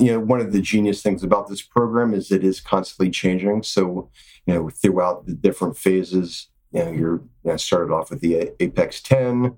you 0.00 0.12
know, 0.12 0.20
one 0.20 0.40
of 0.40 0.52
the 0.52 0.60
genius 0.60 1.02
things 1.02 1.22
about 1.22 1.48
this 1.48 1.60
program 1.60 2.14
is 2.14 2.32
it 2.32 2.42
is 2.42 2.60
constantly 2.60 3.10
changing. 3.10 3.62
So, 3.62 4.10
you 4.46 4.54
know, 4.54 4.70
throughout 4.70 5.26
the 5.26 5.34
different 5.34 5.76
phases, 5.76 6.48
you 6.72 6.84
know, 6.84 6.90
you're 6.90 7.16
you 7.16 7.50
know, 7.50 7.56
started 7.56 7.92
off 7.92 8.10
with 8.10 8.20
the 8.20 8.52
Apex 8.60 9.02
10, 9.02 9.56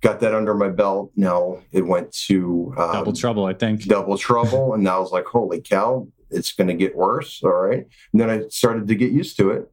got 0.00 0.20
that 0.20 0.34
under 0.34 0.54
my 0.54 0.70
belt. 0.70 1.12
Now 1.14 1.60
it 1.72 1.86
went 1.86 2.12
to 2.26 2.74
um, 2.78 2.92
double 2.92 3.12
trouble, 3.12 3.44
I 3.44 3.52
think. 3.52 3.84
Double 3.84 4.16
trouble. 4.16 4.72
and 4.72 4.82
now 4.82 4.96
I 4.96 5.00
was 5.00 5.12
like, 5.12 5.26
holy 5.26 5.60
cow, 5.60 6.08
it's 6.30 6.52
going 6.52 6.68
to 6.68 6.74
get 6.74 6.96
worse. 6.96 7.42
All 7.44 7.50
right. 7.50 7.86
And 8.12 8.20
then 8.20 8.30
I 8.30 8.48
started 8.48 8.88
to 8.88 8.94
get 8.94 9.12
used 9.12 9.36
to 9.38 9.50
it. 9.50 9.70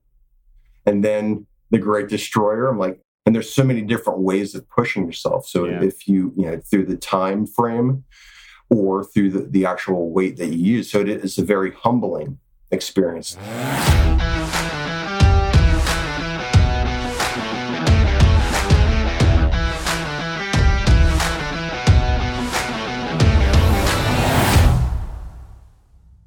And 0.85 1.03
then 1.03 1.47
the 1.71 1.79
Great 1.79 2.09
Destroyer, 2.09 2.67
I'm 2.67 2.77
like, 2.77 2.99
and 3.25 3.33
there's 3.33 3.53
so 3.53 3.63
many 3.63 3.81
different 3.81 4.19
ways 4.19 4.53
of 4.53 4.69
pushing 4.69 5.05
yourself. 5.05 5.47
So 5.47 5.65
yeah. 5.65 5.81
if 5.81 6.09
you, 6.09 6.33
you 6.35 6.45
know, 6.45 6.59
through 6.59 6.87
the 6.87 6.97
time 6.97 7.47
frame 7.47 8.03
or 8.69 9.03
through 9.03 9.31
the, 9.31 9.39
the 9.39 9.65
actual 9.65 10.11
weight 10.11 10.37
that 10.37 10.47
you 10.47 10.77
use. 10.77 10.91
So 10.91 11.01
it 11.01 11.09
is 11.09 11.37
a 11.37 11.43
very 11.43 11.71
humbling 11.71 12.39
experience. 12.71 13.37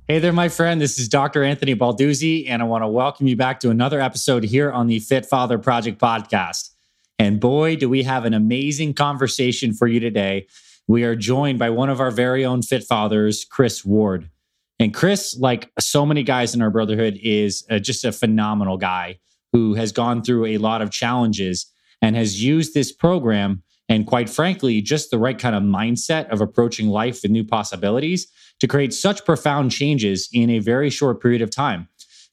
Hey 0.09 0.21
there, 0.21 0.33
my 0.33 0.49
friend. 0.49 0.81
This 0.81 1.01
is 1.01 1.09
Dr. 1.09 1.43
Anthony 1.43 1.75
Balduzzi, 1.75 2.49
and 2.49 2.63
I 2.63 2.65
want 2.65 2.85
to 2.85 2.89
welcome 2.89 3.27
you 3.27 3.35
back 3.35 3.59
to 3.61 3.71
another 3.71 4.01
episode 4.01 4.45
here 4.45 4.71
on 4.71 4.87
the 4.87 5.01
Fit 5.01 5.27
Father 5.27 5.59
Project 5.59 6.01
podcast. 6.01 6.71
And 7.19 7.41
boy, 7.41 7.75
do 7.75 7.89
we 7.89 8.05
have 8.05 8.25
an 8.25 8.33
amazing 8.33 8.95
conversation 8.95 9.73
for 9.73 9.89
you 9.89 9.99
today. 9.99 10.47
We 10.89 11.03
are 11.03 11.17
joined 11.17 11.59
by 11.59 11.71
one 11.71 11.89
of 11.89 12.01
our 12.01 12.13
very 12.13 12.45
own 12.45 12.63
Fit 12.63 12.85
Fathers, 12.85 13.45
Chris 13.45 13.85
Ward. 13.85 14.31
And 14.79 14.95
Chris, 14.95 15.37
like 15.39 15.71
so 15.81 16.07
many 16.07 16.23
guys 16.23 16.55
in 16.55 16.63
our 16.63 16.71
brotherhood, 16.71 17.19
is 17.23 17.67
uh, 17.71 17.79
just 17.79 18.05
a 18.05 18.13
phenomenal 18.13 18.77
guy 18.77 19.19
who 19.53 19.75
has 19.75 19.91
gone 19.91 20.23
through 20.23 20.47
a 20.47 20.59
lot 20.59 20.83
of 20.83 20.91
challenges 20.91 21.67
and 22.03 22.15
has 22.15 22.43
used 22.43 22.75
this 22.75 22.93
program 22.93 23.63
and, 23.89 24.07
quite 24.07 24.29
frankly, 24.29 24.81
just 24.81 25.11
the 25.11 25.19
right 25.19 25.39
kind 25.39 25.57
of 25.57 25.63
mindset 25.63 26.29
of 26.29 26.41
approaching 26.41 26.89
life 26.89 27.21
with 27.23 27.33
new 27.33 27.45
possibilities 27.45 28.29
to 28.61 28.69
create 28.69 28.93
such 28.93 29.25
profound 29.25 29.71
changes 29.71 30.29
in 30.33 30.51
a 30.51 30.59
very 30.59 30.91
short 30.91 31.21
period 31.21 31.43
of 31.43 31.51
time. 31.51 31.89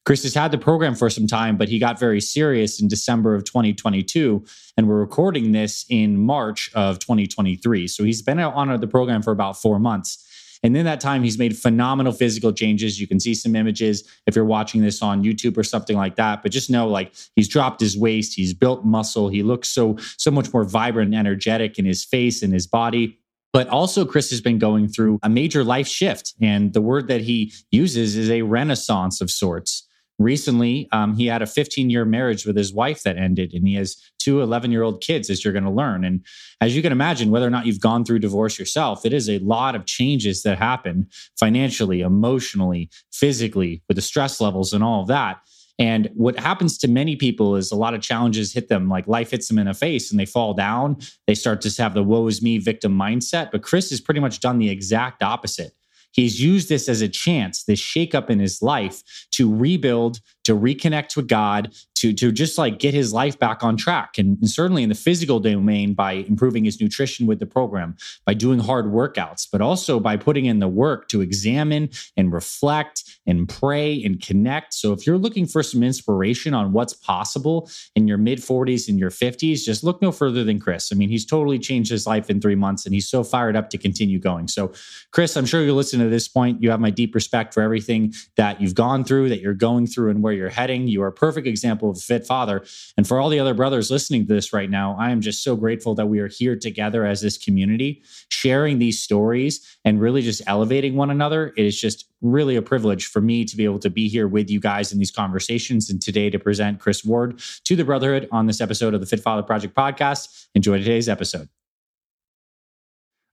Chris 0.06 0.23
has 0.23 0.34
had 0.34 0.52
the 0.52 0.58
program 0.58 0.96
for 0.96 1.09
some 1.09 1.28
time, 1.28 1.56
but 1.56 1.70
he 1.70 1.80
got 1.80 1.98
very 1.98 2.20
serious 2.20 2.82
in 2.82 2.90
December 2.90 3.36
of 3.36 3.46
2022. 3.46 4.44
And 4.76 4.90
we're 4.90 5.00
recording 5.00 5.54
this 5.54 5.86
in 5.90 6.18
March 6.18 6.70
of 6.76 7.00
2023. 7.00 7.88
So 7.88 8.04
he's 8.04 8.22
been 8.22 8.40
on 8.40 8.80
the 8.80 8.88
program 8.88 9.22
for 9.22 9.32
about 9.32 9.62
four 9.62 9.80
months. 9.80 10.30
And 10.62 10.76
in 10.76 10.86
that 10.86 11.02
time, 11.02 11.23
he's 11.23 11.38
made 11.38 11.58
phenomenal 11.58 12.14
physical 12.14 12.54
changes. 12.54 13.00
You 13.00 13.08
can 13.08 13.20
see 13.20 13.34
some 13.34 13.56
images 13.56 14.04
if 14.26 14.36
you're 14.36 14.45
watching 14.45 14.82
this 14.82 15.02
on 15.02 15.23
YouTube 15.23 15.58
or 15.58 15.64
something 15.64 15.98
like 15.98 16.16
that. 16.16 16.42
But 16.42 16.54
just 16.54 16.70
know, 16.70 16.88
like, 16.88 17.14
he's 17.36 17.50
dropped 17.50 17.82
his 17.82 17.98
waist, 17.98 18.34
he's 18.34 18.54
built 18.54 18.86
muscle, 18.86 19.28
he 19.28 19.44
looks 19.44 19.67
so 19.67 19.98
so 20.17 20.32
much 20.32 20.54
more 20.54 20.64
vibrant 20.64 21.14
and 21.14 21.20
energetic 21.20 21.78
in 21.78 21.86
his 21.86 22.06
face 22.06 22.42
and 22.42 22.54
his 22.54 22.66
body. 22.66 23.20
But 23.52 23.67
also, 23.67 24.06
Chris 24.06 24.32
has 24.32 24.42
been 24.42 24.58
going 24.58 24.88
through 24.88 25.20
a 25.22 25.30
major 25.30 25.64
life 25.64 25.88
shift. 25.88 26.34
And 26.42 26.73
the 26.73 26.82
word 26.82 27.08
that 27.10 27.22
he 27.22 27.54
uses 27.72 28.16
is 28.16 28.30
a 28.30 28.42
renaissance 28.42 29.22
of 29.22 29.30
sorts. 29.30 29.88
Recently, 30.19 30.88
um, 30.92 31.16
he 31.16 31.25
had 31.25 31.42
a 31.42 31.47
15 31.47 31.89
year 31.89 32.06
marriage 32.06 32.45
with 32.45 32.56
his 32.56 32.73
wife 32.73 33.03
that 33.03 33.17
ended, 33.17 33.53
and 33.53 33.67
he 33.67 33.73
has 33.75 33.97
two 34.20 34.42
11 34.42 34.72
year 34.72 34.83
old 34.83 35.02
kids, 35.02 35.30
as 35.30 35.44
you're 35.44 35.53
going 35.53 35.64
to 35.64 35.72
learn. 35.72 36.03
And 36.05 36.23
as 36.61 36.75
you 36.75 36.81
can 36.81 36.92
imagine, 36.92 37.31
whether 37.31 37.47
or 37.47 37.52
not 37.52 37.66
you've 37.66 37.81
gone 37.81 38.05
through 38.05 38.20
divorce 38.20 38.59
yourself, 38.59 39.05
it 39.05 39.14
is 39.14 39.30
a 39.30 39.39
lot 39.39 39.75
of 39.75 39.86
changes 39.86 40.44
that 40.44 40.58
happen 40.58 41.08
financially, 41.38 42.02
emotionally, 42.02 42.89
physically, 43.11 43.81
with 43.88 43.95
the 43.95 44.02
stress 44.02 44.39
levels 44.39 44.72
and 44.72 44.83
all 44.83 45.02
of 45.02 45.08
that. 45.08 45.39
And 45.80 46.09
what 46.14 46.39
happens 46.39 46.77
to 46.80 46.88
many 46.88 47.16
people 47.16 47.55
is 47.55 47.72
a 47.72 47.75
lot 47.75 47.95
of 47.95 48.02
challenges 48.02 48.53
hit 48.53 48.67
them, 48.67 48.89
like 48.89 49.08
life 49.08 49.31
hits 49.31 49.48
them 49.48 49.58
in 49.58 49.65
the 49.65 49.73
face 49.73 50.11
and 50.11 50.20
they 50.20 50.26
fall 50.26 50.54
down. 50.54 50.98
They 51.26 51.33
start 51.33 51.61
to 51.61 51.82
have 51.82 51.95
the 51.95 52.04
woe 52.04 52.27
is 52.27 52.42
me 52.42 52.59
victim 52.59 52.98
mindset. 52.98 53.52
But 53.52 53.64
Chris 53.64 53.89
has 53.89 53.99
pretty 53.99 54.20
much 54.20 54.39
done 54.39 54.59
the 54.59 54.70
exact 54.70 55.23
opposite. 55.23 55.73
He's 56.14 56.42
used 56.42 56.70
this 56.70 56.88
as 56.88 57.02
a 57.02 57.10
chance, 57.10 57.64
this 57.64 57.82
shakeup 57.82 58.30
in 58.30 58.40
his 58.40 58.62
life 58.62 59.02
to 59.32 59.54
rebuild, 59.54 60.20
to 60.46 60.56
reconnect 60.56 61.18
with 61.18 61.28
God, 61.28 61.74
to, 62.03 62.11
to 62.11 62.33
just 62.33 62.58
like 62.58 62.80
get 62.80 62.93
his 62.93 63.14
life 63.14 63.39
back 63.39 63.64
on 63.64 63.77
track. 63.77 64.17
And, 64.17 64.37
and, 64.39 64.49
certainly 64.49 64.83
in 64.83 64.89
the 64.89 64.95
physical 64.95 65.39
domain 65.39 65.93
by 65.93 66.11
improving 66.11 66.65
his 66.65 66.81
nutrition 66.81 67.27
with 67.27 67.39
the 67.39 67.45
program, 67.45 67.95
by 68.25 68.33
doing 68.33 68.59
hard 68.59 68.87
workouts, 68.87 69.47
but 69.49 69.61
also 69.61 70.02
by 70.02 70.17
putting 70.17 70.45
in 70.45 70.59
the 70.59 70.67
work 70.67 71.08
to 71.08 71.21
examine 71.21 71.89
and 72.17 72.33
reflect 72.33 73.05
and 73.25 73.47
pray 73.47 74.03
and 74.03 74.21
connect. 74.21 74.73
So 74.73 74.91
if 74.91 75.08
you're 75.08 75.17
looking 75.17 75.45
for 75.45 75.64
some 75.64 75.81
inspiration 75.81 76.53
on 76.53 76.73
what's 76.73 76.93
possible 76.93 77.69
in 77.95 78.05
your 78.05 78.17
mid 78.17 78.39
40s 78.39 78.89
and 78.89 78.99
your 78.99 79.09
50s, 79.09 79.64
just 79.64 79.81
look 79.81 80.02
no 80.02 80.11
further 80.11 80.43
than 80.43 80.59
Chris. 80.59 80.91
I 80.91 80.95
mean, 80.95 81.08
he's 81.08 81.25
totally 81.25 81.58
changed 81.58 81.89
his 81.89 82.05
life 82.05 82.30
in 82.30 82.41
three 82.41 82.55
months 82.55 82.85
and 82.85 82.93
he's 82.93 83.09
so 83.09 83.23
fired 83.23 83.55
up 83.55 83.70
to 83.70 83.77
continue 83.77 84.20
going. 84.20 84.49
So, 84.49 84.73
Chris, 85.11 85.37
I'm 85.37 85.45
sure 85.45 85.64
you're 85.64 85.71
listening 85.71 86.05
to 86.05 86.11
this 86.11 86.27
point. 86.27 86.61
You 86.61 86.70
have 86.71 86.81
my 86.81 86.89
deep 86.89 87.15
respect 87.15 87.53
for 87.53 87.61
everything 87.61 88.14
that 88.35 88.59
you've 88.59 88.75
gone 88.75 89.05
through, 89.05 89.30
that 89.30 89.39
you're 89.39 89.53
going 89.53 89.87
through, 89.87 90.09
and 90.09 90.21
where 90.21 90.33
you're 90.33 90.49
heading. 90.49 90.89
You 90.89 91.02
are 91.03 91.08
a 91.08 91.14
perfect 91.14 91.47
example 91.47 91.92
a 91.98 92.02
fit 92.02 92.26
father. 92.26 92.64
And 92.98 93.08
for 93.08 93.20
all 93.20 93.30
the 93.30 93.39
other 93.39 93.54
brothers 93.54 93.92
listening 93.92 94.27
to 94.27 94.33
this 94.33 94.54
right 94.54 94.70
now, 94.70 94.95
I 94.99 95.11
am 95.11 95.21
just 95.21 95.43
so 95.43 95.55
grateful 95.55 95.95
that 95.95 96.08
we 96.08 96.20
are 96.20 96.27
here 96.27 96.55
together 96.55 97.05
as 97.05 97.21
this 97.21 97.37
community, 97.37 98.04
sharing 98.30 98.80
these 98.80 99.02
stories 99.02 99.77
and 99.86 99.99
really 100.02 100.21
just 100.21 100.42
elevating 100.48 100.95
one 100.95 101.09
another. 101.09 101.53
It 101.58 101.65
is 101.65 101.80
just 101.80 102.08
really 102.21 102.55
a 102.55 102.61
privilege 102.61 103.08
for 103.08 103.21
me 103.21 103.45
to 103.45 103.58
be 103.58 103.65
able 103.65 103.80
to 103.80 103.89
be 103.89 104.08
here 104.08 104.27
with 104.27 104.49
you 104.49 104.59
guys 104.59 104.92
in 104.92 104.99
these 104.99 105.11
conversations 105.11 105.89
and 105.89 106.02
today 106.02 106.30
to 106.30 106.39
present 106.39 106.80
Chris 106.80 107.03
Ward 107.03 107.39
to 107.65 107.76
the 107.76 107.83
Brotherhood 107.83 108.27
on 108.32 108.48
this 108.48 108.61
episode 108.61 108.93
of 108.93 108.99
the 108.99 109.05
Fit 109.05 109.20
Father 109.20 109.43
Project 109.43 109.76
podcast. 109.76 110.48
Enjoy 110.55 110.77
today's 110.77 111.09
episode. 111.09 111.49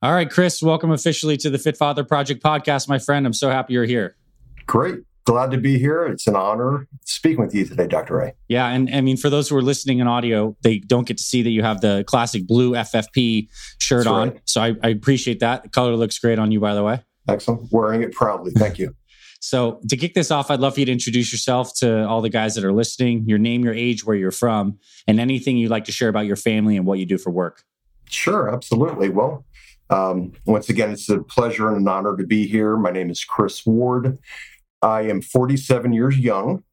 All 0.03 0.12
right, 0.12 0.31
Chris, 0.31 0.62
welcome 0.62 0.91
officially 0.91 1.37
to 1.37 1.50
the 1.50 1.59
Fit 1.59 1.76
Father 1.76 2.04
Project 2.04 2.43
podcast, 2.43 2.88
my 2.88 2.99
friend. 2.99 3.26
I'm 3.26 3.34
so 3.34 3.50
happy 3.50 3.75
you're 3.75 3.84
here. 3.84 4.16
Great 4.66 5.00
glad 5.25 5.50
to 5.50 5.58
be 5.58 5.78
here. 5.78 6.04
It's 6.06 6.26
an 6.26 6.36
honor 6.36 6.86
speaking 7.04 7.44
with 7.44 7.54
you 7.54 7.64
today, 7.64 7.86
Dr. 7.86 8.20
A. 8.20 8.32
Yeah. 8.48 8.69
And 8.69 8.92
I 8.94 9.00
mean, 9.00 9.16
for 9.16 9.31
those 9.31 9.48
who 9.48 9.56
are 9.56 9.62
listening 9.62 9.98
in 9.98 10.06
audio, 10.06 10.56
they 10.62 10.78
don't 10.78 11.06
get 11.06 11.19
to 11.19 11.22
see 11.22 11.42
that 11.42 11.50
you 11.50 11.62
have 11.62 11.81
the 11.81 12.04
classic 12.06 12.47
blue 12.47 12.72
FFP 12.72 13.48
shirt 13.78 14.04
That's 14.04 14.06
on. 14.06 14.28
Right. 14.31 14.41
So 14.44 14.60
I, 14.60 14.75
I, 14.82 14.88
appreciate 14.88 15.41
that. 15.41 15.64
The 15.64 15.69
color 15.69 15.97
looks 15.97 16.19
great 16.19 16.38
on 16.38 16.53
you, 16.53 16.60
by 16.60 16.75
the 16.75 16.82
way. 16.82 17.03
Excellent. 17.28 17.70
Wearing 17.70 18.03
it 18.03 18.12
proudly. 18.12 18.53
Thank 18.53 18.78
you. 18.78 18.94
so 19.41 19.81
to 19.88 19.97
kick 19.97 20.14
this 20.14 20.31
off, 20.31 20.50
I'd 20.50 20.60
love 20.60 20.75
for 20.75 20.81
you 20.81 20.86
to 20.86 20.92
introduce 20.92 21.32
yourself 21.32 21.75
to 21.76 22.06
all 22.06 22.22
the 22.22 22.31
guys 22.31 22.54
that 22.54 22.64
are 22.64 22.72
listening, 22.72 23.25
your 23.26 23.38
name, 23.38 23.64
your 23.64 23.75
age, 23.75 24.04
where 24.04 24.16
you're 24.16 24.31
from, 24.31 24.78
and 25.06 25.20
anything 25.20 25.56
you'd 25.56 25.70
like 25.70 25.84
to 25.84 25.92
share 25.92 26.08
about 26.08 26.26
your 26.26 26.37
family 26.37 26.76
and 26.76 26.87
what 26.87 26.98
you 26.98 27.06
do 27.06 27.19
for 27.19 27.31
work. 27.31 27.62
Sure. 28.08 28.52
Absolutely. 28.52 29.08
Well, 29.08 29.44
um, 29.91 30.32
once 30.47 30.69
again, 30.69 30.91
it's 30.91 31.08
a 31.08 31.19
pleasure 31.19 31.69
and 31.69 31.76
an 31.76 31.88
honor 31.88 32.16
to 32.16 32.26
be 32.26 32.47
here. 32.47 32.76
My 32.76 32.91
name 32.91 33.10
is 33.10 33.25
Chris 33.25 33.66
Ward. 33.66 34.19
I 34.83 35.03
am 35.03 35.21
47 35.21 35.93
years 35.93 36.19
young. 36.19 36.65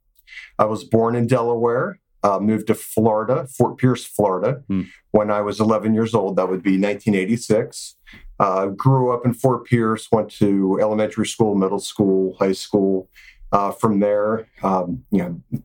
I 0.59 0.65
was 0.65 0.83
born 0.83 1.15
in 1.15 1.27
Delaware, 1.27 1.99
uh, 2.23 2.39
moved 2.39 2.67
to 2.67 2.75
Florida, 2.75 3.47
Fort 3.47 3.77
Pierce, 3.77 4.05
Florida, 4.05 4.63
hmm. 4.67 4.83
when 5.11 5.31
I 5.31 5.41
was 5.41 5.59
11 5.59 5.93
years 5.93 6.13
old. 6.13 6.35
That 6.35 6.49
would 6.49 6.63
be 6.63 6.79
1986. 6.79 7.95
Uh, 8.39 8.67
grew 8.67 9.11
up 9.11 9.25
in 9.25 9.33
Fort 9.33 9.65
Pierce, 9.65 10.07
went 10.11 10.29
to 10.31 10.77
elementary 10.81 11.27
school, 11.27 11.55
middle 11.55 11.79
school, 11.79 12.35
high 12.39 12.53
school. 12.53 13.09
Uh, 13.51 13.71
from 13.71 14.01
there, 14.01 14.45
um, 14.61 15.05
you 15.09 15.19
know, 15.19 15.61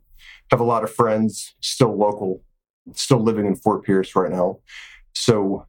have 0.52 0.60
a 0.60 0.64
lot 0.64 0.84
of 0.84 0.94
friends 0.94 1.54
still 1.60 1.96
local, 1.96 2.40
still 2.92 3.18
living 3.18 3.44
in 3.44 3.56
Fort 3.56 3.84
Pierce 3.84 4.14
right 4.14 4.30
now. 4.30 4.60
So 5.14 5.66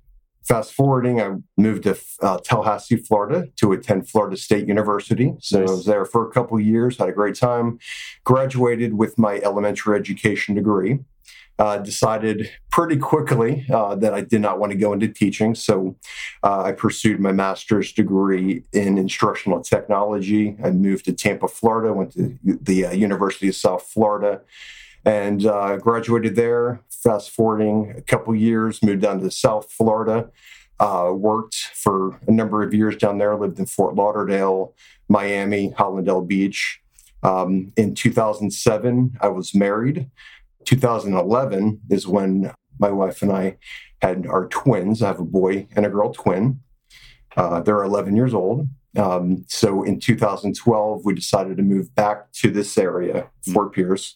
Fast 0.48 0.74
forwarding, 0.74 1.22
I 1.22 1.36
moved 1.58 1.84
to 1.84 1.98
uh, 2.22 2.38
Tallahassee, 2.44 2.98
Florida 2.98 3.48
to 3.58 3.72
attend 3.72 4.10
Florida 4.10 4.36
State 4.36 4.68
University. 4.68 5.34
So 5.40 5.62
nice. 5.62 5.70
I 5.70 5.72
was 5.72 5.86
there 5.86 6.06
for 6.06 6.28
a 6.28 6.32
couple 6.32 6.58
of 6.58 6.64
years, 6.64 6.98
had 6.98 7.08
a 7.08 7.14
great 7.14 7.36
time, 7.36 7.80
graduated 8.26 8.94
with 8.96 9.18
my 9.18 9.40
elementary 9.40 9.98
education 9.98 10.56
degree. 10.56 11.00
Uh, 11.60 11.78
decided 11.78 12.50
pretty 12.72 12.98
quickly 12.98 13.64
uh, 13.72 13.94
that 13.94 14.12
I 14.12 14.22
did 14.22 14.42
not 14.42 14.60
want 14.60 14.72
to 14.72 14.78
go 14.78 14.92
into 14.92 15.08
teaching. 15.08 15.54
So 15.54 15.96
uh, 16.42 16.64
I 16.64 16.72
pursued 16.72 17.20
my 17.20 17.32
master's 17.32 17.94
degree 17.94 18.64
in 18.74 18.98
instructional 18.98 19.62
technology. 19.62 20.58
I 20.64 20.72
moved 20.72 21.06
to 21.06 21.14
Tampa, 21.14 21.48
Florida, 21.48 21.94
went 21.94 22.14
to 22.14 22.40
the 22.44 22.88
uh, 22.88 22.92
University 22.92 23.50
of 23.50 23.56
South 23.56 23.84
Florida 23.84 24.42
and 25.06 25.46
uh, 25.46 25.78
graduated 25.78 26.36
there. 26.36 26.82
Fast 26.90 27.32
forwarding 27.32 27.94
a 27.98 28.02
couple 28.02 28.34
years, 28.36 28.82
moved 28.82 29.02
down 29.02 29.20
to 29.22 29.32
South 29.32 29.72
Florida. 29.72 30.30
Uh, 30.80 31.12
worked 31.14 31.56
for 31.56 32.20
a 32.28 32.32
number 32.32 32.64
of 32.64 32.74
years 32.74 32.96
down 32.98 33.18
there. 33.18 33.36
Lived 33.36 33.60
in 33.60 33.66
Fort 33.66 33.96
Lauderdale, 33.96 34.74
Miami, 35.08 35.72
Hallandale 35.72 36.28
Beach. 36.28 36.82
Um, 37.22 37.72
in 37.78 37.96
2007, 37.96 39.18
I 39.22 39.28
was 39.30 39.56
married. 39.56 40.10
2011 40.66 41.82
is 41.90 42.08
when 42.08 42.54
my 42.80 42.90
wife 42.90 43.22
and 43.22 43.32
I 43.32 43.58
had 44.02 44.26
our 44.28 44.48
twins. 44.48 45.02
I 45.02 45.08
have 45.08 45.20
a 45.20 45.26
boy 45.26 45.68
and 45.76 45.86
a 45.86 45.90
girl 45.90 46.12
twin. 46.14 46.60
Uh, 47.36 47.62
they're 47.62 47.84
11 47.84 48.16
years 48.16 48.34
old. 48.34 48.68
Um, 48.98 49.46
so 49.48 49.84
in 49.84 50.00
2012, 50.00 51.02
we 51.04 51.14
decided 51.14 51.58
to 51.58 51.64
move 51.64 51.94
back 51.96 52.32
to 52.34 52.52
this 52.52 52.78
area, 52.78 53.30
hmm. 53.46 53.54
Fort 53.54 53.74
Pierce, 53.74 54.16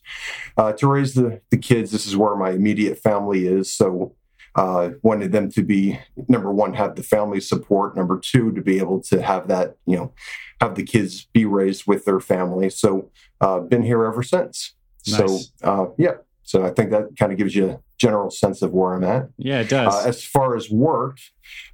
uh, 0.57 0.74
to 0.74 0.88
raise 0.88 1.13
the, 1.13 1.41
the 1.50 1.57
kids. 1.57 1.91
This 1.91 2.06
is 2.06 2.15
where 2.15 2.35
my 2.35 2.51
immediate 2.51 3.00
family 3.00 3.47
is. 3.47 3.74
So 3.74 4.15
uh, 4.56 4.91
wanted 5.03 5.31
them 5.31 5.51
to 5.51 5.62
be 5.62 6.00
number 6.27 6.51
one, 6.51 6.74
have 6.74 6.95
the 6.95 7.03
family 7.03 7.39
support. 7.39 7.95
Number 7.95 8.19
two, 8.19 8.51
to 8.53 8.62
be 8.62 8.79
able 8.79 9.01
to 9.03 9.21
have 9.21 9.47
that, 9.47 9.77
you 9.85 9.95
know, 9.95 10.13
have 10.62 10.75
the 10.75 10.83
kids 10.83 11.27
be 11.31 11.45
raised 11.45 11.85
with 11.85 12.06
their 12.06 12.19
family. 12.19 12.69
So 12.69 13.12
uh, 13.39 13.59
been 13.59 13.83
here 13.83 14.03
ever 14.03 14.24
since. 14.24 14.74
Nice. 15.07 15.18
So 15.18 15.39
uh, 15.63 15.85
yeah, 15.97 16.15
so 16.44 16.65
I 16.65 16.71
think 16.71 16.91
that 16.91 17.09
kind 17.19 17.31
of 17.31 17.38
gives 17.38 17.56
you 17.56 17.69
a 17.69 17.79
general 17.97 18.31
sense 18.31 18.62
of 18.62 18.71
where 18.71 18.94
I'm 18.94 19.03
at. 19.03 19.29
Yeah, 19.38 19.59
it 19.59 19.69
does. 19.69 19.94
Uh, 19.94 20.07
as 20.07 20.24
far 20.24 20.56
as 20.56 20.69
work, 20.69 21.19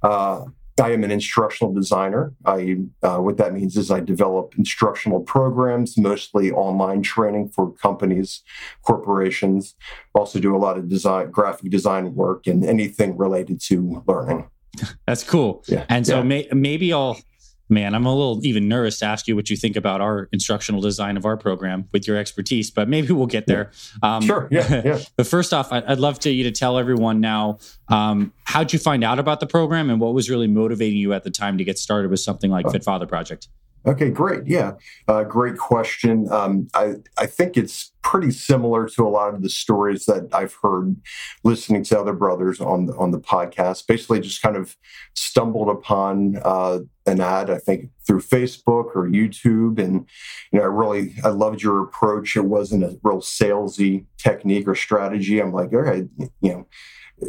uh, 0.02 0.44
I 0.80 0.90
am 0.90 1.04
an 1.04 1.10
instructional 1.10 1.72
designer. 1.72 2.32
I 2.44 2.78
uh, 3.02 3.18
what 3.18 3.36
that 3.36 3.52
means 3.52 3.76
is 3.76 3.90
I 3.90 4.00
develop 4.00 4.54
instructional 4.58 5.20
programs, 5.20 5.96
mostly 5.96 6.50
online 6.50 7.02
training 7.02 7.50
for 7.50 7.72
companies, 7.74 8.42
corporations. 8.82 9.76
Also 10.14 10.40
do 10.40 10.54
a 10.54 10.58
lot 10.58 10.76
of 10.76 10.88
design, 10.88 11.30
graphic 11.30 11.70
design 11.70 12.14
work, 12.14 12.46
and 12.46 12.64
anything 12.64 13.16
related 13.16 13.60
to 13.62 14.02
learning. 14.08 14.48
That's 15.06 15.22
cool. 15.22 15.62
Yeah. 15.68 15.84
And 15.88 16.04
so 16.06 16.16
yeah. 16.16 16.22
may, 16.22 16.48
maybe 16.52 16.92
I'll 16.92 17.18
man, 17.68 17.94
I'm 17.94 18.06
a 18.06 18.14
little 18.14 18.44
even 18.44 18.68
nervous 18.68 18.98
to 18.98 19.06
ask 19.06 19.26
you 19.26 19.34
what 19.34 19.48
you 19.50 19.56
think 19.56 19.76
about 19.76 20.00
our 20.00 20.28
instructional 20.32 20.80
design 20.80 21.16
of 21.16 21.24
our 21.24 21.36
program 21.36 21.88
with 21.92 22.06
your 22.06 22.16
expertise, 22.16 22.70
but 22.70 22.88
maybe 22.88 23.12
we'll 23.12 23.26
get 23.26 23.46
there. 23.46 23.70
Um, 24.02 24.22
sure. 24.22 24.48
Yeah. 24.50 24.82
yeah. 24.84 24.98
but 25.16 25.26
first 25.26 25.52
off, 25.52 25.72
I'd 25.72 25.98
love 25.98 26.18
to 26.20 26.30
you 26.30 26.44
to 26.44 26.52
tell 26.52 26.78
everyone 26.78 27.20
now 27.20 27.58
um, 27.88 28.32
how'd 28.44 28.72
you 28.72 28.78
find 28.78 29.02
out 29.02 29.18
about 29.18 29.40
the 29.40 29.46
program 29.46 29.90
and 29.90 30.00
what 30.00 30.14
was 30.14 30.28
really 30.28 30.48
motivating 30.48 30.98
you 30.98 31.12
at 31.12 31.24
the 31.24 31.30
time 31.30 31.58
to 31.58 31.64
get 31.64 31.78
started 31.78 32.10
with 32.10 32.20
something 32.20 32.50
like 32.50 32.66
uh, 32.66 32.70
Fit 32.70 32.84
Father 32.84 33.06
Project. 33.06 33.48
Okay, 33.86 34.08
great. 34.10 34.46
Yeah, 34.46 34.72
uh, 35.08 35.24
great 35.24 35.58
question. 35.58 36.26
Um, 36.32 36.68
I 36.72 36.94
I 37.18 37.26
think 37.26 37.58
it's 37.58 37.92
pretty 38.02 38.30
similar 38.30 38.88
to 38.88 39.06
a 39.06 39.10
lot 39.10 39.34
of 39.34 39.42
the 39.42 39.50
stories 39.50 40.06
that 40.06 40.28
I've 40.32 40.54
heard 40.62 40.96
listening 41.42 41.84
to 41.84 42.00
other 42.00 42.14
brothers 42.14 42.60
on 42.60 42.86
the, 42.86 42.96
on 42.96 43.10
the 43.10 43.20
podcast. 43.20 43.86
Basically, 43.86 44.20
just 44.20 44.40
kind 44.40 44.56
of 44.56 44.74
stumbled 45.12 45.68
upon 45.68 46.40
uh, 46.44 46.78
an 47.04 47.20
ad. 47.20 47.50
I 47.50 47.58
think 47.58 47.90
through 48.06 48.20
Facebook 48.20 48.96
or 48.96 49.06
YouTube, 49.06 49.78
and 49.78 50.06
you 50.50 50.58
know, 50.58 50.62
I 50.62 50.68
really 50.68 51.14
I 51.22 51.28
loved 51.28 51.62
your 51.62 51.82
approach. 51.82 52.36
It 52.36 52.46
wasn't 52.46 52.84
a 52.84 52.98
real 53.02 53.20
salesy 53.20 54.06
technique 54.16 54.66
or 54.66 54.74
strategy. 54.74 55.40
I'm 55.40 55.52
like, 55.52 55.74
all 55.74 55.80
right, 55.80 56.08
you 56.40 56.50
know, 56.50 56.66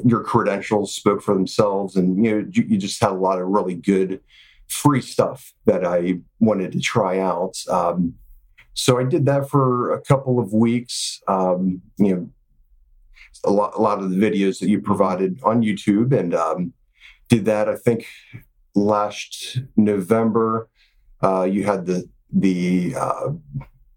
your 0.06 0.24
credentials 0.24 0.96
spoke 0.96 1.22
for 1.22 1.34
themselves, 1.34 1.98
and 1.98 2.24
you 2.24 2.31
know, 2.31 2.48
you, 2.50 2.63
you 2.63 2.78
just 2.78 3.01
had 3.01 3.12
a 3.12 3.16
lot 3.16 3.42
of 3.42 3.48
really 3.50 3.75
good 3.75 4.22
free 4.67 5.01
stuff 5.01 5.53
that 5.65 5.85
I 5.85 6.19
wanted 6.39 6.71
to 6.73 6.79
try 6.79 7.19
out. 7.19 7.57
Um, 7.69 8.15
so 8.73 9.00
I 9.00 9.03
did 9.03 9.25
that 9.25 9.50
for 9.50 9.94
a 9.94 10.01
couple 10.01 10.39
of 10.39 10.53
weeks. 10.53 11.21
Um, 11.27 11.81
you 11.97 12.15
know, 12.15 12.29
a 13.44 13.51
lot, 13.51 13.73
a 13.75 13.81
lot 13.81 14.00
of 14.00 14.12
the 14.12 14.17
videos 14.17 14.59
that 14.59 14.69
you 14.69 14.81
provided 14.81 15.39
on 15.44 15.62
YouTube, 15.62 16.17
and 16.17 16.33
um, 16.33 16.73
did 17.29 17.45
that. 17.45 17.69
I 17.69 17.75
think 17.75 18.07
last 18.73 19.59
November, 19.77 20.69
uh, 21.23 21.44
you 21.44 21.63
had 21.63 21.85
the 21.85 22.09
the 22.31 22.95
uh, 22.97 23.29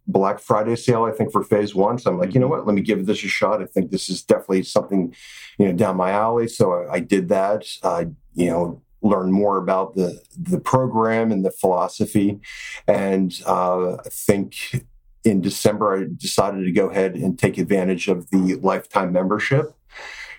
Black 0.06 0.38
Friday 0.38 0.76
sale. 0.76 1.04
I 1.04 1.12
think 1.12 1.32
for 1.32 1.42
phase 1.42 1.74
one. 1.74 1.98
So 1.98 2.10
I'm 2.10 2.18
like, 2.18 2.34
you 2.34 2.40
know 2.40 2.46
mm-hmm. 2.46 2.58
what? 2.58 2.66
Let 2.66 2.74
me 2.74 2.82
give 2.82 3.06
this 3.06 3.24
a 3.24 3.28
shot. 3.28 3.62
I 3.62 3.66
think 3.66 3.90
this 3.90 4.08
is 4.08 4.22
definitely 4.22 4.62
something, 4.62 5.14
you 5.58 5.66
know, 5.66 5.72
down 5.72 5.96
my 5.96 6.10
alley. 6.10 6.48
So 6.48 6.72
I, 6.72 6.94
I 6.94 7.00
did 7.00 7.28
that. 7.28 7.66
Uh, 7.82 8.04
you 8.34 8.46
know, 8.46 8.82
learn 9.02 9.30
more 9.30 9.58
about 9.58 9.94
the 9.94 10.20
the 10.36 10.60
program 10.60 11.30
and 11.32 11.44
the 11.44 11.50
philosophy. 11.50 12.40
And 12.86 13.38
uh, 13.46 13.94
I 13.94 14.08
think 14.10 14.84
in 15.24 15.40
December 15.40 15.96
I 15.96 16.06
decided 16.16 16.64
to 16.64 16.72
go 16.72 16.90
ahead 16.90 17.14
and 17.14 17.38
take 17.38 17.58
advantage 17.58 18.08
of 18.08 18.30
the 18.30 18.56
lifetime 18.56 19.12
membership. 19.12 19.74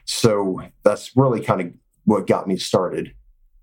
So 0.06 0.62
that's 0.84 1.16
really 1.16 1.42
kind 1.42 1.62
of 1.62 1.68
what 2.06 2.28
got 2.28 2.48
me 2.48 2.58
started. 2.58 3.14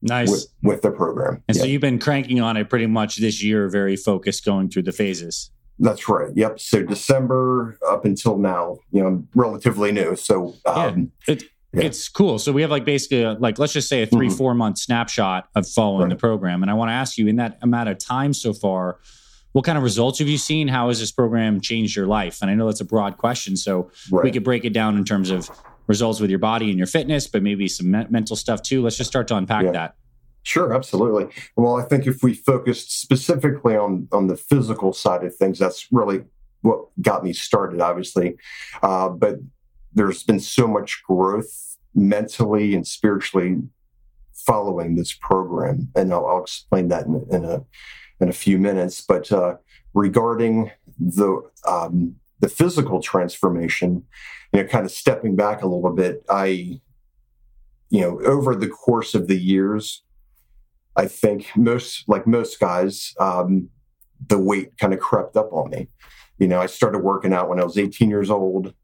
Nice 0.02 0.30
with, 0.30 0.46
with 0.62 0.82
the 0.82 0.90
program. 0.90 1.42
And 1.48 1.56
yeah. 1.56 1.62
so 1.62 1.68
you've 1.68 1.80
been 1.80 1.98
cranking 1.98 2.40
on 2.40 2.56
it 2.56 2.68
pretty 2.68 2.86
much 2.86 3.16
this 3.16 3.42
year, 3.42 3.68
very 3.68 3.96
focused, 3.96 4.44
going 4.44 4.68
through 4.68 4.84
the 4.84 4.92
phases. 4.92 5.50
That's 5.78 6.08
right. 6.08 6.30
Yep. 6.34 6.60
So 6.60 6.82
December 6.82 7.78
up 7.88 8.04
until 8.04 8.38
now, 8.38 8.78
you 8.92 9.02
know, 9.02 9.24
relatively 9.34 9.92
new. 9.92 10.14
So 10.14 10.54
um, 10.64 11.10
yeah. 11.26 11.34
it, 11.34 11.44
yeah. 11.72 11.84
It's 11.84 12.08
cool. 12.08 12.38
So 12.38 12.52
we 12.52 12.62
have 12.62 12.70
like 12.70 12.84
basically 12.84 13.22
a, 13.22 13.32
like 13.32 13.58
let's 13.58 13.72
just 13.72 13.88
say 13.88 14.02
a 14.02 14.06
3 14.06 14.28
mm-hmm. 14.28 14.36
four 14.36 14.54
month 14.54 14.78
snapshot 14.78 15.48
of 15.54 15.68
following 15.68 16.04
right. 16.04 16.10
the 16.10 16.16
program, 16.16 16.62
and 16.62 16.70
I 16.70 16.74
want 16.74 16.88
to 16.90 16.94
ask 16.94 17.18
you 17.18 17.26
in 17.26 17.36
that 17.36 17.58
amount 17.62 17.88
of 17.88 17.98
time 17.98 18.32
so 18.32 18.52
far, 18.52 18.98
what 19.52 19.64
kind 19.64 19.76
of 19.76 19.84
results 19.84 20.18
have 20.20 20.28
you 20.28 20.38
seen? 20.38 20.68
How 20.68 20.88
has 20.88 21.00
this 21.00 21.12
program 21.12 21.60
changed 21.60 21.96
your 21.96 22.06
life? 22.06 22.38
And 22.40 22.50
I 22.50 22.54
know 22.54 22.66
that's 22.66 22.80
a 22.80 22.84
broad 22.84 23.18
question, 23.18 23.56
so 23.56 23.90
right. 24.10 24.24
we 24.24 24.30
could 24.30 24.44
break 24.44 24.64
it 24.64 24.72
down 24.72 24.96
in 24.96 25.04
terms 25.04 25.30
of 25.30 25.50
results 25.86 26.20
with 26.20 26.30
your 26.30 26.38
body 26.38 26.68
and 26.70 26.78
your 26.78 26.86
fitness, 26.86 27.26
but 27.26 27.42
maybe 27.42 27.68
some 27.68 27.90
me- 27.90 28.06
mental 28.10 28.36
stuff 28.36 28.62
too. 28.62 28.82
Let's 28.82 28.96
just 28.96 29.10
start 29.10 29.28
to 29.28 29.36
unpack 29.36 29.64
yeah. 29.64 29.72
that. 29.72 29.96
Sure, 30.42 30.72
absolutely. 30.72 31.26
Well, 31.56 31.76
I 31.76 31.82
think 31.82 32.06
if 32.06 32.22
we 32.22 32.32
focused 32.32 33.00
specifically 33.00 33.76
on 33.76 34.08
on 34.12 34.28
the 34.28 34.36
physical 34.36 34.92
side 34.92 35.24
of 35.24 35.34
things, 35.34 35.58
that's 35.58 35.88
really 35.90 36.22
what 36.62 36.86
got 37.00 37.24
me 37.24 37.32
started, 37.32 37.80
obviously. 37.80 38.36
Uh, 38.82 39.08
but 39.08 39.36
there's 39.96 40.22
been 40.22 40.38
so 40.38 40.68
much 40.68 41.02
growth 41.02 41.78
mentally 41.94 42.74
and 42.74 42.86
spiritually 42.86 43.62
following 44.34 44.94
this 44.94 45.12
program, 45.14 45.88
and 45.96 46.12
I'll, 46.12 46.26
I'll 46.26 46.42
explain 46.42 46.88
that 46.88 47.06
in, 47.06 47.26
in, 47.30 47.44
a 47.44 47.64
in 48.20 48.28
a 48.28 48.32
few 48.32 48.58
minutes. 48.58 49.00
But 49.00 49.32
uh, 49.32 49.56
regarding 49.94 50.70
the 51.00 51.40
um, 51.66 52.16
the 52.40 52.48
physical 52.48 53.00
transformation, 53.00 54.04
you 54.52 54.62
know, 54.62 54.68
kind 54.68 54.84
of 54.84 54.92
stepping 54.92 55.34
back 55.34 55.62
a 55.62 55.66
little 55.66 55.90
bit, 55.94 56.22
I, 56.28 56.80
you 57.88 58.00
know, 58.02 58.20
over 58.20 58.54
the 58.54 58.68
course 58.68 59.14
of 59.14 59.26
the 59.26 59.38
years, 59.38 60.02
I 60.94 61.06
think 61.06 61.50
most 61.56 62.06
like 62.06 62.26
most 62.26 62.60
guys, 62.60 63.14
um, 63.18 63.70
the 64.28 64.38
weight 64.38 64.76
kind 64.78 64.92
of 64.92 65.00
crept 65.00 65.36
up 65.38 65.50
on 65.52 65.70
me. 65.70 65.88
You 66.38 66.48
know, 66.48 66.60
I 66.60 66.66
started 66.66 66.98
working 66.98 67.32
out 67.32 67.48
when 67.48 67.58
I 67.58 67.64
was 67.64 67.78
18 67.78 68.10
years 68.10 68.30
old. 68.30 68.74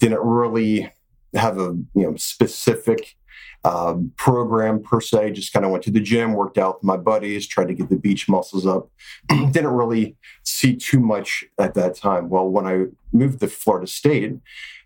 Didn't 0.00 0.20
really 0.20 0.92
have 1.34 1.58
a 1.58 1.76
you 1.94 2.02
know 2.02 2.16
specific 2.16 3.16
um, 3.64 4.12
program 4.16 4.82
per 4.82 5.00
se. 5.00 5.32
Just 5.32 5.52
kind 5.52 5.64
of 5.64 5.70
went 5.70 5.84
to 5.84 5.90
the 5.90 6.00
gym, 6.00 6.32
worked 6.32 6.58
out 6.58 6.76
with 6.76 6.84
my 6.84 6.96
buddies, 6.96 7.46
tried 7.46 7.68
to 7.68 7.74
get 7.74 7.88
the 7.88 7.96
beach 7.96 8.28
muscles 8.28 8.66
up. 8.66 8.90
Didn't 9.28 9.68
really 9.68 10.16
see 10.42 10.76
too 10.76 11.00
much 11.00 11.44
at 11.58 11.74
that 11.74 11.94
time. 11.94 12.28
Well, 12.28 12.48
when 12.48 12.66
I 12.66 12.86
moved 13.12 13.40
to 13.40 13.48
Florida 13.48 13.86
State, 13.86 14.34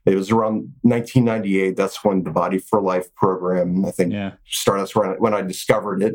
it 0.06 0.14
was 0.14 0.30
around 0.30 0.72
1998. 0.82 1.76
That's 1.76 2.04
when 2.04 2.24
the 2.24 2.30
Body 2.30 2.58
for 2.58 2.80
Life 2.80 3.14
program, 3.14 3.84
I 3.84 3.90
think, 3.90 4.12
yeah. 4.12 4.32
started. 4.46 4.82
That's 4.82 4.96
when 4.96 5.10
I, 5.10 5.12
when 5.12 5.34
I 5.34 5.42
discovered 5.42 6.02
it. 6.02 6.14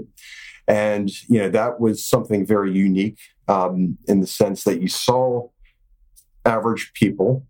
And, 0.67 1.09
you 1.27 1.39
know, 1.39 1.49
that 1.49 1.79
was 1.79 2.05
something 2.05 2.45
very 2.45 2.71
unique 2.71 3.17
um, 3.47 3.97
in 4.07 4.21
the 4.21 4.27
sense 4.27 4.63
that 4.65 4.81
you 4.81 4.87
saw 4.87 5.47
average 6.45 6.91
people 6.93 7.47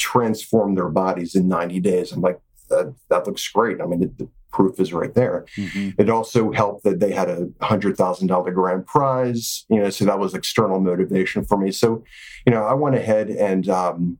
transform 0.00 0.74
their 0.74 0.88
bodies 0.88 1.34
in 1.34 1.46
90 1.46 1.78
days. 1.80 2.10
I'm 2.10 2.22
like, 2.22 2.40
that, 2.70 2.94
that 3.10 3.26
looks 3.26 3.46
great. 3.48 3.80
I 3.80 3.86
mean, 3.86 4.00
the, 4.00 4.06
the 4.24 4.28
proof 4.50 4.80
is 4.80 4.92
right 4.92 5.14
there. 5.14 5.44
Mm-hmm. 5.56 6.00
It 6.00 6.10
also 6.10 6.50
helped 6.50 6.84
that 6.84 6.98
they 7.00 7.12
had 7.12 7.28
a 7.28 7.48
hundred 7.60 7.96
thousand 7.96 8.28
dollar 8.28 8.50
grand 8.50 8.86
prize, 8.86 9.64
you 9.68 9.80
know, 9.80 9.90
so 9.90 10.04
that 10.06 10.18
was 10.18 10.34
external 10.34 10.80
motivation 10.80 11.44
for 11.44 11.58
me. 11.58 11.70
So, 11.70 12.04
you 12.46 12.52
know, 12.52 12.64
I 12.64 12.74
went 12.74 12.96
ahead 12.96 13.28
and 13.30 13.68
um, 13.68 14.18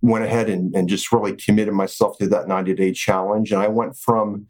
went 0.00 0.24
ahead 0.24 0.48
and, 0.48 0.74
and 0.74 0.88
just 0.88 1.12
really 1.12 1.34
committed 1.34 1.74
myself 1.74 2.18
to 2.18 2.26
that 2.28 2.48
90 2.48 2.74
day 2.74 2.92
challenge. 2.92 3.52
And 3.52 3.62
I 3.62 3.68
went 3.68 3.96
from 3.96 4.46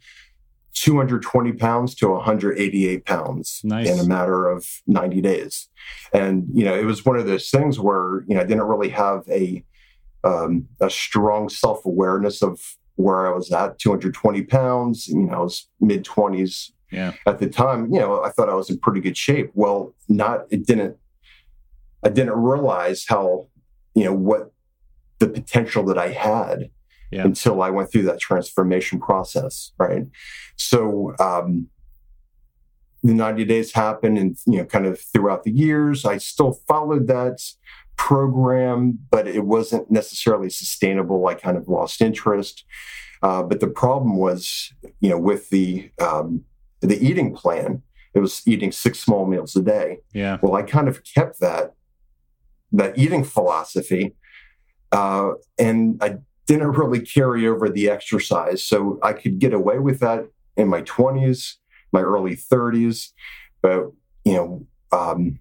220 0.73 1.53
pounds 1.53 1.95
to 1.95 2.09
188 2.09 3.05
pounds 3.05 3.61
nice. 3.63 3.87
in 3.87 3.99
a 3.99 4.07
matter 4.07 4.47
of 4.47 4.67
90 4.87 5.21
days. 5.21 5.69
And, 6.13 6.47
you 6.53 6.65
know, 6.65 6.75
it 6.75 6.85
was 6.85 7.05
one 7.05 7.17
of 7.17 7.27
those 7.27 7.49
things 7.49 7.79
where, 7.79 8.23
you 8.27 8.35
know, 8.35 8.41
I 8.41 8.45
didn't 8.45 8.63
really 8.63 8.89
have 8.89 9.23
a, 9.29 9.63
um, 10.23 10.67
a 10.79 10.89
strong 10.89 11.49
self 11.49 11.85
awareness 11.85 12.41
of 12.41 12.59
where 12.95 13.27
I 13.27 13.35
was 13.35 13.51
at 13.51 13.79
220 13.79 14.43
pounds. 14.43 15.07
You 15.07 15.21
know, 15.21 15.33
I 15.33 15.39
was 15.39 15.67
mid 15.79 16.05
20s 16.05 16.71
yeah. 16.91 17.13
at 17.27 17.39
the 17.39 17.49
time. 17.49 17.91
You 17.93 17.99
know, 17.99 18.23
I 18.23 18.29
thought 18.29 18.49
I 18.49 18.55
was 18.55 18.69
in 18.69 18.79
pretty 18.79 19.01
good 19.01 19.17
shape. 19.17 19.51
Well, 19.53 19.93
not, 20.09 20.45
it 20.49 20.65
didn't, 20.65 20.97
I 22.03 22.09
didn't 22.09 22.33
realize 22.33 23.05
how, 23.07 23.47
you 23.95 24.05
know, 24.05 24.13
what 24.13 24.51
the 25.19 25.27
potential 25.27 25.85
that 25.85 25.97
I 25.97 26.09
had 26.09 26.69
yeah. 27.13 27.23
until 27.23 27.61
I 27.61 27.69
went 27.69 27.91
through 27.91 28.03
that 28.03 28.19
transformation 28.19 28.99
process, 28.99 29.71
right? 29.77 30.03
So 30.55 31.13
um, 31.19 31.67
the 33.03 33.13
90 33.13 33.45
days 33.45 33.73
happened 33.73 34.17
and, 34.17 34.37
you 34.45 34.57
know, 34.57 34.65
kind 34.65 34.85
of 34.85 34.99
throughout 34.99 35.43
the 35.43 35.51
years, 35.51 36.05
I 36.05 36.17
still 36.17 36.53
followed 36.67 37.07
that 37.07 37.41
program, 37.97 38.99
but 39.11 39.27
it 39.27 39.45
wasn't 39.45 39.91
necessarily 39.91 40.49
sustainable. 40.49 41.27
I 41.27 41.35
kind 41.35 41.57
of 41.57 41.67
lost 41.67 42.01
interest. 42.01 42.63
Uh, 43.21 43.41
but 43.43 43.59
the 43.59 43.67
problem 43.67 44.17
was, 44.17 44.73
you 44.99 45.09
know, 45.09 45.17
with 45.17 45.49
the 45.49 45.89
um, 46.01 46.43
the 46.81 46.97
eating 47.01 47.33
plan, 47.33 47.81
it 48.13 48.19
was 48.19 48.41
eating 48.45 48.71
six 48.71 48.99
small 48.99 49.25
meals 49.25 49.55
a 49.55 49.61
day. 49.61 49.99
Yeah. 50.13 50.37
Well, 50.41 50.55
I 50.55 50.63
kind 50.63 50.89
of 50.89 51.03
kept 51.05 51.39
that 51.39 51.73
that 52.73 52.97
eating 52.97 53.23
philosophy, 53.23 54.15
uh, 54.91 55.31
and 55.57 55.97
I 56.03 56.17
didn't 56.45 56.71
really 56.71 56.99
carry 56.99 57.47
over 57.47 57.69
the 57.69 57.89
exercise. 57.89 58.63
So 58.63 58.99
I 59.01 59.13
could 59.13 59.39
get 59.39 59.53
away 59.53 59.79
with 59.79 59.99
that 59.99 60.27
in 60.57 60.67
my 60.67 60.81
twenties, 60.81 61.57
my 61.91 62.01
early 62.01 62.35
thirties, 62.35 63.13
but 63.61 63.91
you 64.25 64.33
know, 64.33 64.67
um, 64.91 65.39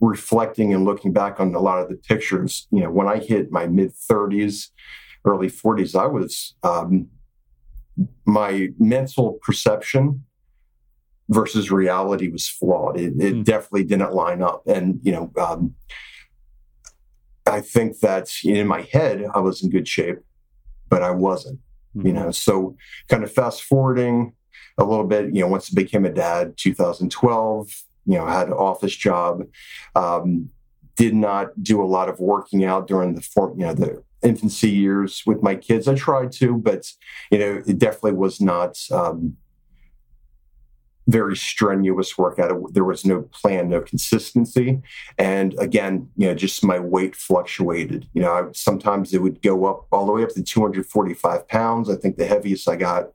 reflecting 0.00 0.72
and 0.72 0.84
looking 0.84 1.12
back 1.12 1.40
on 1.40 1.54
a 1.54 1.60
lot 1.60 1.80
of 1.80 1.88
the 1.88 1.96
pictures, 1.96 2.66
you 2.70 2.80
know, 2.80 2.90
when 2.90 3.08
I 3.08 3.18
hit 3.18 3.50
my 3.50 3.66
mid 3.66 3.94
thirties, 3.94 4.70
early 5.24 5.48
forties, 5.48 5.94
I 5.94 6.06
was 6.06 6.54
um, 6.62 7.08
my 8.24 8.68
mental 8.78 9.38
perception 9.42 10.24
versus 11.30 11.70
reality 11.70 12.28
was 12.28 12.48
flawed. 12.48 12.98
It, 12.98 13.12
it 13.20 13.34
mm. 13.34 13.44
definitely 13.44 13.84
didn't 13.84 14.14
line 14.14 14.40
up. 14.40 14.62
And, 14.66 15.00
you 15.02 15.12
know, 15.12 15.32
um, 15.36 15.74
I 17.48 17.60
think 17.60 18.00
that 18.00 18.30
in 18.44 18.66
my 18.66 18.82
head, 18.92 19.24
I 19.34 19.40
was 19.40 19.62
in 19.62 19.70
good 19.70 19.88
shape, 19.88 20.18
but 20.88 21.02
I 21.02 21.10
wasn't, 21.10 21.60
mm. 21.96 22.06
you 22.06 22.12
know. 22.12 22.30
So, 22.30 22.76
kind 23.08 23.24
of 23.24 23.32
fast 23.32 23.62
forwarding 23.62 24.34
a 24.78 24.84
little 24.84 25.06
bit, 25.06 25.34
you 25.34 25.40
know, 25.40 25.48
once 25.48 25.70
I 25.72 25.74
became 25.74 26.04
a 26.04 26.10
dad, 26.10 26.56
2012, 26.56 27.84
you 28.06 28.16
know, 28.16 28.26
had 28.26 28.48
an 28.48 28.52
office 28.52 28.94
job, 28.94 29.42
um, 29.96 30.50
did 30.96 31.14
not 31.14 31.62
do 31.62 31.82
a 31.82 31.86
lot 31.86 32.08
of 32.08 32.20
working 32.20 32.64
out 32.64 32.86
during 32.86 33.14
the, 33.14 33.26
you 33.56 33.66
know, 33.66 33.74
the 33.74 34.02
infancy 34.22 34.70
years 34.70 35.22
with 35.26 35.42
my 35.42 35.54
kids. 35.54 35.88
I 35.88 35.94
tried 35.94 36.32
to, 36.32 36.56
but 36.56 36.92
you 37.30 37.38
know, 37.38 37.62
it 37.66 37.78
definitely 37.78 38.12
was 38.12 38.40
not 38.40 38.78
um, 38.90 39.36
very 41.08 41.36
strenuous 41.36 42.16
workout. 42.16 42.72
There 42.72 42.84
was 42.84 43.04
no 43.04 43.22
plan, 43.22 43.68
no 43.68 43.80
consistency, 43.80 44.80
and 45.18 45.54
again, 45.58 46.10
you 46.16 46.28
know, 46.28 46.34
just 46.34 46.64
my 46.64 46.78
weight 46.78 47.16
fluctuated. 47.16 48.08
You 48.12 48.22
know, 48.22 48.32
I, 48.32 48.52
sometimes 48.52 49.12
it 49.12 49.22
would 49.22 49.42
go 49.42 49.64
up 49.66 49.86
all 49.90 50.06
the 50.06 50.12
way 50.12 50.22
up 50.22 50.30
to 50.30 50.42
245 50.42 51.48
pounds. 51.48 51.90
I 51.90 51.96
think 51.96 52.16
the 52.16 52.26
heaviest 52.26 52.68
I 52.68 52.76
got 52.76 53.08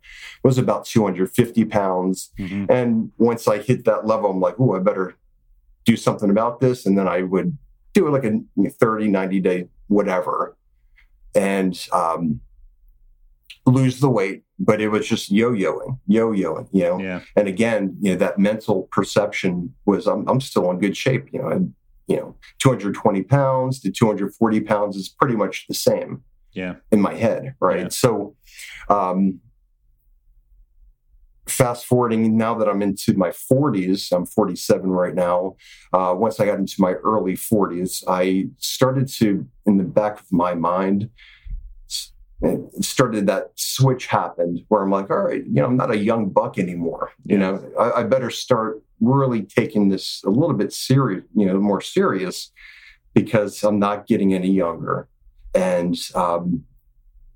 was 0.44 0.58
about 0.58 0.86
250 0.86 1.66
pounds, 1.66 2.32
mm-hmm. 2.38 2.66
and 2.70 3.12
once 3.18 3.48
I 3.48 3.60
hit 3.60 3.86
that 3.86 4.06
level, 4.06 4.32
I'm 4.32 4.42
like, 4.42 4.56
oh, 4.60 4.76
I 4.76 4.80
better 4.80 5.16
do 5.86 5.96
something 5.96 6.30
about 6.30 6.60
this, 6.60 6.86
and 6.86 6.98
then 6.98 7.08
I 7.08 7.22
would 7.22 7.58
do 7.94 8.08
it 8.08 8.12
like 8.12 8.26
a 8.26 8.70
30, 8.70 9.08
90 9.08 9.40
day 9.40 9.68
whatever 9.88 10.56
and 11.36 11.88
um, 11.92 12.42
lose 13.66 14.00
the 14.00 14.10
weight, 14.10 14.44
but 14.60 14.82
it 14.82 14.90
was 14.90 15.08
just 15.08 15.32
yo-yoing, 15.32 15.98
yo-yoing, 16.08 16.68
you 16.72 16.84
know. 16.84 17.00
Yeah. 17.00 17.22
And 17.36 17.48
again, 17.48 17.98
you 18.02 18.12
know, 18.12 18.18
that 18.18 18.38
mental 18.38 18.84
perception 18.92 19.74
was 19.86 20.08
I'm, 20.08 20.28
I'm 20.28 20.42
still 20.42 20.70
in 20.72 20.80
good 20.80 20.98
shape, 20.98 21.30
you 21.32 21.42
know. 21.42 21.50
And, 21.50 21.74
you 22.08 22.18
know, 22.18 22.36
220 22.60 23.24
pounds 23.24 23.80
to 23.82 23.92
240 23.92 24.62
pounds 24.62 24.98
is 24.98 25.08
pretty 25.08 25.36
much 25.36 25.66
the 25.68 25.74
same. 25.74 26.24
Yeah. 26.52 26.76
In 26.92 27.02
my 27.02 27.16
head, 27.16 27.56
right? 27.60 27.84
Yeah. 27.84 27.90
So, 27.90 28.36
um, 28.90 29.40
fast 31.48 31.86
forwarding 31.86 32.38
now 32.38 32.56
that 32.56 32.70
I'm 32.70 32.82
into 32.82 33.14
my 33.16 33.30
40s, 33.30 34.12
I'm 34.12 34.26
47 34.26 34.90
right 34.90 35.14
now. 35.14 35.56
Uh, 35.92 36.14
once 36.16 36.40
I 36.40 36.46
got 36.46 36.60
into 36.60 36.76
my 36.80 36.94
early 36.94 37.34
40s, 37.34 38.04
I 38.08 38.48
started 38.58 39.08
to, 39.20 39.48
in 39.66 39.78
the 39.78 39.84
back 39.84 40.20
of 40.20 40.32
my 40.32 40.54
mind, 40.54 41.10
started 42.82 43.28
that 43.28 43.52
switch 43.56 44.08
happened 44.08 44.64
where 44.68 44.82
I'm 44.82 44.92
like, 44.92 45.10
all 45.10 45.24
right, 45.24 45.46
you 45.46 45.54
know, 45.54 45.66
I'm 45.66 45.78
not 45.78 45.92
a 45.92 45.98
young 45.98 46.30
buck 46.30 46.58
anymore. 46.58 47.12
You 47.26 47.38
know, 47.38 47.64
I, 47.80 48.02
I 48.02 48.04
better 48.04 48.30
start 48.30 48.82
really 49.00 49.44
taking 49.44 49.90
this 49.90 50.22
a 50.26 50.30
little 50.30 50.56
bit 50.56 50.74
serious, 50.74 51.24
you 51.36 51.46
know, 51.46 51.60
more 51.60 51.82
serious 51.82 52.52
because 53.14 53.64
I'm 53.64 53.80
not 53.80 54.08
getting 54.08 54.34
any 54.34 54.52
younger. 54.52 55.08
And 55.54 55.98
um, 56.16 56.64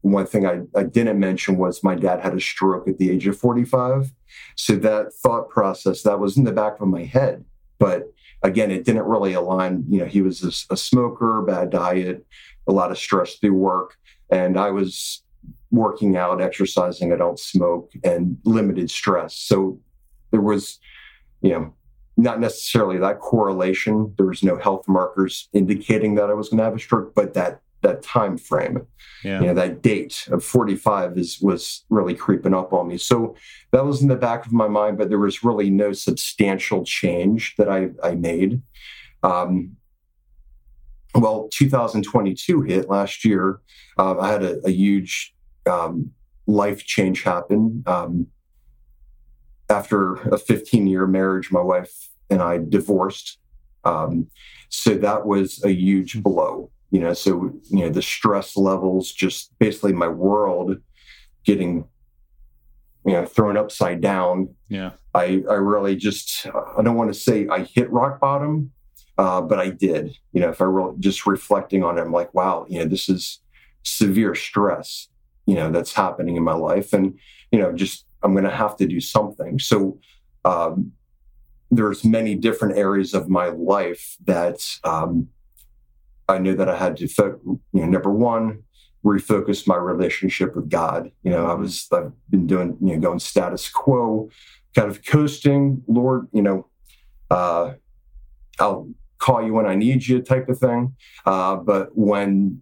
one 0.02 0.26
thing 0.26 0.46
I, 0.46 0.62
I 0.76 0.84
didn't 0.84 1.20
mention 1.20 1.58
was 1.58 1.84
my 1.84 1.96
dad 1.96 2.22
had 2.22 2.34
a 2.34 2.42
stroke 2.42 2.88
at 2.88 2.98
the 2.98 3.12
age 3.12 3.28
of 3.28 3.38
45. 3.38 4.12
So 4.56 4.76
that 4.78 5.14
thought 5.14 5.50
process 5.50 6.04
that 6.04 6.20
was 6.20 6.38
in 6.38 6.44
the 6.44 6.52
back 6.52 6.80
of 6.80 6.88
my 6.88 7.04
head. 7.04 7.46
But 7.80 8.12
again, 8.44 8.72
it 8.72 8.86
didn't 8.86 9.06
really 9.06 9.34
align. 9.34 9.86
You 9.90 10.00
know, 10.00 10.06
he 10.06 10.22
was 10.22 10.44
a, 10.44 10.74
a 10.74 10.78
smoker, 10.78 11.42
bad 11.44 11.70
diet, 11.70 12.26
a 12.68 12.72
lot 12.72 12.92
of 12.92 12.98
stress 12.98 13.36
through 13.36 13.54
work. 13.54 13.98
And 14.30 14.60
I 14.60 14.72
was 14.72 15.24
working 15.72 16.16
out, 16.18 16.42
exercising, 16.42 17.12
I 17.12 17.18
don't 17.18 17.40
smoke, 17.40 17.92
and 18.04 18.38
limited 18.44 18.90
stress. 18.90 19.36
So 19.36 19.80
there 20.32 20.42
was, 20.42 20.80
you 21.42 21.52
know, 21.52 21.74
not 22.16 22.40
necessarily 22.40 22.98
that 22.98 23.20
correlation. 23.20 24.14
There 24.18 24.26
was 24.26 24.44
no 24.44 24.58
health 24.58 24.88
markers 24.88 25.50
indicating 25.54 26.16
that 26.16 26.30
I 26.30 26.34
was 26.34 26.50
going 26.50 26.58
to 26.58 26.64
have 26.64 26.76
a 26.76 26.80
stroke, 26.80 27.14
but 27.14 27.34
that 27.36 27.62
that 27.82 28.02
time 28.02 28.38
frame. 28.38 28.86
Yeah. 29.24 29.40
You 29.40 29.48
know, 29.48 29.54
that 29.56 29.82
date 29.82 30.28
of 30.32 30.44
45 30.44 31.18
is 31.18 31.40
was 31.42 31.86
really 31.90 32.16
creeping 32.16 32.54
up 32.54 32.74
on 32.74 32.88
me. 32.88 32.98
So 32.98 33.36
that 33.72 33.86
was 33.86 34.02
in 34.02 34.08
the 34.08 34.16
back 34.16 34.46
of 34.46 34.52
my 34.52 34.68
mind, 34.68 34.98
but 34.98 35.10
there 35.10 35.20
was 35.20 35.44
really 35.44 35.70
no 35.70 35.94
substantial 35.94 36.84
change 36.84 37.56
that 37.58 37.70
I, 37.70 37.90
I 38.04 38.16
made. 38.16 38.62
Um, 39.24 39.78
well, 41.18 41.50
2022 41.52 42.62
hit 42.62 42.90
last 42.90 43.26
year. 43.26 43.60
Uh, 43.98 44.18
I 44.20 44.32
had 44.32 44.44
a, 44.44 44.60
a 44.66 44.72
huge 44.72 45.36
um, 45.70 46.12
life 46.46 46.86
change 46.86 47.24
happen. 47.24 47.84
Um, 47.86 48.28
after 49.70 50.16
a 50.16 50.38
15 50.38 50.88
year 50.88 51.06
marriage, 51.08 51.52
my 51.52 51.62
wife 51.62 52.10
and 52.30 52.42
I 52.42 52.58
divorced. 52.58 53.40
Um, 53.84 54.28
so 54.70 54.96
that 54.96 55.26
was 55.26 55.64
a 55.64 55.72
huge 55.72 56.22
blow 56.22 56.72
you 56.92 57.00
know 57.00 57.14
so 57.14 57.52
you 57.70 57.80
know 57.80 57.90
the 57.90 58.02
stress 58.02 58.56
levels 58.56 59.12
just 59.12 59.58
basically 59.60 59.94
my 59.94 60.08
world 60.08 60.78
getting 61.44 61.88
you 63.06 63.14
know 63.14 63.26
thrown 63.26 63.58
upside 63.58 64.02
down 64.02 64.50
yeah 64.70 64.92
i 65.14 65.42
i 65.50 65.54
really 65.54 65.96
just 65.96 66.48
i 66.78 66.82
don't 66.82 66.96
want 66.96 67.14
to 67.14 67.20
say 67.20 67.48
i 67.50 67.64
hit 67.64 67.92
rock 67.92 68.20
bottom 68.20 68.72
uh, 69.18 69.42
but 69.42 69.60
i 69.60 69.70
did 69.70 70.18
you 70.34 70.42
know 70.42 70.50
if 70.50 70.62
i 70.62 70.66
were 70.66 70.94
just 71.00 71.26
reflecting 71.26 71.84
on 71.84 71.98
it 71.98 72.02
i'm 72.02 72.12
like 72.12 72.34
wow 72.34 72.66
you 72.70 72.80
know 72.80 72.86
this 72.86 73.10
is 73.10 73.40
severe 73.84 74.36
stress 74.36 75.08
you 75.46 75.56
know 75.56 75.72
that's 75.72 75.94
happening 75.94 76.36
in 76.36 76.44
my 76.44 76.54
life 76.54 76.94
and 76.94 77.18
you 77.52 77.60
know 77.60 77.72
just 77.72 78.06
i'm 78.24 78.34
going 78.34 78.44
to 78.44 78.50
have 78.50 78.76
to 78.76 78.86
do 78.86 79.00
something 79.00 79.60
so 79.60 79.98
um, 80.46 80.92
there's 81.70 82.06
many 82.06 82.36
different 82.36 82.78
areas 82.78 83.14
of 83.14 83.30
my 83.30 83.48
life 83.48 84.16
that 84.26 84.66
um, 84.84 85.28
I 86.30 86.38
knew 86.38 86.56
that 86.56 86.70
I 86.70 86.78
had 86.78 86.98
to, 86.98 87.08
fo- 87.08 87.40
you 87.46 87.62
know, 87.74 87.86
number 87.86 88.12
one, 88.12 88.64
refocus 89.04 89.68
my 89.68 89.76
relationship 89.76 90.56
with 90.56 90.70
God. 90.70 91.12
You 91.24 91.32
know, 91.32 91.46
I 91.46 91.54
was, 91.54 91.88
I've 91.92 92.12
been 92.30 92.48
doing, 92.48 92.78
you 92.82 92.96
know, 92.96 93.00
going 93.00 93.20
status 93.20 93.70
quo, 93.70 94.30
kind 94.76 94.90
of 94.90 95.06
coasting, 95.06 95.84
Lord, 95.88 96.28
you 96.32 96.42
know, 96.42 96.68
uh, 97.30 97.74
I'll 98.60 98.90
call 99.28 99.46
you 99.46 99.54
when 99.54 99.66
I 99.66 99.76
need 99.76 100.08
you 100.08 100.22
type 100.22 100.48
of 100.48 100.58
thing. 100.58 100.96
Uh, 101.26 101.58
but 101.58 101.90
when 101.98 102.62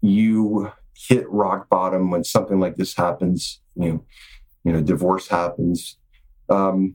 you 0.00 0.72
hit 0.96 1.30
rock 1.30 1.68
bottom, 1.68 2.10
when 2.10 2.24
something 2.24 2.58
like 2.58 2.76
this 2.76 2.96
happens, 2.96 3.60
you 3.76 3.88
know, 3.88 4.04
you 4.64 4.72
know, 4.72 4.80
divorce 4.80 5.28
happens, 5.28 5.98
um, 6.48 6.94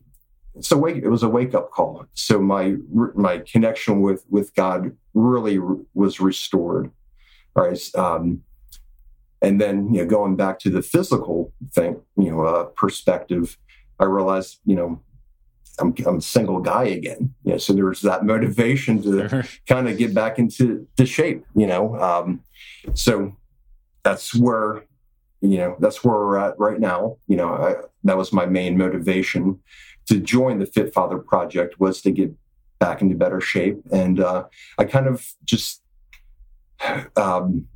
so 0.62 0.86
it 0.86 1.08
was 1.08 1.24
a 1.24 1.30
wake 1.30 1.54
up 1.54 1.72
call. 1.72 2.06
So 2.14 2.40
my 2.40 2.76
my 3.16 3.40
connection 3.40 4.02
with 4.02 4.24
with 4.30 4.54
God 4.56 4.96
really 5.14 5.60
was 5.94 6.20
restored. 6.20 6.92
All 7.56 7.68
right, 7.68 7.96
um, 7.96 8.42
and 9.42 9.60
then 9.60 9.94
you 9.94 10.02
know 10.02 10.08
going 10.08 10.36
back 10.36 10.60
to 10.60 10.70
the 10.70 10.82
physical 10.82 11.52
thing, 11.74 12.02
you 12.16 12.32
know, 12.32 12.46
uh, 12.46 12.64
perspective, 12.66 13.58
I 14.00 14.06
realized 14.06 14.60
you 14.66 14.76
know 14.76 15.02
I'm, 15.80 15.94
I'm 16.06 16.18
a 16.18 16.22
single 16.22 16.60
guy 16.60 16.86
again. 16.86 17.34
You 17.44 17.54
know, 17.54 17.58
so 17.58 17.74
there 17.74 17.86
was 17.86 18.02
that 18.02 18.26
motivation 18.26 19.02
to 19.04 19.44
kind 19.68 19.90
of 19.90 19.98
get 19.98 20.14
back 20.14 20.40
into 20.40 20.88
the 20.96 21.06
shape. 21.06 21.46
You 21.56 21.68
know, 21.68 21.96
um, 22.00 22.42
so 22.94 23.36
that's 24.04 24.34
where 24.36 24.86
you 25.42 25.58
know 25.58 25.76
that's 25.80 26.04
where 26.04 26.16
we're 26.16 26.38
at 26.38 26.58
right 26.60 26.80
now. 26.80 27.18
You 27.28 27.38
know, 27.38 27.50
I, 27.54 27.76
that 28.04 28.18
was 28.18 28.32
my 28.32 28.46
main 28.46 28.78
motivation 28.78 29.60
to 30.08 30.20
join 30.20 30.60
the 30.60 30.66
Fit 30.66 30.94
Father 30.94 31.18
Project 31.18 31.80
was 31.80 32.02
to 32.02 32.12
get 32.12 32.32
back 32.80 33.02
into 33.02 33.16
better 33.16 33.42
shape. 33.42 33.82
And 33.92 34.20
uh, 34.20 34.46
I 34.78 34.86
kind 34.86 35.08
of 35.08 35.34
just 35.44 35.82
um, 37.16 37.68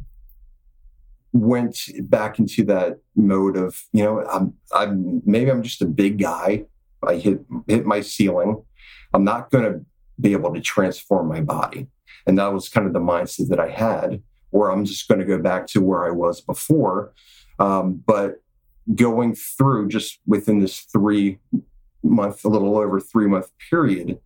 went 1.31 1.77
back 2.03 2.39
into 2.39 2.63
that 2.65 2.99
mode 3.15 3.57
of, 3.57 3.83
you 3.93 4.03
know, 4.03 4.25
I'm, 4.27 4.53
I'm 4.73 5.21
maybe 5.25 5.49
I'm 5.49 5.63
just 5.63 5.81
a 5.81 5.85
big 5.85 6.19
guy. 6.19 6.65
I 7.07 7.15
hit 7.15 7.41
hit 7.67 7.85
my 7.85 8.01
ceiling. 8.01 8.63
I'm 9.13 9.23
not 9.23 9.51
going 9.51 9.65
to 9.65 9.85
be 10.19 10.33
able 10.33 10.53
to 10.53 10.61
transform 10.61 11.27
my 11.27 11.41
body. 11.41 11.87
And 12.27 12.37
that 12.37 12.53
was 12.53 12.69
kind 12.69 12.85
of 12.85 12.93
the 12.93 12.99
mindset 12.99 13.49
that 13.49 13.59
I 13.59 13.69
had, 13.69 14.21
where 14.51 14.69
I'm 14.69 14.85
just 14.85 15.07
going 15.07 15.19
to 15.19 15.25
go 15.25 15.39
back 15.39 15.67
to 15.67 15.81
where 15.81 16.05
I 16.05 16.11
was 16.11 16.41
before. 16.41 17.13
Um, 17.57 18.03
but 18.05 18.41
going 18.95 19.35
through 19.35 19.87
just 19.89 20.19
within 20.25 20.59
this 20.59 20.79
three 20.79 21.39
month, 22.03 22.43
a 22.45 22.49
little 22.49 22.77
over 22.77 22.99
three 22.99 23.27
month 23.27 23.49
period, 23.69 24.19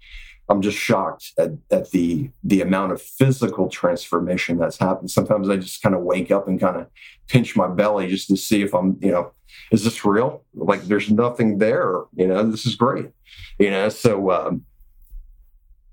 I'm 0.53 0.61
just 0.61 0.77
shocked 0.77 1.33
at, 1.39 1.49
at 1.71 1.89
the 1.89 2.29
the 2.43 2.61
amount 2.61 2.91
of 2.91 3.01
physical 3.01 3.69
transformation 3.69 4.59
that's 4.59 4.77
happened. 4.77 5.09
Sometimes 5.09 5.49
I 5.49 5.57
just 5.57 5.81
kind 5.81 5.95
of 5.95 6.01
wake 6.01 6.29
up 6.29 6.47
and 6.47 6.59
kind 6.59 6.77
of 6.77 6.87
pinch 7.27 7.55
my 7.55 7.67
belly 7.67 8.07
just 8.07 8.27
to 8.27 8.37
see 8.37 8.61
if 8.61 8.75
I'm, 8.75 8.99
you 9.01 9.11
know, 9.11 9.31
is 9.71 9.83
this 9.83 10.05
real? 10.05 10.43
Like 10.53 10.83
there's 10.83 11.09
nothing 11.09 11.57
there, 11.57 12.03
you 12.15 12.27
know, 12.27 12.43
this 12.43 12.67
is 12.67 12.75
great. 12.75 13.09
You 13.57 13.71
know, 13.71 13.89
so 13.89 14.29
um 14.29 14.65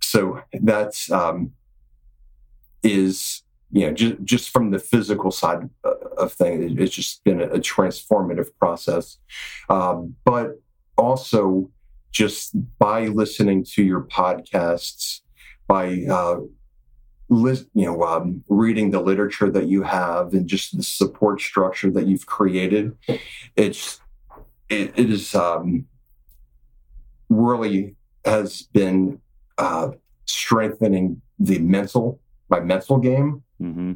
so 0.03 0.43
that's 0.53 1.11
um 1.11 1.53
is 2.83 3.43
you 3.73 3.87
know 3.87 3.95
just 3.95 4.23
just 4.25 4.51
from 4.51 4.73
the 4.73 4.79
physical 4.79 5.31
side 5.31 5.71
of 6.19 6.33
things 6.33 6.79
it's 6.79 6.95
just 6.95 7.23
been 7.25 7.41
a, 7.41 7.47
a 7.47 7.61
transformative 7.61 8.49
process 8.59 9.19
um, 9.69 10.17
but 10.25 10.61
also 10.99 11.71
just 12.11 12.53
by 12.79 13.07
listening 13.07 13.65
to 13.65 13.83
your 13.83 14.03
podcasts, 14.03 15.21
by 15.67 16.05
uh, 16.11 16.41
you 17.29 17.67
know 17.75 18.03
um, 18.03 18.43
reading 18.49 18.91
the 18.91 19.01
literature 19.01 19.51
that 19.51 19.69
you 19.69 19.83
have, 19.83 20.33
and 20.35 20.49
just 20.49 20.77
the 20.77 20.83
support 20.83 21.41
structure 21.41 21.91
that 21.91 22.07
you've 22.07 22.27
created, 22.27 22.97
it's 23.57 24.01
it, 24.69 24.93
it 24.99 25.11
is 25.11 25.35
um, 25.35 25.87
really 27.29 27.95
has 28.25 28.63
been 28.63 29.21
uh, 29.59 29.91
strengthening 30.27 31.23
the 31.39 31.59
mental 31.59 32.21
my 32.49 32.61
mental 32.61 32.99
game. 32.99 33.43
Mm-hmm 33.61 33.93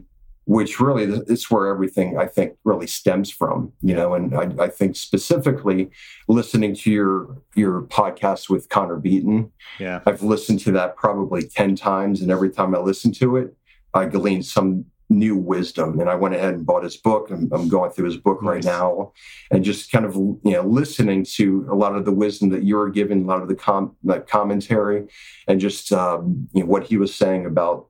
which 0.46 0.78
really 0.78 1.04
is 1.26 1.50
where 1.50 1.68
everything 1.68 2.18
I 2.18 2.26
think 2.26 2.56
really 2.64 2.86
stems 2.86 3.30
from, 3.30 3.72
you 3.80 3.94
know. 3.94 4.14
And 4.14 4.34
I, 4.34 4.64
I, 4.64 4.68
think 4.68 4.96
specifically 4.96 5.90
listening 6.28 6.74
to 6.76 6.90
your 6.90 7.36
your 7.54 7.82
podcast 7.82 8.50
with 8.50 8.68
Connor 8.68 8.96
Beaton, 8.96 9.50
yeah, 9.78 10.00
I've 10.06 10.22
listened 10.22 10.60
to 10.60 10.72
that 10.72 10.96
probably 10.96 11.42
ten 11.42 11.76
times, 11.76 12.20
and 12.20 12.30
every 12.30 12.50
time 12.50 12.74
I 12.74 12.78
listen 12.78 13.12
to 13.12 13.36
it, 13.36 13.56
I 13.94 14.06
glean 14.06 14.42
some 14.42 14.84
new 15.08 15.36
wisdom. 15.36 16.00
And 16.00 16.08
I 16.08 16.14
went 16.14 16.34
ahead 16.34 16.54
and 16.54 16.66
bought 16.66 16.84
his 16.84 16.96
book. 16.96 17.30
I'm, 17.30 17.50
I'm 17.52 17.68
going 17.68 17.90
through 17.90 18.06
his 18.06 18.16
book 18.16 18.42
nice. 18.42 18.54
right 18.54 18.64
now, 18.64 19.12
and 19.50 19.64
just 19.64 19.90
kind 19.90 20.04
of 20.04 20.14
you 20.14 20.40
know 20.44 20.62
listening 20.62 21.24
to 21.36 21.66
a 21.70 21.74
lot 21.74 21.96
of 21.96 22.04
the 22.04 22.12
wisdom 22.12 22.50
that 22.50 22.64
you're 22.64 22.90
giving, 22.90 23.22
a 23.22 23.26
lot 23.26 23.42
of 23.42 23.48
the 23.48 23.54
com- 23.54 23.96
commentary, 24.26 25.06
and 25.48 25.60
just 25.60 25.92
um, 25.92 26.48
you 26.52 26.62
know 26.62 26.68
what 26.68 26.84
he 26.84 26.98
was 26.98 27.14
saying 27.14 27.46
about 27.46 27.86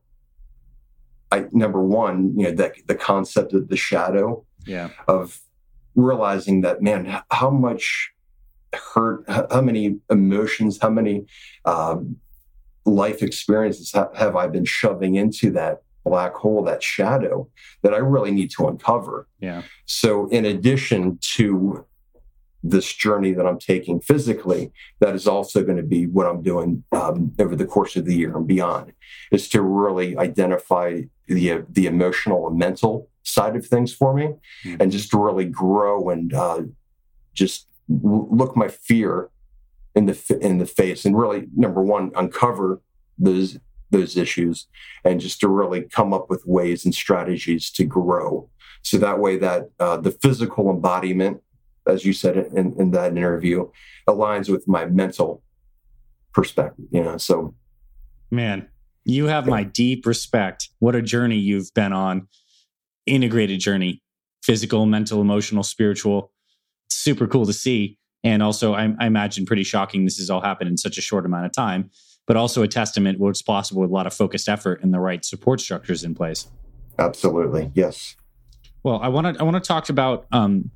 I 1.31 1.47
number 1.53 1.83
one, 1.83 2.39
you 2.39 2.45
know, 2.45 2.53
that 2.53 2.75
the 2.87 2.95
concept 2.95 3.53
of 3.53 3.69
the 3.69 3.77
shadow, 3.77 4.45
yeah, 4.67 4.91
of 5.09 5.41
realizing 5.95 6.63
that 6.63 6.83
man, 6.83 7.23
how 7.31 7.51
much 7.51 8.13
hurt, 8.75 9.25
how 9.29 9.61
many 9.61 9.99
emotions, 10.11 10.79
how 10.81 10.91
many 10.91 11.27
um, 11.65 12.17
life 12.85 13.23
experiences 13.23 13.93
ha- 13.93 14.11
have 14.15 14.37
I 14.37 14.47
been 14.47 14.65
shoving 14.65 15.15
into 15.15 15.51
that 15.53 15.83
black 16.05 16.35
hole, 16.35 16.63
that 16.65 16.83
shadow 16.83 17.49
that 17.83 17.95
I 17.95 17.99
really 17.99 18.31
need 18.31 18.51
to 18.53 18.69
uncover. 18.69 19.27
Yeah. 19.41 19.63
So, 19.87 20.29
in 20.29 20.45
addition 20.45 21.19
to 21.37 21.87
this 22.63 22.91
journey 22.93 23.33
that 23.33 23.47
I'm 23.47 23.59
taking 23.59 24.01
physically, 24.01 24.73
that 25.01 25.15
is 25.15 25.27
also 25.27 25.63
going 25.63 25.77
to 25.77 25.83
be 25.83 26.07
what 26.07 26.27
I'm 26.27 26.43
doing 26.43 26.85
um, 26.93 27.35
over 27.39 27.55
the 27.57 27.67
course 27.67 27.97
of 27.97 28.07
the 28.07 28.15
year 28.15 28.37
and 28.37 28.47
beyond, 28.47 28.93
is 29.31 29.49
to 29.51 29.61
really 29.61 30.17
identify 30.17 31.03
the 31.27 31.65
the 31.71 31.87
emotional 31.87 32.49
and 32.49 32.59
mental 32.59 33.09
side 33.23 33.57
of 33.57 33.67
things 33.67 33.93
for 33.93 34.15
me, 34.15 34.27
mm-hmm. 34.65 34.77
and 34.81 34.93
just 34.93 35.11
to 35.11 35.19
really 35.19 35.45
grow 35.45 36.11
and 36.11 36.35
uh, 36.35 36.63
just 37.33 37.69
look 37.89 38.57
my 38.57 38.69
fear 38.69 39.31
in 39.95 40.07
the 40.07 40.39
in 40.41 40.59
the 40.59 40.67
face, 40.67 41.05
and 41.05 41.17
really 41.17 41.47
number 41.57 41.83
one 41.83 42.11
uncover 42.15 42.81
those 43.19 43.59
those 43.91 44.17
issues, 44.17 44.67
and 45.05 45.21
just 45.21 45.41
to 45.41 45.49
really 45.49 45.83
come 45.83 46.13
up 46.13 46.29
with 46.29 46.45
ways 46.47 46.85
and 46.85 46.95
strategies 46.95 47.71
to 47.71 47.85
grow. 47.85 48.49
So 48.83 48.99
that 48.99 49.19
way, 49.19 49.39
that 49.39 49.71
uh, 49.81 49.97
the 49.97 50.11
physical 50.11 50.69
embodiment 50.69 51.41
as 51.87 52.05
you 52.05 52.13
said 52.13 52.37
in, 52.37 52.75
in 52.79 52.91
that 52.93 53.17
interview, 53.17 53.69
aligns 54.09 54.49
with 54.49 54.67
my 54.67 54.87
mental 54.87 55.43
perspective. 56.33 56.87
You 56.91 57.05
know, 57.05 57.17
so 57.17 57.55
man, 58.31 58.69
you 59.05 59.27
have 59.27 59.47
my 59.47 59.63
deep 59.63 60.07
respect. 60.07 60.71
What 60.79 60.95
a 60.95 61.03
journey 61.03 61.37
you've 61.37 61.73
been 61.75 61.93
on, 61.93 62.29
integrated 63.07 63.61
journey, 63.61 64.03
physical, 64.43 64.87
mental, 64.87 65.21
emotional, 65.21 65.63
spiritual. 65.63 66.33
Super 66.89 67.27
cool 67.27 67.47
to 67.47 67.53
see. 67.53 67.99
And 68.23 68.43
also, 68.43 68.75
I, 68.75 68.95
I 68.99 69.07
imagine 69.07 69.45
pretty 69.45 69.65
shocking 69.65 70.05
this 70.05 70.17
has 70.17 70.31
all 70.31 70.41
happened 70.41 70.71
in 70.71 70.79
such 70.79 70.97
a 70.97 71.03
short 71.03 71.27
amount 71.27 71.45
of 71.45 71.53
time, 71.53 71.91
but 72.27 72.37
also 72.37 72.63
a 72.63 72.69
testament 72.69 73.21
what's 73.21 73.43
possible 73.43 73.83
with 73.83 73.91
a 73.91 73.93
lot 73.93 74.07
of 74.07 74.15
focused 74.15 74.49
effort 74.49 74.83
and 74.83 74.95
the 74.95 75.01
right 75.01 75.25
support 75.25 75.61
structures 75.61 76.05
in 76.05 76.15
place. 76.15 76.49
Absolutely. 76.99 77.71
Yes. 77.75 78.17
Well, 78.83 79.01
I 79.03 79.09
want 79.09 79.35
to 79.35 79.41
I 79.41 79.45
want 79.45 79.63
to 79.63 79.67
talk 79.67 79.89
about 79.89 80.27
um, 80.33 80.71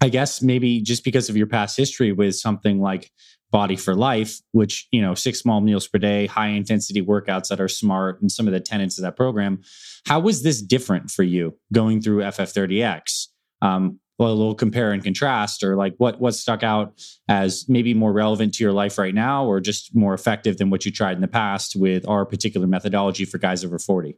I 0.00 0.08
guess 0.08 0.42
maybe 0.42 0.80
just 0.80 1.04
because 1.04 1.28
of 1.28 1.36
your 1.36 1.46
past 1.46 1.76
history 1.76 2.12
with 2.12 2.36
something 2.36 2.80
like 2.80 3.10
Body 3.50 3.76
for 3.76 3.94
Life, 3.94 4.40
which, 4.52 4.86
you 4.92 5.00
know, 5.00 5.14
six 5.14 5.40
small 5.40 5.60
meals 5.60 5.88
per 5.88 5.98
day, 5.98 6.26
high 6.26 6.48
intensity 6.48 7.02
workouts 7.02 7.48
that 7.48 7.60
are 7.60 7.68
smart, 7.68 8.20
and 8.20 8.30
some 8.30 8.46
of 8.46 8.52
the 8.52 8.60
tenets 8.60 8.98
of 8.98 9.02
that 9.02 9.16
program. 9.16 9.60
How 10.06 10.20
was 10.20 10.42
this 10.42 10.62
different 10.62 11.10
for 11.10 11.22
you 11.22 11.56
going 11.72 12.00
through 12.00 12.18
FF30X? 12.20 13.26
Um, 13.62 13.98
well, 14.18 14.32
a 14.32 14.34
little 14.34 14.54
compare 14.54 14.92
and 14.92 15.02
contrast, 15.02 15.62
or 15.62 15.76
like 15.76 15.94
what 15.98 16.20
what 16.20 16.34
stuck 16.34 16.62
out 16.62 17.00
as 17.28 17.64
maybe 17.68 17.94
more 17.94 18.12
relevant 18.12 18.54
to 18.54 18.64
your 18.64 18.72
life 18.72 18.98
right 18.98 19.14
now, 19.14 19.46
or 19.46 19.60
just 19.60 19.94
more 19.94 20.12
effective 20.12 20.58
than 20.58 20.70
what 20.70 20.84
you 20.84 20.92
tried 20.92 21.14
in 21.14 21.20
the 21.20 21.28
past 21.28 21.74
with 21.76 22.06
our 22.08 22.26
particular 22.26 22.66
methodology 22.66 23.24
for 23.24 23.38
guys 23.38 23.64
over 23.64 23.78
40? 23.78 24.16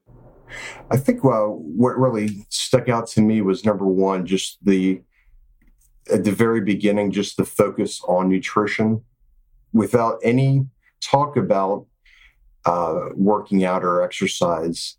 I 0.91 0.97
think 0.97 1.23
well, 1.23 1.61
what 1.63 1.99
really 1.99 2.47
stuck 2.49 2.89
out 2.89 3.07
to 3.09 3.21
me 3.21 3.43
was 3.43 3.65
number 3.65 3.87
one, 3.87 4.27
just 4.27 4.59
the 4.65 5.03
at 6.11 6.25
the 6.25 6.33
very 6.33 6.61
beginning 6.61 7.13
just 7.13 7.37
the 7.37 7.45
focus 7.45 8.01
on 8.07 8.29
nutrition 8.29 9.03
without 9.73 10.19
any 10.23 10.67
talk 11.01 11.37
about 11.37 11.87
uh, 12.65 13.09
working 13.15 13.65
out 13.65 13.85
or 13.85 14.03
exercise. 14.03 14.97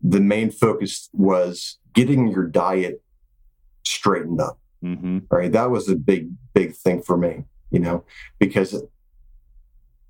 The 0.00 0.20
main 0.20 0.50
focus 0.50 1.08
was 1.12 1.78
getting 1.92 2.28
your 2.28 2.46
diet 2.46 3.02
straightened 3.84 4.40
up. 4.40 4.58
Mm-hmm. 4.82 5.18
Right. 5.30 5.52
That 5.52 5.70
was 5.70 5.88
a 5.88 5.94
big, 5.94 6.30
big 6.54 6.74
thing 6.74 7.02
for 7.02 7.16
me, 7.16 7.44
you 7.70 7.78
know, 7.78 8.04
because 8.40 8.82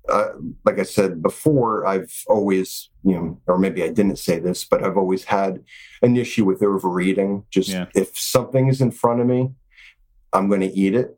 uh, 0.09 0.29
like 0.65 0.79
I 0.79 0.83
said 0.83 1.21
before, 1.21 1.85
I've 1.85 2.23
always, 2.27 2.89
you 3.03 3.13
know, 3.13 3.41
or 3.47 3.57
maybe 3.57 3.83
I 3.83 3.89
didn't 3.89 4.17
say 4.17 4.39
this, 4.39 4.65
but 4.65 4.83
I've 4.83 4.97
always 4.97 5.25
had 5.25 5.63
an 6.01 6.17
issue 6.17 6.43
with 6.43 6.61
overeating. 6.61 7.45
Just 7.49 7.69
yeah. 7.69 7.85
if 7.95 8.17
something 8.17 8.67
is 8.67 8.81
in 8.81 8.91
front 8.91 9.21
of 9.21 9.27
me, 9.27 9.51
I'm 10.33 10.47
going 10.47 10.61
to 10.61 10.73
eat 10.73 10.95
it. 10.95 11.17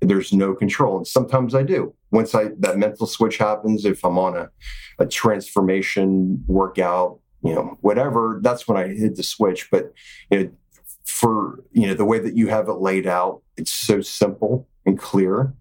There's 0.00 0.32
no 0.32 0.54
control. 0.54 0.98
And 0.98 1.06
sometimes 1.06 1.54
I 1.54 1.62
do. 1.62 1.94
Once 2.10 2.34
I 2.34 2.50
that 2.58 2.78
mental 2.78 3.06
switch 3.06 3.38
happens, 3.38 3.84
if 3.84 4.04
I'm 4.04 4.18
on 4.18 4.36
a, 4.36 4.50
a 4.98 5.06
transformation 5.06 6.44
workout, 6.46 7.20
you 7.42 7.54
know, 7.54 7.78
whatever, 7.80 8.40
that's 8.42 8.68
when 8.68 8.76
I 8.76 8.88
hit 8.88 9.16
the 9.16 9.22
switch. 9.22 9.70
But 9.70 9.92
know, 10.30 10.50
for 11.04 11.64
you 11.72 11.86
know, 11.86 11.94
the 11.94 12.04
way 12.04 12.18
that 12.18 12.36
you 12.36 12.48
have 12.48 12.68
it 12.68 12.74
laid 12.74 13.06
out, 13.06 13.42
it's 13.56 13.72
so 13.72 14.00
simple 14.00 14.68
and 14.84 14.98
clear. 14.98 15.54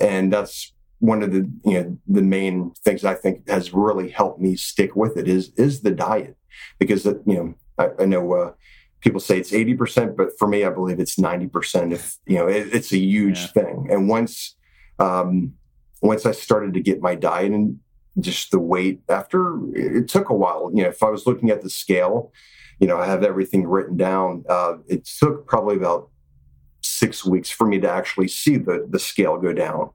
And 0.00 0.32
that's 0.32 0.72
one 0.98 1.22
of 1.22 1.32
the 1.32 1.50
you 1.64 1.74
know 1.74 1.98
the 2.06 2.22
main 2.22 2.72
things 2.84 3.04
I 3.04 3.14
think 3.14 3.48
has 3.48 3.72
really 3.72 4.10
helped 4.10 4.40
me 4.40 4.56
stick 4.56 4.96
with 4.96 5.16
it 5.16 5.28
is 5.28 5.52
is 5.56 5.82
the 5.82 5.90
diet 5.90 6.36
because 6.78 7.04
you 7.04 7.22
know 7.26 7.54
I, 7.78 8.02
I 8.02 8.06
know 8.06 8.32
uh, 8.32 8.52
people 9.00 9.20
say 9.20 9.38
it's 9.38 9.52
80%, 9.52 10.16
but 10.16 10.38
for 10.38 10.48
me, 10.48 10.64
I 10.64 10.70
believe 10.70 11.00
it's 11.00 11.16
90%. 11.16 11.92
If, 11.92 12.16
you 12.26 12.36
know, 12.36 12.48
it, 12.48 12.74
it's 12.74 12.92
a 12.92 12.98
huge 12.98 13.40
yeah. 13.40 13.46
thing. 13.46 13.88
And 13.90 14.08
once, 14.08 14.56
um, 14.98 15.54
once 16.02 16.26
I 16.26 16.32
started 16.32 16.74
to 16.74 16.80
get 16.80 17.00
my 17.00 17.14
diet 17.14 17.52
and 17.52 17.78
just 18.18 18.50
the 18.50 18.58
weight 18.58 19.00
after 19.08 19.58
it 19.74 20.08
took 20.08 20.30
a 20.30 20.34
while, 20.34 20.70
you 20.74 20.82
know, 20.82 20.88
if 20.88 21.02
I 21.02 21.10
was 21.10 21.26
looking 21.26 21.50
at 21.50 21.62
the 21.62 21.70
scale, 21.70 22.32
you 22.78 22.86
know, 22.86 22.98
I 22.98 23.06
have 23.06 23.22
everything 23.22 23.66
written 23.66 23.96
down. 23.96 24.44
Uh, 24.48 24.74
it 24.88 25.04
took 25.04 25.46
probably 25.46 25.76
about 25.76 26.10
six 26.82 27.24
weeks 27.24 27.50
for 27.50 27.66
me 27.66 27.80
to 27.80 27.90
actually 27.90 28.28
see 28.28 28.56
the, 28.56 28.86
the 28.88 28.98
scale 28.98 29.38
go 29.38 29.52
down. 29.52 29.90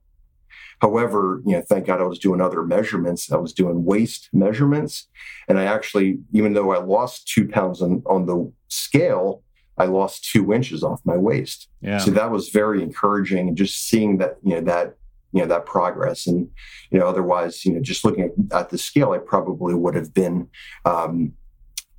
However, 0.81 1.41
you 1.45 1.53
know, 1.53 1.61
thank 1.61 1.85
God 1.85 2.01
I 2.01 2.05
was 2.05 2.17
doing 2.17 2.41
other 2.41 2.63
measurements. 2.63 3.31
I 3.31 3.37
was 3.37 3.53
doing 3.53 3.85
waist 3.85 4.29
measurements. 4.33 5.07
And 5.47 5.59
I 5.59 5.65
actually, 5.65 6.19
even 6.33 6.53
though 6.53 6.71
I 6.71 6.79
lost 6.79 7.27
two 7.27 7.47
pounds 7.47 7.83
on, 7.83 8.01
on 8.07 8.25
the 8.25 8.51
scale, 8.67 9.43
I 9.77 9.85
lost 9.85 10.29
two 10.31 10.51
inches 10.51 10.83
off 10.83 10.99
my 11.05 11.17
waist. 11.17 11.69
Yeah. 11.81 11.99
So 11.99 12.09
that 12.11 12.31
was 12.31 12.49
very 12.49 12.81
encouraging 12.81 13.47
and 13.47 13.55
just 13.55 13.87
seeing 13.87 14.17
that, 14.17 14.37
you 14.43 14.55
know, 14.55 14.61
that, 14.61 14.95
you 15.33 15.41
know, 15.41 15.47
that 15.47 15.67
progress. 15.67 16.25
And, 16.25 16.49
you 16.89 16.99
know, 16.99 17.07
otherwise, 17.07 17.63
you 17.63 17.73
know, 17.73 17.79
just 17.79 18.03
looking 18.03 18.23
at, 18.23 18.31
at 18.57 18.69
the 18.69 18.77
scale, 18.77 19.11
I 19.11 19.19
probably 19.19 19.75
would 19.75 19.95
have 19.95 20.13
been 20.15 20.49
um, 20.85 21.33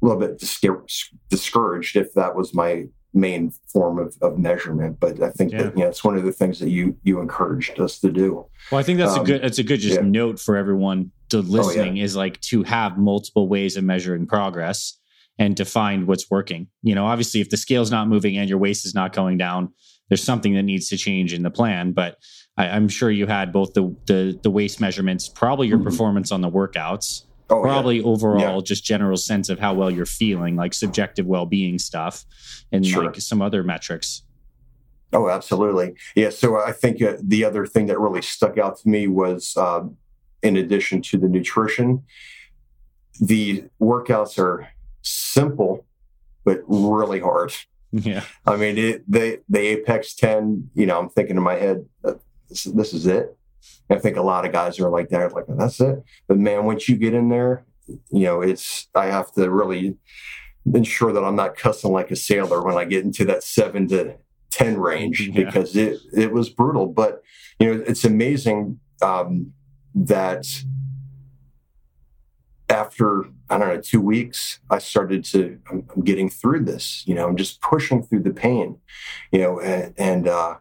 a 0.03 0.07
little 0.07 0.21
bit 0.21 0.39
discouraged 1.31 1.97
if 1.97 2.13
that 2.15 2.35
was 2.35 2.53
my 2.53 2.87
main 3.15 3.53
form 3.73 3.99
of, 3.99 4.17
of 4.23 4.39
measurement. 4.39 4.99
But 5.01 5.23
I 5.23 5.31
think 5.31 5.53
yeah. 5.53 5.65
that 5.65 5.79
yeah, 5.79 5.87
it's 5.87 6.05
one 6.05 6.17
of 6.17 6.25
the 6.25 6.33
things 6.33 6.59
that 6.61 6.71
you 6.71 6.97
you 7.03 7.21
encouraged 7.21 7.79
us 7.81 7.99
to 8.01 8.11
do. 8.11 8.47
Well, 8.71 8.79
I 8.79 8.83
think 8.83 8.99
that's 8.99 9.17
um, 9.17 9.23
a 9.23 9.25
good 9.25 9.43
that's 9.43 9.59
a 9.59 9.63
good 9.63 9.81
just 9.81 9.97
yeah. 9.97 10.07
note 10.07 10.39
for 10.39 10.57
everyone 10.57 11.13
to 11.31 11.41
listening 11.41 11.93
oh, 11.93 11.97
yeah. 11.97 12.05
is 12.05 12.17
like 12.17 12.41
to 12.43 12.63
have 12.63 12.99
multiple 12.99 13.49
ways 13.49 13.77
of 13.77 13.85
measuring 13.85 14.27
progress 14.27 14.99
and 15.39 15.57
to 15.57 15.65
find 15.65 16.07
what's 16.07 16.31
working. 16.31 16.69
You 16.83 16.95
know, 16.95 17.07
obviously, 17.07 17.41
if 17.41 17.51
the 17.51 17.57
scale's 17.57 17.91
not 17.91 18.09
moving 18.09 18.37
and 18.37 18.49
your 18.49 18.59
waist 18.59 18.85
is 18.87 18.95
not 18.95 19.13
going 19.13 19.39
down, 19.39 19.73
there's 20.09 20.23
something 20.23 20.55
that 20.55 20.63
needs 20.63 20.89
to 20.89 20.97
change 20.97 21.33
in 21.33 21.43
the 21.43 21.51
plan. 21.51 21.93
But 21.93 22.19
I, 22.57 22.67
am 22.67 22.89
sure 22.89 23.11
you 23.11 23.27
had 23.27 23.53
both 23.53 23.73
the 23.75 23.95
the, 24.07 24.39
the 24.43 24.51
waist 24.51 24.81
measurements, 24.81 25.29
probably 25.29 25.69
your 25.69 25.79
mm-hmm. 25.79 25.87
performance 25.89 26.33
on 26.33 26.41
the 26.41 26.51
workouts, 26.51 27.25
oh, 27.53 27.63
probably 27.63 27.99
yeah. 27.99 28.05
overall 28.05 28.57
yeah. 28.57 28.61
just 28.63 28.85
general 28.85 29.17
sense 29.17 29.49
of 29.49 29.59
how 29.59 29.75
well 29.75 29.91
you're 29.91 30.07
feeling, 30.07 30.57
like 30.57 30.75
subjective 30.75 31.27
well 31.27 31.47
being 31.47 31.79
stuff, 31.79 32.25
and 32.71 32.87
sure. 32.87 33.05
like 33.05 33.17
some 33.17 33.43
other 33.43 33.63
metrics. 33.63 34.23
Oh, 35.13 35.29
absolutely. 35.29 35.95
Yeah. 36.15 36.31
So 36.31 36.59
I 36.59 36.73
think 36.73 37.03
uh, 37.03 37.17
the 37.23 37.45
other 37.45 37.67
thing 37.67 37.87
that 37.87 38.01
really 38.01 38.23
stuck 38.23 38.57
out 38.57 38.79
to 38.79 38.89
me 38.89 39.07
was, 39.07 39.55
uh, 39.57 39.83
in 40.43 40.57
addition 40.57 41.03
to 41.03 41.19
the 41.19 41.29
nutrition, 41.29 42.03
the 43.21 43.65
workouts 43.81 44.39
are 44.39 44.69
simple, 45.03 45.85
but 46.45 46.63
really 46.67 47.21
hard. 47.21 47.53
Yeah. 47.93 48.25
I 48.47 48.57
mean, 48.57 48.79
it, 48.79 49.11
the 49.11 49.43
the 49.49 49.61
Apex 49.61 50.15
10, 50.15 50.71
you 50.75 50.87
know, 50.87 50.99
I'm 50.99 51.11
thinking 51.11 51.37
in 51.37 51.43
my 51.43 51.57
head, 51.57 51.85
uh, 52.05 52.15
this, 52.49 52.65
this 52.65 52.95
is 52.95 53.07
it. 53.07 53.37
I 53.91 53.99
think 53.99 54.17
a 54.17 54.23
lot 54.23 54.45
of 54.45 54.53
guys 54.53 54.79
are 54.81 54.89
like 54.89 55.09
that, 55.11 55.33
like 55.33 55.45
that's 55.49 55.81
it. 55.81 56.03
But 56.29 56.39
man, 56.39 56.65
once 56.65 56.89
you 56.89 56.97
get 56.97 57.15
in 57.15 57.29
there, 57.29 57.65
you 57.87 58.25
know, 58.25 58.41
it's 58.41 58.89
I 58.95 59.07
have 59.07 59.33
to 59.33 59.51
really 59.51 59.97
ensure 60.73 61.13
that 61.13 61.25
I'm 61.25 61.37
not 61.37 61.57
cussing 61.57 61.93
like 61.93 62.11
a 62.11 62.17
sailor 62.17 62.63
when 62.63 62.77
I 62.77 62.85
get 62.85 63.05
into 63.05 63.25
that 63.27 63.43
seven 63.43 63.89
to 63.89 64.17
ten 64.51 64.79
range 64.79 65.21
yeah. 65.29 65.45
because 65.45 65.77
it 65.77 66.01
it 66.15 66.33
was 66.33 66.49
brutal. 66.49 66.87
But 66.87 67.23
you 67.59 67.75
know, 67.75 67.85
it's 67.87 68.05
amazing 68.05 68.81
um, 69.03 69.53
that 69.95 70.47
after 72.69 73.25
I 73.51 73.59
don't 73.59 73.69
know 73.69 73.81
two 73.81 74.01
weeks, 74.01 74.61
I 74.71 74.79
started 74.79 75.25
to 75.27 75.59
I'm, 75.71 75.87
I'm, 75.95 76.03
getting 76.03 76.31
through 76.31 76.65
this. 76.65 77.05
You 77.07 77.15
know, 77.15 77.29
I'm 77.29 77.37
just 77.37 77.61
pushing 77.61 78.03
through 78.03 78.23
the 78.23 78.33
pain. 78.33 78.79
You 79.31 79.41
know, 79.41 79.61
and 79.61 79.95
and, 79.99 80.29
uh, 80.29 80.57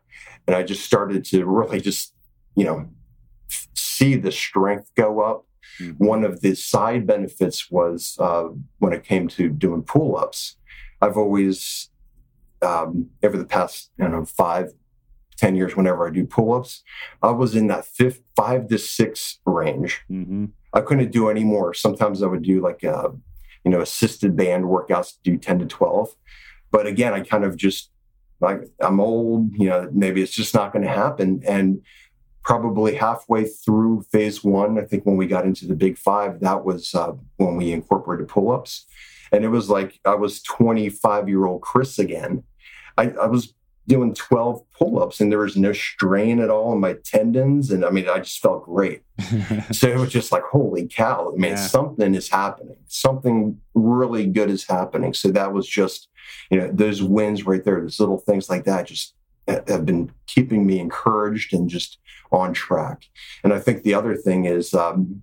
and 0.47 0.55
I 0.55 0.63
just 0.63 0.83
started 0.83 1.23
to 1.25 1.45
really 1.45 1.79
just 1.79 2.13
you 2.55 2.65
know 2.65 2.89
see 3.73 4.15
the 4.15 4.31
strength 4.31 4.91
go 4.95 5.21
up. 5.21 5.45
Mm-hmm. 5.79 6.05
One 6.05 6.23
of 6.23 6.41
the 6.41 6.55
side 6.55 7.07
benefits 7.07 7.71
was 7.71 8.17
uh, 8.19 8.49
when 8.79 8.93
it 8.93 9.03
came 9.03 9.27
to 9.29 9.49
doing 9.49 9.83
pull 9.83 10.17
ups. 10.17 10.57
I've 11.01 11.17
always 11.17 11.89
um, 12.61 13.09
over 13.23 13.37
the 13.37 13.45
past 13.45 13.91
you 13.97 14.07
know 14.07 14.25
five 14.25 14.73
10 15.41 15.55
years 15.55 15.75
whenever 15.75 16.07
I 16.07 16.11
do 16.11 16.23
pull 16.23 16.53
ups, 16.53 16.83
I 17.23 17.31
was 17.31 17.55
in 17.55 17.65
that 17.67 17.83
fifth, 17.83 18.21
five 18.35 18.67
to 18.67 18.77
six 18.77 19.39
range. 19.45 20.01
Mm-hmm. 20.09 20.45
I 20.71 20.81
couldn't 20.81 21.11
do 21.11 21.29
any 21.29 21.43
more. 21.43 21.73
Sometimes 21.73 22.21
I 22.21 22.27
would 22.27 22.43
do 22.43 22.61
like, 22.61 22.83
a, 22.83 22.95
uh, 22.95 23.11
you 23.65 23.71
know, 23.71 23.81
assisted 23.81 24.37
band 24.37 24.65
workouts, 24.65 25.13
do 25.23 25.37
10 25.37 25.59
to 25.59 25.65
12. 25.65 26.15
But 26.69 26.85
again, 26.85 27.13
I 27.13 27.21
kind 27.21 27.43
of 27.43 27.57
just, 27.57 27.89
like, 28.39 28.61
I'm 28.79 28.99
old, 28.99 29.51
you 29.55 29.67
know, 29.67 29.89
maybe 29.91 30.21
it's 30.21 30.31
just 30.31 30.53
not 30.53 30.73
going 30.73 30.85
to 30.85 30.91
happen. 30.91 31.41
And 31.45 31.81
probably 32.43 32.95
halfway 32.95 33.45
through 33.45 34.04
phase 34.12 34.43
one, 34.43 34.80
I 34.80 34.84
think 34.84 35.06
when 35.06 35.17
we 35.17 35.27
got 35.27 35.45
into 35.45 35.67
the 35.67 35.75
big 35.75 35.97
five, 35.97 36.39
that 36.39 36.65
was 36.65 36.93
uh, 36.95 37.13
when 37.38 37.56
we 37.56 37.71
incorporated 37.71 38.27
pull 38.27 38.51
ups. 38.51 38.86
And 39.32 39.45
it 39.45 39.49
was 39.49 39.69
like 39.69 39.99
I 40.06 40.15
was 40.15 40.41
25 40.41 41.30
year 41.30 41.45
old 41.45 41.62
Chris 41.62 41.99
again. 41.99 42.43
I, 42.97 43.12
I 43.12 43.27
was 43.27 43.54
doing 43.88 44.13
12 44.13 44.62
pull-ups 44.71 45.19
and 45.19 45.32
there 45.32 45.39
was 45.39 45.58
no 45.58 45.73
strain 45.73 46.39
at 46.39 46.49
all 46.49 46.71
in 46.71 46.80
my 46.80 46.93
tendons 47.04 47.71
and 47.71 47.84
i 47.84 47.89
mean 47.89 48.08
i 48.08 48.19
just 48.19 48.39
felt 48.39 48.63
great 48.63 49.01
so 49.71 49.88
it 49.88 49.97
was 49.97 50.12
just 50.12 50.32
like 50.32 50.43
holy 50.43 50.88
cow 50.88 51.32
i 51.34 51.38
mean 51.38 51.51
yeah. 51.51 51.56
something 51.56 52.13
is 52.13 52.30
happening 52.30 52.77
something 52.86 53.60
really 53.73 54.25
good 54.27 54.49
is 54.49 54.65
happening 54.67 55.13
so 55.13 55.30
that 55.30 55.51
was 55.51 55.67
just 55.67 56.10
you 56.49 56.58
know 56.58 56.69
those 56.71 57.01
wins 57.01 57.45
right 57.45 57.63
there 57.63 57.82
those 57.82 57.99
little 57.99 58.19
things 58.19 58.49
like 58.49 58.65
that 58.65 58.86
just 58.86 59.15
have 59.47 59.86
been 59.86 60.12
keeping 60.27 60.65
me 60.65 60.80
encouraged 60.80 61.54
and 61.54 61.69
just 61.69 61.97
on 62.32 62.54
track 62.54 63.04
and 63.43 63.54
i 63.54 63.60
think 63.60 63.84
the 63.84 63.93
other 63.93 64.15
thing 64.15 64.45
is 64.45 64.73
um, 64.73 65.21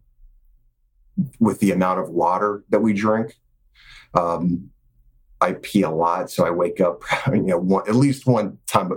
with 1.40 1.60
the 1.60 1.70
amount 1.70 1.98
of 1.98 2.10
water 2.10 2.64
that 2.68 2.80
we 2.80 2.92
drink 2.92 3.34
um, 4.14 4.70
I 5.40 5.52
pee 5.52 5.82
a 5.82 5.90
lot, 5.90 6.30
so 6.30 6.44
I 6.44 6.50
wake 6.50 6.80
up, 6.80 7.02
you 7.28 7.42
know, 7.42 7.58
one, 7.58 7.88
at 7.88 7.94
least 7.94 8.26
one 8.26 8.58
time 8.66 8.90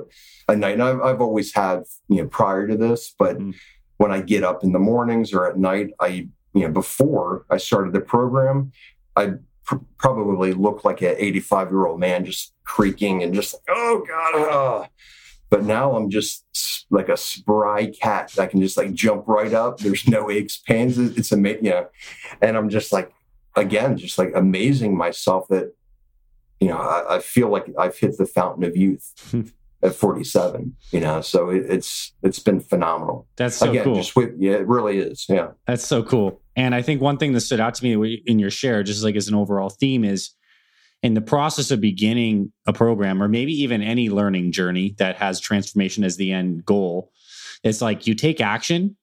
a 0.47 0.55
night. 0.55 0.73
And 0.73 0.83
I've, 0.83 1.01
I've 1.01 1.21
always 1.21 1.53
had, 1.53 1.83
you 2.07 2.17
know, 2.17 2.27
prior 2.27 2.67
to 2.67 2.75
this, 2.75 3.13
but 3.17 3.37
mm. 3.37 3.55
when 3.97 4.11
I 4.11 4.21
get 4.21 4.43
up 4.43 4.63
in 4.63 4.71
the 4.71 4.79
mornings 4.79 5.33
or 5.33 5.49
at 5.49 5.57
night, 5.57 5.91
I, 5.99 6.29
you 6.53 6.61
know, 6.61 6.69
before 6.69 7.45
I 7.49 7.57
started 7.57 7.93
the 7.93 8.01
program, 8.01 8.71
I 9.15 9.33
pr- 9.71 9.83
probably 9.97 10.53
look 10.53 10.83
like 10.83 11.01
an 11.01 11.15
85 11.17 11.69
year 11.71 11.85
old 11.85 11.99
man 11.99 12.25
just 12.25 12.53
creaking 12.63 13.23
and 13.23 13.33
just 13.33 13.53
like, 13.53 13.63
oh 13.69 14.03
God. 14.07 14.83
Uh. 14.83 14.87
But 15.49 15.63
now 15.63 15.95
I'm 15.97 16.09
just 16.09 16.45
like 16.89 17.09
a 17.09 17.17
spry 17.17 17.87
cat 17.87 18.31
that 18.35 18.51
can 18.51 18.61
just 18.61 18.77
like 18.77 18.93
jump 18.93 19.27
right 19.27 19.53
up. 19.53 19.79
There's 19.79 20.07
no 20.07 20.29
aches, 20.31 20.57
pains. 20.57 20.97
It's 20.97 21.31
amazing. 21.31 21.65
You 21.65 21.71
know, 21.71 21.87
and 22.41 22.55
I'm 22.55 22.69
just 22.69 22.93
like, 22.93 23.11
again, 23.55 23.97
just 23.97 24.17
like 24.17 24.31
amazing 24.33 24.95
myself 24.95 25.47
that 25.49 25.73
you 26.61 26.67
know, 26.67 26.77
I, 26.77 27.15
I 27.15 27.19
feel 27.19 27.49
like 27.49 27.65
I've 27.77 27.97
hit 27.97 28.17
the 28.17 28.25
fountain 28.25 28.63
of 28.63 28.77
youth. 28.77 29.35
at 29.83 29.95
47 29.95 30.75
you 30.91 30.99
know 30.99 31.21
so 31.21 31.49
it, 31.49 31.65
it's 31.67 32.13
it's 32.21 32.37
been 32.37 32.59
phenomenal 32.59 33.27
that's 33.35 33.55
so 33.55 33.67
Again, 33.67 33.83
cool 33.83 33.95
just 33.95 34.15
with 34.15 34.35
yeah 34.37 34.51
it 34.51 34.67
really 34.67 34.99
is 34.99 35.25
yeah 35.27 35.53
that's 35.65 35.83
so 35.85 36.03
cool 36.03 36.39
and 36.55 36.75
i 36.75 36.81
think 36.81 37.01
one 37.01 37.17
thing 37.17 37.33
that 37.33 37.41
stood 37.41 37.59
out 37.59 37.73
to 37.73 37.83
me 37.83 38.21
in 38.25 38.39
your 38.39 38.49
share 38.49 38.83
just 38.83 39.03
like 39.03 39.15
as 39.15 39.27
an 39.27 39.35
overall 39.35 39.69
theme 39.69 40.03
is 40.03 40.31
in 41.03 41.13
the 41.15 41.21
process 41.21 41.71
of 41.71 41.81
beginning 41.81 42.51
a 42.67 42.73
program 42.73 43.21
or 43.21 43.27
maybe 43.27 43.53
even 43.53 43.81
any 43.81 44.09
learning 44.09 44.51
journey 44.51 44.95
that 44.97 45.15
has 45.15 45.39
transformation 45.39 46.03
as 46.03 46.17
the 46.17 46.31
end 46.31 46.65
goal 46.65 47.11
it's 47.63 47.81
like 47.81 48.07
you 48.07 48.15
take 48.15 48.41
action 48.41 48.95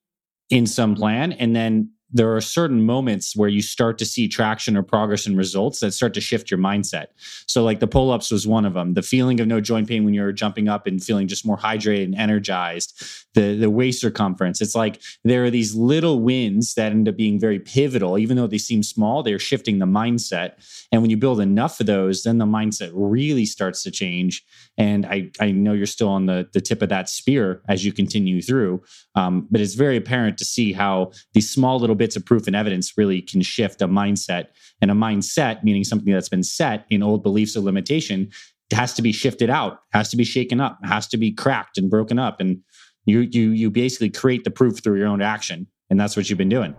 in 0.51 0.67
some 0.67 0.95
plan 0.95 1.33
and 1.33 1.55
then 1.55 1.91
there 2.11 2.35
are 2.35 2.41
certain 2.41 2.85
moments 2.87 3.37
where 3.37 3.49
you 3.49 3.61
start 3.61 3.99
to 3.99 4.07
see 4.07 4.29
traction 4.29 4.77
or 4.77 4.83
progress 4.83 5.27
and 5.27 5.37
results 5.37 5.81
that 5.81 5.93
start 5.93 6.15
to 6.15 6.21
shift 6.21 6.51
your 6.51 6.59
mindset. 6.59 7.07
So, 7.47 7.63
like 7.63 7.81
the 7.81 7.87
pull 7.87 8.11
ups 8.11 8.31
was 8.31 8.47
one 8.47 8.65
of 8.65 8.75
them. 8.75 8.95
The 8.95 9.03
feeling 9.03 9.41
of 9.41 9.47
no 9.47 9.61
joint 9.61 9.89
pain 9.89 10.05
when 10.05 10.15
you're 10.15 10.33
jumping 10.33 10.69
up 10.69 10.87
and 10.87 11.03
feeling 11.03 11.29
just 11.29 11.45
more 11.45 11.59
hydrated 11.59 12.05
and 12.05 12.15
energized. 12.15 13.03
The 13.35 13.57
the 13.57 13.69
waist 13.71 14.01
circumference. 14.01 14.61
It's 14.61 14.75
like 14.75 15.03
there 15.23 15.45
are 15.45 15.51
these 15.51 15.75
little 15.75 16.21
wins 16.21 16.75
that 16.75 16.93
end 16.93 17.09
up 17.09 17.17
being 17.17 17.39
very 17.39 17.59
pivotal, 17.59 18.19
even 18.19 18.37
though 18.37 18.47
they 18.47 18.59
seem 18.59 18.83
small. 18.83 19.23
They're 19.23 19.39
shifting 19.39 19.79
the 19.79 19.87
mindset, 19.87 20.53
and 20.91 21.03
when 21.03 21.11
you 21.11 21.19
build 21.19 21.41
enough 21.41 21.79
of 21.79 21.87
those, 21.87 22.23
then 22.23 22.39
the 22.39 22.47
mindset 22.47 22.91
really 22.95 23.45
starts 23.45 23.83
to 23.83 23.91
change. 23.91 24.45
And 24.79 25.05
I 25.05 25.31
I 25.41 25.51
know 25.51 25.75
you're 25.75 25.87
still 25.87 26.09
on 26.09 26.25
the 26.25 26.49
the 26.55 26.61
tip 26.63 26.81
of 26.81 26.89
that 26.89 27.11
spear 27.11 27.63
as 27.69 27.85
you 27.85 27.93
continue 27.93 28.41
through, 28.41 28.83
um, 29.15 29.47
but 29.51 29.61
it's 29.61 29.75
very 29.75 29.97
apparent 29.99 30.39
to 30.39 30.47
see 30.47 30.73
how 30.73 31.13
these 31.35 31.51
small 31.51 31.79
little 31.79 31.98
bits 31.99 32.17
of 32.17 32.25
proof 32.25 32.47
and 32.47 32.57
evidence 32.57 32.97
really 32.97 33.21
can 33.21 33.43
shift 33.43 33.83
a 33.83 33.89
mindset. 33.89 34.47
And 34.81 34.91
a 34.91 34.95
mindset, 34.95 35.63
meaning 35.65 35.85
something 35.85 36.13
that's 36.13 36.29
been 36.29 36.43
set 36.43 36.87
in 36.89 37.03
old 37.03 37.23
beliefs 37.23 37.57
of 37.57 37.65
limitation, 37.65 38.31
has 38.73 38.95
to 38.95 39.03
be 39.03 39.13
shifted 39.13 39.51
out, 39.51 39.81
has 39.93 40.09
to 40.11 40.17
be 40.17 40.25
shaken 40.25 40.61
up, 40.61 40.79
has 40.85 41.07
to 41.09 41.17
be 41.17 41.33
cracked 41.33 41.79
and 41.79 41.91
broken 41.91 42.19
up. 42.19 42.41
And 42.41 42.61
you 43.07 43.21
you 43.21 43.51
you 43.51 43.71
basically 43.71 44.11
create 44.11 44.45
the 44.45 44.51
proof 44.51 44.83
through 44.83 44.99
your 44.99 45.09
own 45.09 45.23
action. 45.23 45.67
And 45.91 45.99
that's 45.99 46.17
what 46.17 46.29
you've 46.29 46.39
been 46.39 46.49
doing. 46.49 46.77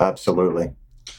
Absolutely. 0.00 0.72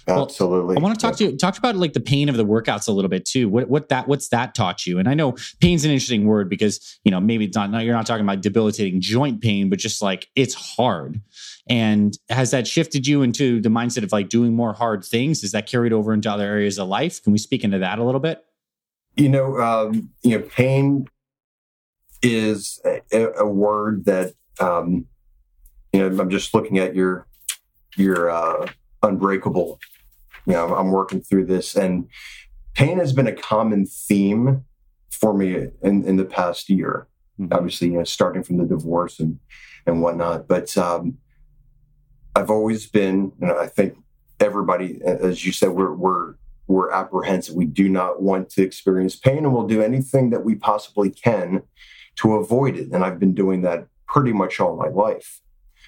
Absolutely. 0.07 0.75
Well, 0.75 0.79
I 0.79 0.81
want 0.81 0.99
to 0.99 1.05
talk 1.05 1.15
to 1.17 1.31
you 1.31 1.37
talk 1.37 1.57
about 1.57 1.75
like 1.75 1.93
the 1.93 1.99
pain 1.99 2.27
of 2.27 2.35
the 2.35 2.45
workouts 2.45 2.87
a 2.87 2.91
little 2.91 3.09
bit 3.09 3.25
too. 3.25 3.47
What 3.47 3.69
what 3.69 3.89
that 3.89 4.07
what's 4.07 4.29
that 4.29 4.53
taught 4.53 4.85
you? 4.85 4.99
And 4.99 5.07
I 5.07 5.13
know 5.13 5.35
pain's 5.61 5.85
an 5.85 5.91
interesting 5.91 6.25
word 6.25 6.49
because 6.49 6.99
you 7.03 7.11
know 7.11 7.19
maybe 7.19 7.45
it's 7.45 7.55
not 7.55 7.71
you're 7.83 7.95
not 7.95 8.05
talking 8.05 8.25
about 8.25 8.41
debilitating 8.41 8.99
joint 8.99 9.41
pain, 9.41 9.69
but 9.69 9.79
just 9.79 10.01
like 10.01 10.27
it's 10.35 10.53
hard. 10.53 11.21
And 11.67 12.17
has 12.29 12.51
that 12.51 12.67
shifted 12.67 13.07
you 13.07 13.21
into 13.21 13.61
the 13.61 13.69
mindset 13.69 14.03
of 14.03 14.11
like 14.11 14.29
doing 14.29 14.53
more 14.53 14.73
hard 14.73 15.05
things? 15.05 15.43
Is 15.43 15.53
that 15.53 15.67
carried 15.67 15.93
over 15.93 16.13
into 16.13 16.29
other 16.29 16.43
areas 16.43 16.77
of 16.77 16.89
life? 16.89 17.23
Can 17.23 17.31
we 17.31 17.39
speak 17.39 17.63
into 17.63 17.79
that 17.79 17.99
a 17.99 18.03
little 18.03 18.19
bit? 18.19 18.43
You 19.15 19.29
know, 19.29 19.57
um, 19.59 20.09
you 20.23 20.37
know, 20.37 20.45
pain 20.45 21.07
is 22.21 22.81
a, 22.85 23.27
a 23.37 23.47
word 23.47 24.05
that 24.05 24.33
um, 24.59 25.05
you 25.93 25.99
know. 25.99 26.21
I'm 26.21 26.29
just 26.29 26.53
looking 26.53 26.79
at 26.79 26.95
your 26.95 27.27
your 27.95 28.29
uh, 28.29 28.67
unbreakable. 29.03 29.79
You 30.45 30.53
know, 30.53 30.75
I'm 30.75 30.91
working 30.91 31.21
through 31.21 31.45
this, 31.45 31.75
and 31.75 32.07
pain 32.73 32.99
has 32.99 33.13
been 33.13 33.27
a 33.27 33.35
common 33.35 33.85
theme 33.85 34.65
for 35.11 35.33
me 35.33 35.67
in, 35.81 36.03
in 36.05 36.17
the 36.17 36.25
past 36.25 36.69
year. 36.69 37.07
Mm-hmm. 37.39 37.53
Obviously, 37.53 37.87
you 37.89 37.97
know, 37.97 38.03
starting 38.03 38.43
from 38.43 38.57
the 38.57 38.65
divorce 38.65 39.19
and 39.19 39.39
and 39.85 40.01
whatnot, 40.01 40.47
but 40.47 40.77
um, 40.77 41.17
I've 42.35 42.49
always 42.49 42.87
been, 42.87 43.33
and 43.41 43.51
I 43.51 43.67
think 43.67 43.97
everybody, 44.39 44.99
as 45.03 45.45
you 45.45 45.51
said, 45.51 45.69
we're 45.69 45.93
we're 45.93 46.35
we're 46.67 46.91
apprehensive. 46.91 47.55
We 47.55 47.65
do 47.65 47.89
not 47.89 48.21
want 48.21 48.49
to 48.51 48.63
experience 48.63 49.15
pain, 49.15 49.39
and 49.39 49.53
we'll 49.53 49.67
do 49.67 49.81
anything 49.81 50.29
that 50.31 50.43
we 50.43 50.55
possibly 50.55 51.09
can 51.09 51.63
to 52.15 52.35
avoid 52.35 52.77
it. 52.77 52.91
And 52.91 53.03
I've 53.03 53.19
been 53.19 53.33
doing 53.33 53.61
that 53.63 53.87
pretty 54.07 54.33
much 54.33 54.59
all 54.59 54.75
my 54.75 54.87
life. 54.87 55.41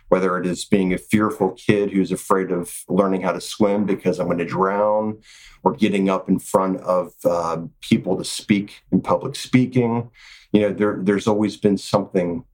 Whether 0.10 0.38
it 0.38 0.46
is 0.46 0.66
being 0.66 0.94
a 0.94 0.98
fearful 0.98 1.52
kid 1.52 1.92
who's 1.92 2.12
afraid 2.12 2.52
of 2.52 2.72
learning 2.88 3.22
how 3.22 3.32
to 3.32 3.42
swim 3.42 3.86
because 3.86 4.20
I'm 4.20 4.28
going 4.28 4.38
to 4.38 4.46
drown, 4.46 5.20
or 5.64 5.74
getting 5.74 6.10
up 6.10 6.30
in 6.30 6.40
front 6.40 6.80
of 6.82 7.14
uh, 7.26 7.58
people 7.82 8.18
to 8.18 8.24
speak 8.24 8.84
in 8.92 9.02
public 9.02 9.36
speaking, 9.36 10.12
you 10.52 10.62
know, 10.62 10.72
there, 10.72 11.00
there's 11.02 11.28
always 11.28 11.58
been 11.58 11.78
something 11.78 12.46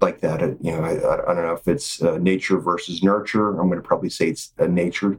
like 0.00 0.20
that. 0.20 0.40
You 0.60 0.72
know, 0.72 0.82
I, 0.82 1.30
I 1.30 1.34
don't 1.34 1.44
know 1.44 1.54
if 1.54 1.66
it's 1.68 2.02
uh, 2.02 2.18
nature 2.18 2.58
versus 2.58 3.02
nurture. 3.02 3.58
I'm 3.58 3.68
going 3.68 3.80
to 3.80 3.86
probably 3.86 4.10
say 4.10 4.28
it's 4.28 4.52
a 4.58 4.68
nature 4.68 5.18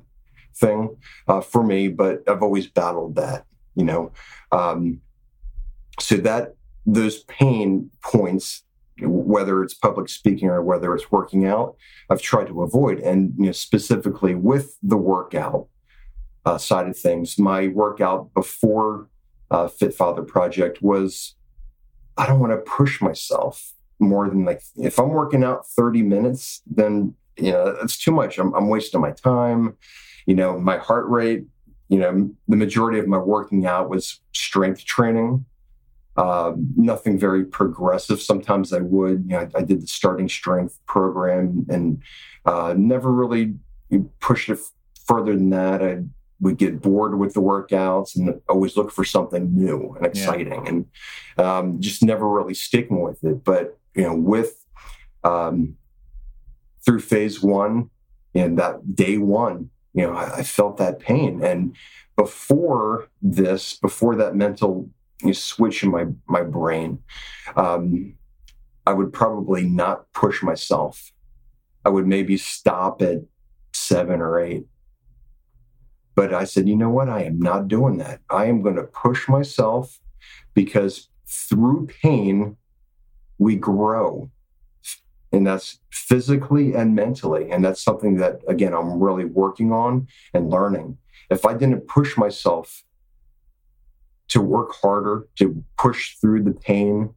thing 0.55 0.95
uh, 1.27 1.41
for 1.41 1.63
me, 1.63 1.87
but 1.87 2.23
I've 2.27 2.43
always 2.43 2.67
battled 2.67 3.15
that. 3.15 3.45
You 3.75 3.85
know, 3.85 4.11
um, 4.51 5.01
so 5.99 6.17
that 6.17 6.55
those 6.85 7.23
pain 7.23 7.91
points, 8.03 8.63
whether 9.27 9.61
it's 9.61 9.73
public 9.73 10.07
speaking 10.07 10.47
or 10.47 10.61
whether 10.63 10.95
it's 10.95 11.11
working 11.11 11.45
out, 11.45 11.75
I've 12.09 12.21
tried 12.21 12.47
to 12.47 12.63
avoid. 12.63 12.99
And 12.99 13.33
you 13.37 13.47
know, 13.47 13.51
specifically 13.51 14.35
with 14.35 14.77
the 14.81 14.97
workout 14.97 15.67
uh, 16.45 16.57
side 16.57 16.87
of 16.87 16.97
things, 16.97 17.37
my 17.37 17.67
workout 17.67 18.33
before 18.33 19.09
uh, 19.51 19.67
Fit 19.67 19.93
Father 19.93 20.23
Project 20.23 20.81
was 20.81 21.35
I 22.17 22.25
don't 22.25 22.39
want 22.39 22.53
to 22.53 22.71
push 22.71 23.01
myself 23.01 23.73
more 23.99 24.29
than 24.29 24.45
like 24.45 24.61
if 24.77 24.97
I'm 24.97 25.09
working 25.09 25.43
out 25.43 25.67
30 25.67 26.03
minutes, 26.03 26.61
then 26.65 27.13
you 27.37 27.51
know 27.51 27.75
that's 27.75 27.97
too 27.97 28.11
much. 28.11 28.37
I'm, 28.37 28.53
I'm 28.55 28.69
wasting 28.69 29.01
my 29.01 29.11
time. 29.11 29.75
You 30.25 30.35
know, 30.35 30.57
my 30.57 30.77
heart 30.77 31.07
rate. 31.09 31.45
You 31.89 31.99
know, 31.99 32.29
the 32.47 32.57
majority 32.57 32.99
of 32.99 33.07
my 33.07 33.17
working 33.17 33.65
out 33.65 33.89
was 33.89 34.21
strength 34.33 34.83
training. 34.85 35.45
Uh, 36.17 36.53
nothing 36.75 37.19
very 37.19 37.45
progressive. 37.45 38.21
Sometimes 38.21 38.73
I 38.73 38.79
would. 38.79 39.25
You 39.27 39.31
know, 39.31 39.49
I, 39.55 39.59
I 39.59 39.61
did 39.61 39.81
the 39.81 39.87
starting 39.87 40.27
strength 40.27 40.79
program 40.87 41.65
and 41.69 42.01
uh, 42.45 42.73
never 42.75 43.11
really 43.11 43.55
pushed 44.19 44.49
it 44.49 44.59
further 45.05 45.35
than 45.35 45.51
that. 45.51 45.83
I 45.83 46.03
would 46.39 46.57
get 46.57 46.81
bored 46.81 47.17
with 47.17 47.33
the 47.33 47.41
workouts 47.41 48.15
and 48.15 48.41
always 48.49 48.77
look 48.77 48.91
for 48.91 49.03
something 49.03 49.55
new 49.55 49.95
and 49.95 50.05
exciting 50.05 50.65
yeah. 50.65 50.69
and 50.69 50.85
um, 51.37 51.81
just 51.81 52.03
never 52.03 52.27
really 52.27 52.53
sticking 52.53 53.01
with 53.01 53.23
it. 53.23 53.43
But 53.43 53.77
you 53.95 54.03
know, 54.03 54.15
with 54.15 54.63
um, 55.23 55.77
through 56.85 56.99
phase 56.99 57.41
one 57.41 57.89
and 58.35 58.57
that 58.59 58.95
day 58.95 59.17
one, 59.17 59.69
you 59.93 60.03
know, 60.03 60.13
I, 60.13 60.37
I, 60.37 60.43
felt 60.43 60.77
that 60.77 60.99
pain. 60.99 61.43
And 61.43 61.75
before 62.15 63.09
this, 63.21 63.75
before 63.77 64.15
that 64.15 64.35
mental 64.35 64.89
switch 65.33 65.83
in 65.83 65.91
my 65.91 66.05
my 66.27 66.43
brain, 66.43 66.99
um, 67.55 68.15
I 68.85 68.93
would 68.93 69.11
probably 69.11 69.63
not 69.63 70.11
push 70.13 70.41
myself. 70.41 71.11
I 71.83 71.89
would 71.89 72.07
maybe 72.07 72.37
stop 72.37 73.01
at 73.01 73.19
seven 73.73 74.21
or 74.21 74.39
eight. 74.39 74.65
But 76.15 76.33
I 76.33 76.45
said, 76.45 76.67
you 76.67 76.75
know 76.75 76.89
what? 76.89 77.09
I 77.09 77.23
am 77.23 77.39
not 77.39 77.67
doing 77.67 77.97
that. 77.97 78.21
I 78.29 78.45
am 78.45 78.61
going 78.61 78.75
to 78.75 78.83
push 78.83 79.27
myself 79.27 79.99
because 80.53 81.09
through 81.27 81.87
pain, 82.01 82.57
we 83.37 83.55
grow. 83.55 84.31
And 85.31 85.45
that's 85.45 85.79
physically 85.91 86.73
and 86.73 86.95
mentally. 86.95 87.51
And 87.51 87.63
that's 87.63 87.83
something 87.83 88.15
that, 88.15 88.39
again, 88.47 88.73
I'm 88.73 88.99
really 88.99 89.25
working 89.25 89.71
on 89.71 90.07
and 90.33 90.49
learning. 90.49 90.97
If 91.29 91.45
I 91.45 91.53
didn't 91.53 91.87
push 91.87 92.17
myself 92.17 92.83
to 94.29 94.41
work 94.41 94.73
harder, 94.81 95.27
to 95.37 95.63
push 95.77 96.17
through 96.17 96.43
the 96.43 96.51
pain, 96.51 97.13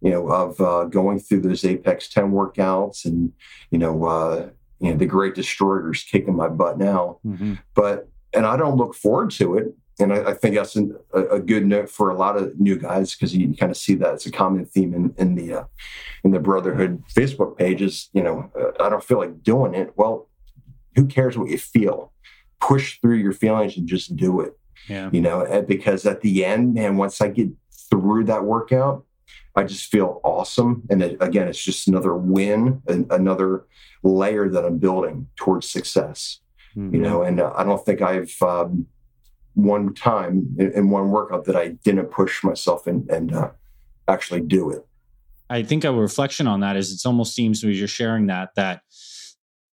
you 0.00 0.10
know, 0.10 0.28
of 0.28 0.60
uh, 0.60 0.84
going 0.84 1.18
through 1.18 1.40
those 1.40 1.64
Apex 1.64 2.08
10 2.08 2.32
workouts 2.32 3.04
and, 3.04 3.32
you 3.70 3.78
know, 3.78 4.04
uh, 4.04 4.48
you 4.80 4.90
know, 4.90 4.96
the 4.96 5.06
great 5.06 5.34
destroyers 5.34 6.02
kicking 6.04 6.36
my 6.36 6.48
butt 6.48 6.78
now. 6.78 7.18
Mm-hmm. 7.26 7.54
But, 7.74 8.08
and 8.32 8.46
I 8.46 8.56
don't 8.56 8.76
look 8.76 8.94
forward 8.94 9.30
to 9.32 9.56
it 9.56 9.74
and 9.98 10.12
I, 10.12 10.30
I 10.30 10.34
think 10.34 10.54
that's 10.54 10.76
an, 10.76 10.96
a, 11.12 11.22
a, 11.24 11.40
good 11.40 11.66
note 11.66 11.90
for 11.90 12.10
a 12.10 12.16
lot 12.16 12.36
of 12.36 12.58
new 12.58 12.76
guys 12.76 13.14
because 13.14 13.34
you, 13.34 13.54
kind 13.54 13.70
of 13.70 13.76
see 13.76 13.94
that 13.96 14.14
it's 14.14 14.26
a 14.26 14.30
common 14.30 14.64
theme 14.64 14.94
in, 14.94 15.14
in 15.18 15.34
the 15.34 15.54
uh, 15.54 15.64
in 16.24 16.30
the 16.30 16.38
brotherhood 16.38 17.02
Facebook 17.12 17.56
pages. 17.56 18.08
You 18.12 18.22
know, 18.22 18.50
uh, 18.58 18.82
I 18.82 18.88
don't 18.88 19.02
feel 19.02 19.18
like 19.18 19.42
doing 19.42 19.74
it. 19.74 19.92
Well, 19.96 20.28
who 20.94 21.06
cares 21.06 21.36
what 21.36 21.50
you 21.50 21.58
feel? 21.58 22.12
Push 22.60 23.00
through 23.00 23.16
your 23.16 23.32
feelings 23.32 23.76
and 23.76 23.88
just 23.88 24.16
do 24.16 24.40
it. 24.40 24.58
Yeah. 24.88 25.10
You 25.12 25.20
know, 25.20 25.64
because 25.66 26.06
at 26.06 26.20
the 26.20 26.44
end, 26.44 26.74
man, 26.74 26.96
once 26.96 27.20
I 27.20 27.28
get 27.28 27.48
through 27.90 28.24
that 28.24 28.44
workout, 28.44 29.04
I 29.56 29.64
just 29.64 29.90
feel 29.90 30.20
awesome. 30.22 30.82
And 30.88 31.02
it, 31.02 31.16
again, 31.20 31.48
it's 31.48 31.62
just 31.62 31.88
another 31.88 32.14
win, 32.14 32.82
another 32.86 33.66
layer 34.02 34.48
that 34.48 34.64
I'm 34.64 34.78
building 34.78 35.28
towards 35.36 35.68
success. 35.68 36.40
Mm-hmm. 36.76 36.94
You 36.94 37.00
know, 37.00 37.22
and 37.22 37.40
uh, 37.40 37.52
I 37.56 37.64
don't 37.64 37.84
think 37.84 38.02
I've 38.02 38.34
um, 38.42 38.86
one 39.54 39.94
time 39.94 40.54
in, 40.58 40.72
in, 40.72 40.90
one 40.90 41.10
workout 41.10 41.44
that 41.46 41.56
I 41.56 41.68
didn't 41.68 42.06
push 42.06 42.44
myself 42.44 42.86
and, 42.86 43.08
and 43.10 43.34
uh, 43.34 43.50
actually 44.06 44.42
do 44.42 44.70
it. 44.70 44.86
I 45.50 45.62
think 45.62 45.84
a 45.84 45.92
reflection 45.92 46.46
on 46.46 46.60
that 46.60 46.76
is 46.76 46.92
it 46.92 47.06
almost 47.06 47.34
seems 47.34 47.64
as 47.64 47.78
you're 47.78 47.88
sharing 47.88 48.26
that 48.26 48.54
that 48.54 48.82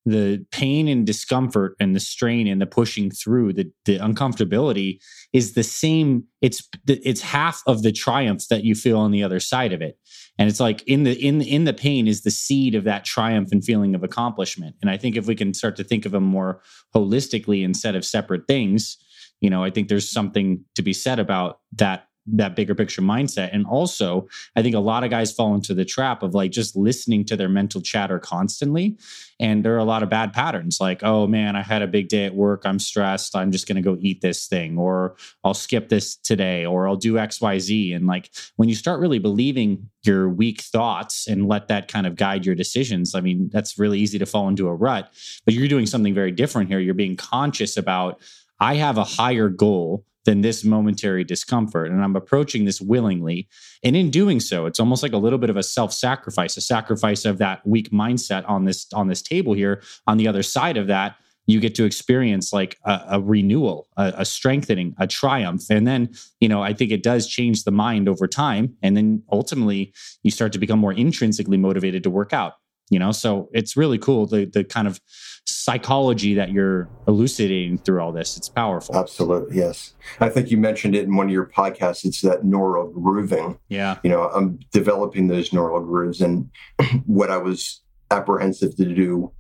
the 0.05 0.45
pain 0.51 0.87
and 0.87 1.07
discomfort 1.07 1.75
and 1.81 1.95
the 1.95 2.01
strain 2.01 2.47
and 2.47 2.61
the 2.61 2.67
pushing 2.67 3.11
through 3.11 3.53
the, 3.53 3.71
the 3.87 3.99
uncomfortability 3.99 4.99
is 5.33 5.55
the 5.55 5.63
same 5.63 6.25
it's 6.43 6.69
it's 6.87 7.23
half 7.23 7.63
of 7.67 7.83
the 7.83 7.93
triumph 7.93 8.47
that 8.49 8.65
you 8.65 8.75
feel 8.75 8.99
on 8.99 9.11
the 9.11 9.23
other 9.23 9.41
side 9.41 9.73
of 9.73 9.81
it. 9.81 9.99
And 10.39 10.49
it's 10.49 10.61
like 10.61 10.83
in 10.83 11.05
the 11.05 11.13
in 11.13 11.41
in 11.41 11.65
the 11.65 11.73
pain 11.73 12.07
is 12.07 12.23
the 12.23 12.31
seed 12.31 12.75
of 12.75 12.85
that 12.85 13.05
triumph 13.05 13.49
and 13.51 13.65
feeling 13.65 13.95
of 13.95 14.03
accomplishment. 14.03 14.77
And 14.83 14.91
i 14.91 14.97
think 14.97 15.17
if 15.17 15.27
we 15.27 15.35
can 15.35 15.55
start 15.55 15.77
to 15.77 15.85
think 15.85 16.05
of 16.05 16.13
them 16.13 16.25
more 16.25 16.61
holistically 16.95 17.63
instead 17.65 17.95
of 17.95 18.05
separate 18.05 18.47
things 18.47 18.99
you 19.41 19.51
know 19.51 19.63
i 19.63 19.71
think 19.71 19.89
there's 19.89 20.11
something 20.11 20.65
to 20.75 20.83
be 20.83 20.93
said 20.93 21.19
about 21.19 21.61
that 21.73 22.09
that 22.27 22.57
bigger 22.57 22.75
picture 22.75 23.03
mindset. 23.03 23.51
And 23.53 23.67
also 23.67 24.29
i 24.57 24.63
think 24.63 24.75
a 24.75 24.81
lot 24.81 25.05
of 25.05 25.11
guys 25.11 25.33
fall 25.33 25.55
into 25.55 25.75
the 25.75 25.85
trap 25.85 26.23
of 26.23 26.35
like 26.35 26.51
just 26.51 26.77
listening 26.77 27.25
to 27.27 27.37
their 27.37 27.49
mental 27.49 27.81
chatter 27.81 28.19
constantly. 28.19 28.97
And 29.41 29.65
there 29.65 29.75
are 29.75 29.79
a 29.79 29.85
lot 29.85 30.03
of 30.03 30.09
bad 30.09 30.33
patterns 30.33 30.79
like 30.81 31.03
oh 31.03 31.27
man 31.27 31.57
i 31.57 31.63
had 31.63 31.83
a 31.83 31.87
big 31.87 32.09
day 32.09 32.25
at 32.25 32.35
work. 32.35 32.63
I'm 32.65 32.79
stressed. 32.79 33.37
I'm 33.37 33.53
just 33.53 33.67
going 33.67 33.77
to 33.77 33.83
go 33.83 33.97
eat 34.01 34.21
this 34.21 34.47
thing 34.47 34.79
or 34.79 35.17
i'll 35.43 35.55
skip 35.55 35.89
this 35.89 36.17
today 36.17 36.67
or 36.67 36.89
i'll 36.89 36.97
do 36.97 37.15
xyz 37.15 37.95
and 37.95 38.07
like 38.07 38.31
when 38.57 38.69
you 38.69 38.75
start 38.75 39.01
really 39.01 39.19
believing 39.19 39.89
your 40.03 40.29
weak 40.29 40.61
thoughts 40.61 41.27
and 41.27 41.49
let 41.49 41.69
that 41.69 41.89
kind 41.89 42.07
of 42.07 42.17
guide 42.17 42.45
your 42.45 42.55
decisions 42.55 43.15
i 43.15 43.21
mean 43.21 43.49
that's 43.53 43.79
really 43.79 43.99
easy 43.99 44.19
to 44.19 44.27
fall 44.27 44.49
into 44.49 44.69
a 44.69 44.75
rut. 44.75 45.13
But 45.45 45.55
you're 45.55 45.69
doing 45.69 45.87
something 45.87 46.15
very 46.15 46.33
different 46.33 46.69
here. 46.69 46.79
You're 46.79 46.95
being 46.95 47.17
conscious 47.17 47.77
about 47.77 48.21
I 48.61 48.75
have 48.75 48.99
a 48.99 49.05
higher 49.05 49.49
goal 49.49 50.05
than 50.25 50.41
this 50.41 50.65
momentary 50.65 51.25
discomfort. 51.25 51.91
And 51.91 52.03
i'm 52.03 52.17
approaching 52.17 52.65
this 52.65 52.81
willingly. 52.81 53.49
And 53.83 53.97
in 53.97 54.11
doing 54.11 54.41
so 54.41 54.67
it's 54.67 54.81
almost 54.81 55.03
like 55.03 55.13
a 55.13 55.19
little 55.19 55.39
bit 55.39 55.51
of 55.51 55.57
a 55.57 55.63
self-sacrifice 55.63 56.57
a 56.57 56.61
sacrifice 56.61 57.25
of 57.25 57.39
that 57.39 57.67
weak 57.67 57.91
mindset 57.91 58.49
on 58.49 58.65
this 58.65 58.87
on 58.93 59.09
this 59.09 59.23
table 59.23 59.55
here. 59.55 59.83
On 60.07 60.17
the 60.17 60.29
other 60.29 60.43
side 60.43 60.77
of 60.77 60.87
that 60.89 61.17
you 61.47 61.61
get 61.61 61.75
to 61.75 61.85
experience 61.85 62.55
like 62.55 62.79
a, 62.87 63.01
a 63.11 63.21
renewal 63.21 63.89
a, 63.99 64.15
a, 64.19 64.25
strengthening 64.25 64.95
a 64.99 65.07
triumph. 65.07 65.65
And 65.71 65.87
then 65.87 66.15
you 66.41 66.49
know 66.49 66.63
i 66.63 66.73
think 66.73 66.91
it 66.91 67.03
does 67.03 67.27
change 67.27 67.65
the 67.65 67.71
mind 67.71 68.09
over 68.09 68.27
time. 68.27 68.77
And 68.83 68.97
then 68.97 69.23
ultimately 69.31 69.93
you 70.23 70.31
start 70.31 70.53
to 70.53 70.59
become 70.59 70.79
more 70.79 70.93
intrinsically 70.93 71.59
motivated 71.59 72.03
to 72.05 72.11
work 72.11 72.33
out 72.33 72.55
you 72.91 72.99
know? 72.99 73.13
So 73.13 73.49
it's 73.53 73.77
really 73.77 73.99
cool 73.99 74.27
the 74.27 74.45
the 74.47 74.65
kind 74.65 74.89
of 74.89 75.01
psychology 75.47 76.35
that 76.35 76.51
you're 76.51 76.89
elucidating 77.07 77.79
through 77.79 78.01
all 78.01 78.13
this. 78.13 78.37
It's 78.37 78.49
powerful. 78.49 78.97
Absolutely 78.97 79.57
yes. 79.57 79.95
I 80.21 80.29
think 80.29 80.51
you 80.51 80.57
mentioned 80.57 80.95
it 80.95 81.05
in 81.05 81.15
one 81.15 81.27
of 81.27 81.33
your 81.33 81.47
podcasts. 81.47 82.05
It's 82.05 82.23
that 82.23 82.45
neural 82.45 82.89
grooving. 82.91 83.59
Yeah. 83.69 83.99
You 84.03 84.11
know 84.11 84.29
i'm 84.31 84.59
developing 84.73 85.29
those 85.29 85.53
neural 85.53 85.81
grooves 85.81 86.21
and 86.21 86.51
what 87.07 87.31
i 87.31 87.37
was 87.37 87.83
apprehensive 88.11 88.77
to 88.77 88.85
do 88.85 89.33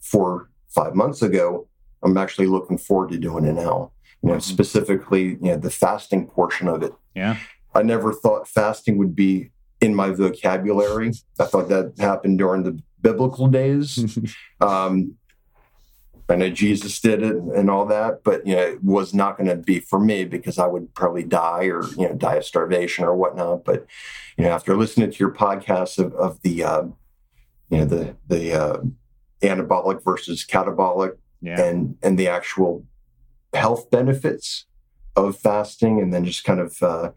for 0.00 0.50
five 0.68 0.94
months 0.94 1.22
ago 1.22 1.68
i'm 2.02 2.16
actually 2.16 2.46
looking 2.46 2.78
forward 2.78 3.10
to 3.10 3.18
doing 3.18 3.44
it 3.44 3.54
now. 3.54 3.92
You 4.22 4.30
know 4.30 4.36
mm-hmm. 4.36 4.40
specifically 4.40 5.38
you 5.42 5.52
know 5.52 5.56
the 5.56 5.70
fasting 5.70 6.26
portion 6.26 6.68
of 6.68 6.82
it. 6.82 6.92
Yeah. 7.14 7.36
I 7.74 7.82
never 7.82 8.12
thought 8.12 8.48
fasting 8.48 8.96
would 8.98 9.14
be 9.14 9.50
in 9.80 9.94
my 9.94 10.10
vocabulary. 10.10 11.12
I 11.38 11.44
thought 11.44 11.68
that 11.68 11.94
happened 11.98 12.38
during 12.38 12.62
the 12.62 12.80
biblical 13.00 13.48
days. 13.48 14.18
um, 14.60 15.16
I 16.28 16.34
know 16.34 16.50
Jesus 16.50 16.98
did 17.00 17.22
it 17.22 17.36
and 17.36 17.70
all 17.70 17.86
that, 17.86 18.24
but 18.24 18.44
you 18.46 18.56
know, 18.56 18.62
it 18.62 18.82
was 18.82 19.14
not 19.14 19.36
going 19.36 19.48
to 19.48 19.56
be 19.56 19.78
for 19.78 20.00
me 20.00 20.24
because 20.24 20.58
I 20.58 20.66
would 20.66 20.92
probably 20.94 21.22
die 21.22 21.66
or 21.66 21.84
you 21.90 22.08
know 22.08 22.14
die 22.14 22.36
of 22.36 22.44
starvation 22.44 23.04
or 23.04 23.14
whatnot. 23.14 23.64
But 23.64 23.86
you 24.36 24.44
know, 24.44 24.50
after 24.50 24.76
listening 24.76 25.10
to 25.12 25.16
your 25.18 25.30
podcast 25.30 25.98
of, 25.98 26.12
of 26.14 26.42
the 26.42 26.64
uh, 26.64 26.82
you 27.70 27.78
know 27.78 27.84
the 27.84 28.16
the 28.26 28.52
uh, 28.52 28.80
anabolic 29.40 30.02
versus 30.02 30.44
catabolic 30.44 31.16
yeah. 31.40 31.60
and 31.60 31.96
and 32.02 32.18
the 32.18 32.28
actual 32.28 32.84
health 33.54 33.90
benefits 33.90 34.66
of 35.14 35.38
fasting 35.38 36.00
and 36.00 36.12
then 36.12 36.24
just 36.24 36.44
kind 36.44 36.60
of 36.60 36.82
uh, 36.82 37.10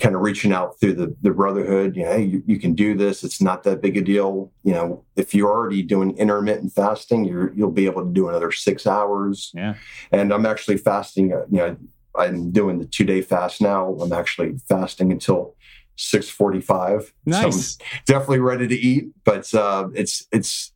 kind 0.00 0.14
of 0.14 0.22
reaching 0.22 0.52
out 0.52 0.78
through 0.80 0.94
the, 0.94 1.14
the 1.22 1.30
brotherhood, 1.30 1.96
you 1.96 2.02
know, 2.02 2.12
hey, 2.12 2.22
you, 2.22 2.42
you, 2.46 2.58
can 2.58 2.74
do 2.74 2.96
this. 2.96 3.22
It's 3.22 3.40
not 3.40 3.62
that 3.62 3.80
big 3.80 3.96
a 3.96 4.02
deal. 4.02 4.52
You 4.64 4.72
know, 4.72 5.04
if 5.16 5.34
you're 5.34 5.50
already 5.50 5.82
doing 5.82 6.16
intermittent 6.16 6.72
fasting, 6.72 7.24
you're, 7.24 7.52
you'll 7.54 7.70
be 7.70 7.86
able 7.86 8.04
to 8.04 8.12
do 8.12 8.28
another 8.28 8.50
six 8.50 8.86
hours. 8.86 9.52
Yeah. 9.54 9.74
And 10.10 10.32
I'm 10.32 10.46
actually 10.46 10.78
fasting, 10.78 11.32
uh, 11.32 11.44
you 11.50 11.58
know, 11.58 11.76
I'm 12.16 12.50
doing 12.50 12.78
the 12.78 12.86
two 12.86 13.04
day 13.04 13.22
fast 13.22 13.60
now. 13.60 13.94
I'm 14.00 14.12
actually 14.12 14.56
fasting 14.68 15.12
until 15.12 15.54
645. 15.96 17.12
Nice. 17.26 17.76
So 17.76 17.84
definitely 18.06 18.40
ready 18.40 18.66
to 18.66 18.74
eat, 18.74 19.10
but 19.24 19.52
uh, 19.54 19.88
it's, 19.94 20.26
it's 20.32 20.72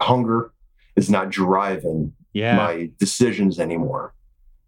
hunger 0.00 0.52
is 0.96 1.10
not 1.10 1.30
driving 1.30 2.12
yeah. 2.32 2.56
my 2.56 2.90
decisions 2.98 3.60
anymore 3.60 4.14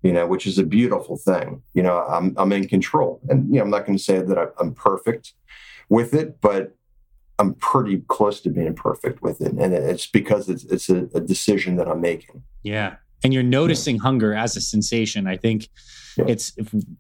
you 0.07 0.13
know, 0.13 0.25
which 0.25 0.47
is 0.47 0.57
a 0.57 0.63
beautiful 0.63 1.17
thing. 1.17 1.63
You 1.75 1.83
know, 1.83 1.99
I'm 1.99 2.33
I'm 2.37 2.53
in 2.53 2.69
control, 2.69 3.21
and 3.29 3.49
you 3.49 3.57
know, 3.57 3.63
I'm 3.63 3.71
not 3.71 3.87
going 3.87 3.99
to 3.99 4.03
say 4.03 4.21
that 4.21 4.55
I'm 4.61 4.73
perfect 4.73 5.35
with 5.89 6.15
it, 6.15 6.41
but 6.41 6.77
I'm 7.41 7.55
pretty 7.55 7.99
close 8.07 8.41
to 8.43 8.51
being 8.51 8.75
perfect 8.75 9.21
with 9.21 9.41
it, 9.41 9.53
and 9.55 9.75
it's 9.75 10.07
because 10.07 10.49
it's 10.49 10.63
it's 10.65 10.89
a, 10.89 11.09
a 11.13 11.21
decision 11.21 11.75
that 11.77 11.89
I'm 11.89 12.01
making. 12.01 12.45
Yeah, 12.63 12.97
and 13.25 13.35
you're 13.35 13.43
noticing 13.43 13.97
yeah. 13.97 14.03
hunger 14.03 14.33
as 14.33 14.57
a 14.57 14.61
sensation. 14.61 15.27
I 15.27 15.37
think 15.39 15.71
yeah. 16.17 16.27
it's 16.29 16.53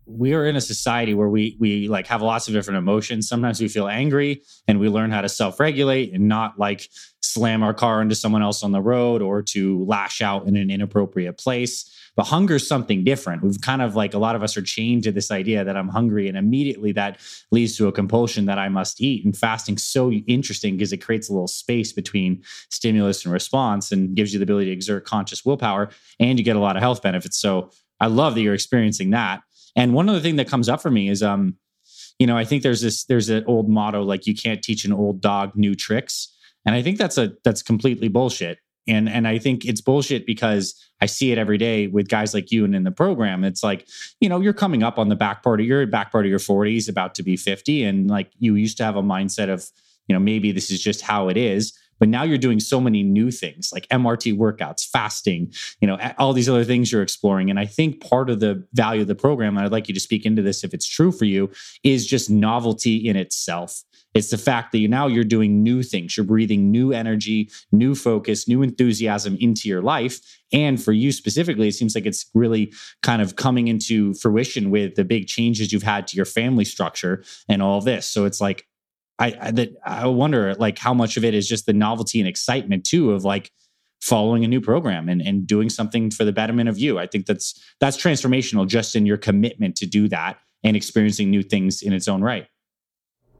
we 0.04 0.34
are 0.34 0.44
in 0.44 0.56
a 0.56 0.60
society 0.60 1.14
where 1.14 1.28
we 1.28 1.56
we 1.60 1.86
like 1.86 2.08
have 2.08 2.22
lots 2.22 2.48
of 2.48 2.54
different 2.54 2.78
emotions. 2.78 3.28
Sometimes 3.28 3.60
we 3.60 3.68
feel 3.68 3.86
angry, 3.86 4.42
and 4.66 4.80
we 4.80 4.88
learn 4.88 5.12
how 5.12 5.20
to 5.20 5.28
self 5.28 5.60
regulate 5.60 6.12
and 6.12 6.26
not 6.26 6.58
like 6.58 6.88
slam 7.20 7.62
our 7.62 7.74
car 7.74 8.02
into 8.02 8.16
someone 8.16 8.42
else 8.42 8.64
on 8.64 8.72
the 8.72 8.82
road 8.82 9.22
or 9.22 9.42
to 9.42 9.84
lash 9.84 10.20
out 10.22 10.48
in 10.48 10.56
an 10.56 10.70
inappropriate 10.70 11.38
place. 11.38 11.92
But 12.16 12.24
hunger 12.24 12.56
is 12.56 12.66
something 12.66 13.04
different. 13.04 13.42
We've 13.42 13.60
kind 13.60 13.82
of 13.82 13.94
like 13.94 14.14
a 14.14 14.18
lot 14.18 14.34
of 14.34 14.42
us 14.42 14.56
are 14.56 14.62
chained 14.62 15.04
to 15.04 15.12
this 15.12 15.30
idea 15.30 15.64
that 15.64 15.76
I'm 15.76 15.88
hungry, 15.88 16.28
and 16.28 16.36
immediately 16.36 16.92
that 16.92 17.20
leads 17.52 17.76
to 17.76 17.88
a 17.88 17.92
compulsion 17.92 18.46
that 18.46 18.58
I 18.58 18.68
must 18.68 19.00
eat. 19.00 19.24
And 19.24 19.36
fasting's 19.36 19.84
so 19.84 20.10
interesting 20.10 20.76
because 20.76 20.92
it 20.92 20.98
creates 20.98 21.28
a 21.28 21.32
little 21.32 21.46
space 21.46 21.92
between 21.92 22.42
stimulus 22.70 23.24
and 23.24 23.32
response 23.32 23.92
and 23.92 24.16
gives 24.16 24.32
you 24.32 24.38
the 24.38 24.44
ability 24.44 24.66
to 24.66 24.72
exert 24.72 25.04
conscious 25.04 25.44
willpower, 25.44 25.90
and 26.18 26.38
you 26.38 26.44
get 26.44 26.56
a 26.56 26.60
lot 26.60 26.76
of 26.76 26.82
health 26.82 27.02
benefits. 27.02 27.38
So 27.38 27.70
I 28.00 28.06
love 28.06 28.34
that 28.34 28.40
you're 28.40 28.54
experiencing 28.54 29.10
that. 29.10 29.42
And 29.76 29.92
one 29.92 30.08
other 30.08 30.20
thing 30.20 30.36
that 30.36 30.48
comes 30.48 30.68
up 30.68 30.80
for 30.80 30.90
me 30.90 31.08
is 31.10 31.22
um, 31.22 31.56
you 32.18 32.26
know, 32.26 32.36
I 32.36 32.44
think 32.44 32.62
there's 32.62 32.80
this 32.80 33.04
there's 33.04 33.28
an 33.28 33.44
old 33.46 33.68
motto 33.68 34.02
like 34.02 34.26
you 34.26 34.34
can't 34.34 34.62
teach 34.62 34.84
an 34.84 34.92
old 34.92 35.20
dog 35.20 35.52
new 35.54 35.74
tricks. 35.74 36.32
And 36.64 36.74
I 36.74 36.82
think 36.82 36.98
that's 36.98 37.18
a 37.18 37.32
that's 37.44 37.62
completely 37.62 38.08
bullshit. 38.08 38.58
And 38.88 39.08
and 39.08 39.26
I 39.26 39.38
think 39.38 39.64
it's 39.64 39.80
bullshit 39.80 40.26
because 40.26 40.74
I 41.00 41.06
see 41.06 41.32
it 41.32 41.38
every 41.38 41.58
day 41.58 41.88
with 41.88 42.08
guys 42.08 42.32
like 42.32 42.50
you 42.50 42.64
and 42.64 42.74
in 42.74 42.84
the 42.84 42.90
program. 42.90 43.44
It's 43.44 43.62
like, 43.62 43.88
you 44.20 44.28
know, 44.28 44.40
you're 44.40 44.52
coming 44.52 44.82
up 44.82 44.98
on 44.98 45.08
the 45.08 45.16
back 45.16 45.42
part 45.42 45.60
of 45.60 45.66
your 45.66 45.86
back 45.86 46.12
part 46.12 46.24
of 46.24 46.30
your 46.30 46.38
40s, 46.38 46.88
about 46.88 47.14
to 47.16 47.22
be 47.22 47.36
50. 47.36 47.84
And 47.84 48.08
like 48.08 48.30
you 48.38 48.54
used 48.54 48.76
to 48.78 48.84
have 48.84 48.96
a 48.96 49.02
mindset 49.02 49.48
of, 49.48 49.68
you 50.08 50.14
know, 50.14 50.20
maybe 50.20 50.52
this 50.52 50.70
is 50.70 50.82
just 50.82 51.02
how 51.02 51.28
it 51.28 51.36
is. 51.36 51.76
But 51.98 52.08
now 52.08 52.24
you're 52.24 52.38
doing 52.38 52.60
so 52.60 52.80
many 52.80 53.02
new 53.02 53.30
things 53.30 53.70
like 53.72 53.88
MRT 53.88 54.36
workouts, 54.36 54.86
fasting, 54.86 55.52
you 55.80 55.88
know, 55.88 55.98
all 56.18 56.32
these 56.32 56.48
other 56.48 56.64
things 56.64 56.92
you're 56.92 57.02
exploring. 57.02 57.48
And 57.48 57.58
I 57.58 57.64
think 57.64 58.06
part 58.06 58.28
of 58.28 58.40
the 58.40 58.66
value 58.74 59.02
of 59.02 59.08
the 59.08 59.14
program, 59.14 59.56
and 59.56 59.64
I'd 59.64 59.72
like 59.72 59.88
you 59.88 59.94
to 59.94 60.00
speak 60.00 60.26
into 60.26 60.42
this 60.42 60.62
if 60.62 60.74
it's 60.74 60.86
true 60.86 61.10
for 61.10 61.24
you, 61.24 61.50
is 61.82 62.06
just 62.06 62.28
novelty 62.28 62.96
in 62.96 63.16
itself. 63.16 63.82
It's 64.16 64.30
the 64.30 64.38
fact 64.38 64.72
that 64.72 64.78
you 64.78 64.88
now 64.88 65.06
you're 65.06 65.24
doing 65.24 65.62
new 65.62 65.82
things. 65.82 66.16
You're 66.16 66.24
breathing 66.24 66.70
new 66.70 66.92
energy, 66.92 67.50
new 67.70 67.94
focus, 67.94 68.48
new 68.48 68.62
enthusiasm 68.62 69.36
into 69.40 69.68
your 69.68 69.82
life. 69.82 70.20
And 70.52 70.82
for 70.82 70.92
you 70.92 71.12
specifically, 71.12 71.68
it 71.68 71.74
seems 71.74 71.94
like 71.94 72.06
it's 72.06 72.30
really 72.34 72.72
kind 73.02 73.20
of 73.20 73.36
coming 73.36 73.68
into 73.68 74.14
fruition 74.14 74.70
with 74.70 74.94
the 74.94 75.04
big 75.04 75.26
changes 75.26 75.72
you've 75.72 75.82
had 75.82 76.06
to 76.08 76.16
your 76.16 76.24
family 76.24 76.64
structure 76.64 77.24
and 77.48 77.62
all 77.62 77.80
this. 77.80 78.08
So 78.08 78.24
it's 78.24 78.40
like 78.40 78.66
I, 79.18 79.36
I 79.40 79.50
that 79.52 79.74
I 79.84 80.06
wonder 80.06 80.54
like 80.54 80.78
how 80.78 80.94
much 80.94 81.16
of 81.16 81.24
it 81.24 81.34
is 81.34 81.48
just 81.48 81.66
the 81.66 81.72
novelty 81.72 82.20
and 82.20 82.28
excitement 82.28 82.84
too 82.84 83.12
of 83.12 83.24
like 83.24 83.50
following 84.00 84.44
a 84.44 84.48
new 84.48 84.60
program 84.60 85.08
and, 85.08 85.20
and 85.20 85.46
doing 85.46 85.68
something 85.68 86.10
for 86.10 86.24
the 86.24 86.32
betterment 86.32 86.68
of 86.68 86.78
you. 86.78 86.98
I 86.98 87.06
think 87.06 87.26
that's 87.26 87.60
that's 87.80 87.96
transformational 87.96 88.66
just 88.66 88.94
in 88.94 89.06
your 89.06 89.16
commitment 89.16 89.76
to 89.76 89.86
do 89.86 90.08
that 90.08 90.38
and 90.62 90.76
experiencing 90.76 91.30
new 91.30 91.42
things 91.42 91.82
in 91.82 91.92
its 91.92 92.08
own 92.08 92.22
right. 92.22 92.46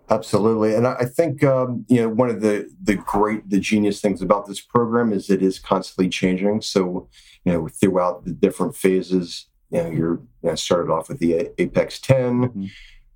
Absolutely, 0.09 0.75
and 0.75 0.87
I 0.87 1.05
think 1.05 1.43
um, 1.43 1.85
you 1.89 2.01
know 2.01 2.09
one 2.09 2.31
of 2.31 2.41
the 2.41 2.73
the 2.81 2.95
great 2.95 3.51
the 3.51 3.59
genius 3.59 4.01
things 4.01 4.23
about 4.23 4.47
this 4.47 4.61
program 4.61 5.13
is 5.13 5.31
it 5.31 5.43
is 5.43 5.59
constantly 5.59 6.09
changing. 6.09 6.61
So 6.63 7.09
you 7.45 7.53
know 7.53 7.67
throughout 7.67 8.25
the 8.25 8.31
different 8.31 8.77
phases, 8.77 9.47
you 9.71 9.83
know 9.83 9.91
you're 9.91 10.15
you 10.15 10.51
know, 10.51 10.55
started 10.55 10.93
off 10.93 11.09
with 11.09 11.19
the 11.19 11.51
Apex 11.59 11.99
10, 11.99 12.17
mm-hmm. 12.17 12.67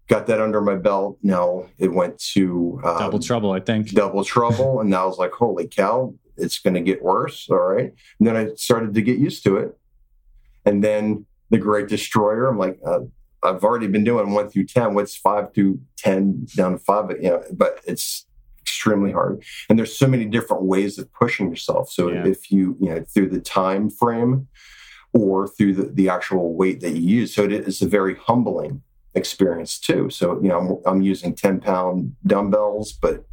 got 0.09 0.26
that 0.26 0.40
under 0.40 0.61
my 0.61 0.74
belt. 0.74 1.18
Now 1.22 1.66
it 1.79 1.92
went 1.92 2.18
to 2.33 2.81
um, 2.83 2.98
double 2.98 3.20
trouble, 3.20 3.53
I 3.53 3.61
think. 3.61 3.90
Double 3.92 4.24
trouble, 4.24 4.81
and 4.81 4.90
now 4.90 5.05
I 5.05 5.07
was 5.07 5.18
like, 5.18 5.31
holy 5.31 5.68
cow, 5.68 6.12
it's 6.37 6.59
going 6.59 6.74
to 6.74 6.81
get 6.81 7.05
worse. 7.05 7.48
All 7.50 7.59
right, 7.59 7.94
and 8.18 8.26
then 8.26 8.37
I 8.37 8.55
started 8.57 8.94
to 8.94 9.03
get 9.03 9.16
used 9.16 9.44
to 9.44 9.59
it, 9.59 9.79
and 10.64 10.83
then 10.83 11.24
the 11.50 11.59
Great 11.59 11.87
Destroyer. 11.87 12.48
I'm 12.48 12.59
like, 12.59 12.81
uh, 12.85 13.00
I've 13.42 13.64
already 13.64 13.87
been 13.87 14.05
doing 14.05 14.33
one 14.33 14.48
through 14.48 14.66
10. 14.66 14.94
What's 14.94 15.16
five 15.16 15.55
through 15.55 15.81
10 15.98 16.46
down 16.57 16.72
to 16.72 16.79
five? 16.79 17.11
You 17.20 17.31
know, 17.31 17.44
but 17.53 17.81
it's 17.87 18.26
extremely 18.61 19.12
hard. 19.12 19.42
And 19.68 19.79
there's 19.79 19.96
so 19.96 20.07
many 20.07 20.26
different 20.26 20.64
ways 20.64 20.98
of 20.98 21.12
pushing 21.12 21.48
yourself. 21.48 21.90
So 21.90 22.11
yeah. 22.11 22.26
if 22.26 22.50
you, 22.50 22.76
you 22.81 22.90
know, 22.90 23.03
through 23.03 23.31
the 23.31 23.40
time 23.40 23.90
frame 23.90 24.48
or 25.12 25.48
through 25.48 25.74
the, 25.74 25.83
the 25.85 26.09
actual 26.09 26.55
weight 26.55 26.81
that 26.81 26.90
you 26.90 27.20
use. 27.20 27.35
So 27.35 27.44
it 27.44 27.53
is 27.53 27.83
a 27.83 27.88
very 27.88 28.14
humbling 28.14 28.83
experience 29.14 29.79
too. 29.79 30.09
So, 30.11 30.40
you 30.40 30.48
know, 30.48 30.83
I'm, 30.87 30.94
I'm 30.94 31.03
using 31.03 31.35
10 31.35 31.61
pound 31.61 32.14
dumbbells, 32.26 32.92
but 32.92 33.24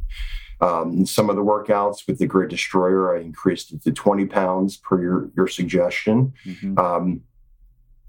um, 0.60 1.06
some 1.06 1.30
of 1.30 1.36
the 1.36 1.44
workouts 1.44 2.06
with 2.06 2.18
the 2.18 2.26
Great 2.26 2.50
Destroyer, 2.50 3.16
I 3.16 3.20
increased 3.20 3.72
it 3.72 3.82
to 3.84 3.92
20 3.92 4.26
pounds 4.26 4.76
per 4.76 5.00
your, 5.00 5.30
your 5.36 5.46
suggestion. 5.46 6.32
Mm-hmm. 6.44 6.78
Um, 6.78 7.20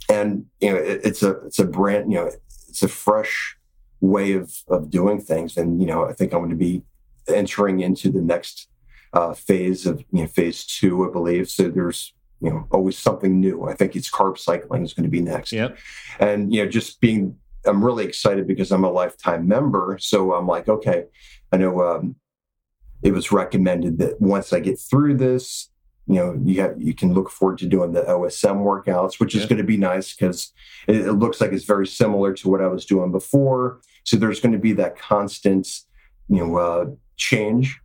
and 0.10 0.46
you 0.60 0.72
know 0.72 0.78
it, 0.78 1.02
it's 1.04 1.24
a 1.24 1.32
it's 1.46 1.60
a 1.60 1.66
brand 1.66 2.12
you 2.12 2.18
know 2.18 2.32
it's 2.68 2.84
a 2.84 2.88
fresh 2.88 3.58
way 4.02 4.34
of 4.34 4.54
of 4.68 4.90
doing 4.90 5.22
things. 5.22 5.58
And 5.58 5.80
you 5.82 5.88
know 5.88 6.06
i 6.06 6.14
think 6.14 6.34
i'm 6.34 6.40
going 6.40 6.50
to 6.50 6.56
be 6.56 6.84
entering 7.28 7.80
into 7.80 8.10
the 8.10 8.22
next 8.22 8.68
uh, 9.14 9.34
phase 9.34 9.86
of 9.86 10.04
you 10.12 10.22
know 10.22 10.28
phase 10.28 10.66
two 10.66 11.08
i 11.08 11.12
believe. 11.12 11.50
So 11.50 11.70
there's 11.70 12.14
you 12.42 12.50
know 12.50 12.68
always 12.72 12.98
something 12.98 13.40
new. 13.40 13.68
I 13.68 13.74
think 13.74 13.96
it's 13.96 14.10
carb 14.10 14.38
cycling 14.38 14.84
is 14.84 14.94
going 14.94 15.04
to 15.04 15.10
be 15.10 15.22
next. 15.22 15.52
Yep. 15.52 15.78
and 16.20 16.54
you 16.54 16.64
know 16.64 16.70
just 16.70 17.02
being 17.02 17.38
i'm 17.66 17.84
really 17.84 18.06
excited 18.06 18.48
because 18.48 18.72
i'm 18.72 18.84
a 18.84 18.92
lifetime 18.92 19.48
member. 19.48 19.98
So 20.00 20.34
i'm 20.34 20.48
like 20.48 20.68
okay 20.70 21.06
i 21.52 21.58
know 21.58 21.82
um, 21.84 22.16
it 23.04 23.12
was 23.12 23.32
recommended 23.32 23.98
that 24.00 24.20
once 24.22 24.54
i 24.54 24.60
get 24.60 24.80
through 24.80 25.18
this 25.18 25.70
you 26.10 26.16
know 26.16 26.42
you 26.44 26.60
have 26.62 26.82
you 26.82 26.96
can 26.96 27.14
look 27.14 27.30
forward 27.30 27.60
to 27.60 27.68
doing 27.68 27.94
the 27.94 28.02
OSM 28.02 28.64
workouts, 28.64 29.20
which 29.20 29.36
is 29.36 29.46
going 29.46 29.60
to 29.60 29.64
be 29.64 29.78
nice 29.78 30.16
because 30.16 30.52
it, 30.88 30.96
it, 31.08 31.14
looks 31.14 31.40
like 31.40 31.52
it's 31.52 31.66
very 31.66 31.86
similar 31.86 32.34
to 32.34 32.50
what 32.50 32.62
I 32.62 32.68
was 32.68 32.84
doing 32.84 33.12
before. 33.12 33.80
So 34.06 34.18
there's 34.18 34.40
going 34.40 34.54
to 34.54 34.60
be 34.60 34.74
that 34.74 34.98
constant, 34.98 35.68
you 36.28 36.38
know, 36.38 36.58
uh, 36.58 36.86
change 37.16 37.80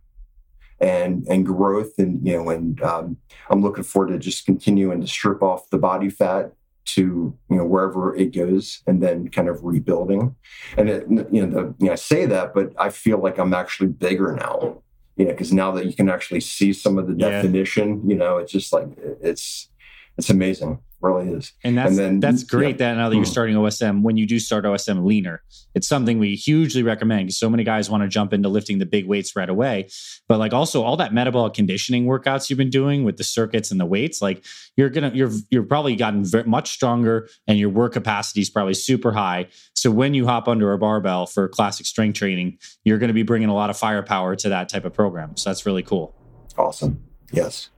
and 0.79 1.23
and 1.29 1.45
growth, 1.45 1.99
and 1.99 2.25
you 2.25 2.35
know, 2.35 2.49
and 2.49 2.81
um, 2.81 3.17
I'm 3.51 3.61
looking 3.61 3.83
forward 3.83 4.11
to 4.11 4.17
just 4.17 4.47
continuing 4.47 5.01
to 5.01 5.07
strip 5.07 5.43
off 5.43 5.69
the 5.69 5.77
body 5.77 6.09
fat 6.09 6.51
to 6.85 7.37
you 7.49 7.55
know 7.55 7.65
wherever 7.65 8.15
it 8.15 8.33
goes 8.33 8.81
and 8.87 9.03
then 9.03 9.29
kind 9.29 9.49
of 9.49 9.63
rebuilding. 9.63 10.35
And 10.77 10.89
it, 10.89 11.05
you 11.31 11.45
know 11.45 11.47
the, 11.47 11.75
you 11.77 11.85
know, 11.85 11.91
I 11.91 11.95
say 11.95 12.25
that 12.25 12.55
but 12.55 12.73
I 12.79 12.89
feel 12.89 13.19
like 13.19 13.37
I'm 13.37 13.53
actually 13.53 13.89
bigger 13.89 14.33
now 14.33 14.81
you 15.15 15.25
know, 15.25 15.31
because 15.31 15.53
now 15.53 15.71
that 15.71 15.85
you 15.85 15.93
can 15.93 16.09
actually 16.09 16.41
see 16.41 16.73
some 16.73 16.97
of 16.97 17.07
the 17.07 17.13
definition, 17.13 18.01
yeah. 18.03 18.13
you 18.13 18.15
know, 18.15 18.37
it's 18.37 18.51
just 18.51 18.73
like 18.73 18.87
it's 19.21 19.69
it's 20.17 20.29
amazing 20.29 20.79
really 21.01 21.29
is. 21.31 21.53
And 21.63 21.77
that's 21.77 21.89
and 21.89 21.97
then, 21.97 22.19
that's 22.19 22.43
great 22.43 22.79
yeah. 22.79 22.89
that 22.89 22.97
now 22.97 23.09
that 23.09 23.15
you're 23.15 23.25
mm-hmm. 23.25 23.31
starting 23.31 23.55
OSM, 23.55 24.01
when 24.01 24.17
you 24.17 24.25
do 24.25 24.39
start 24.39 24.65
OSM 24.65 25.05
leaner, 25.05 25.43
it's 25.73 25.87
something 25.87 26.19
we 26.19 26.35
hugely 26.35 26.83
recommend 26.83 27.27
because 27.27 27.37
so 27.37 27.49
many 27.49 27.63
guys 27.63 27.89
want 27.89 28.03
to 28.03 28.09
jump 28.09 28.33
into 28.33 28.49
lifting 28.49 28.79
the 28.79 28.85
big 28.85 29.05
weights 29.05 29.35
right 29.35 29.49
away. 29.49 29.89
But 30.27 30.39
like 30.39 30.53
also 30.53 30.83
all 30.83 30.97
that 30.97 31.13
metabolic 31.13 31.53
conditioning 31.53 32.05
workouts 32.05 32.49
you've 32.49 32.57
been 32.57 32.69
doing 32.69 33.03
with 33.03 33.17
the 33.17 33.23
circuits 33.23 33.71
and 33.71 33.79
the 33.79 33.85
weights, 33.85 34.21
like 34.21 34.43
you're 34.77 34.89
gonna 34.89 35.11
you're 35.13 35.31
you're 35.49 35.63
probably 35.63 35.95
gotten 35.95 36.23
very, 36.23 36.45
much 36.45 36.71
stronger 36.71 37.29
and 37.47 37.59
your 37.59 37.69
work 37.69 37.93
capacity 37.93 38.41
is 38.41 38.49
probably 38.49 38.73
super 38.73 39.11
high. 39.11 39.47
So 39.73 39.91
when 39.91 40.13
you 40.13 40.25
hop 40.25 40.47
under 40.47 40.71
a 40.73 40.77
barbell 40.77 41.25
for 41.25 41.47
classic 41.47 41.85
strength 41.85 42.17
training, 42.17 42.57
you're 42.83 42.97
going 42.97 43.09
to 43.09 43.13
be 43.13 43.23
bringing 43.23 43.49
a 43.49 43.53
lot 43.53 43.69
of 43.69 43.77
firepower 43.77 44.35
to 44.37 44.49
that 44.49 44.69
type 44.69 44.85
of 44.85 44.93
program. 44.93 45.37
So 45.37 45.49
that's 45.49 45.65
really 45.65 45.83
cool. 45.83 46.15
Awesome. 46.57 47.03
Yes. 47.31 47.69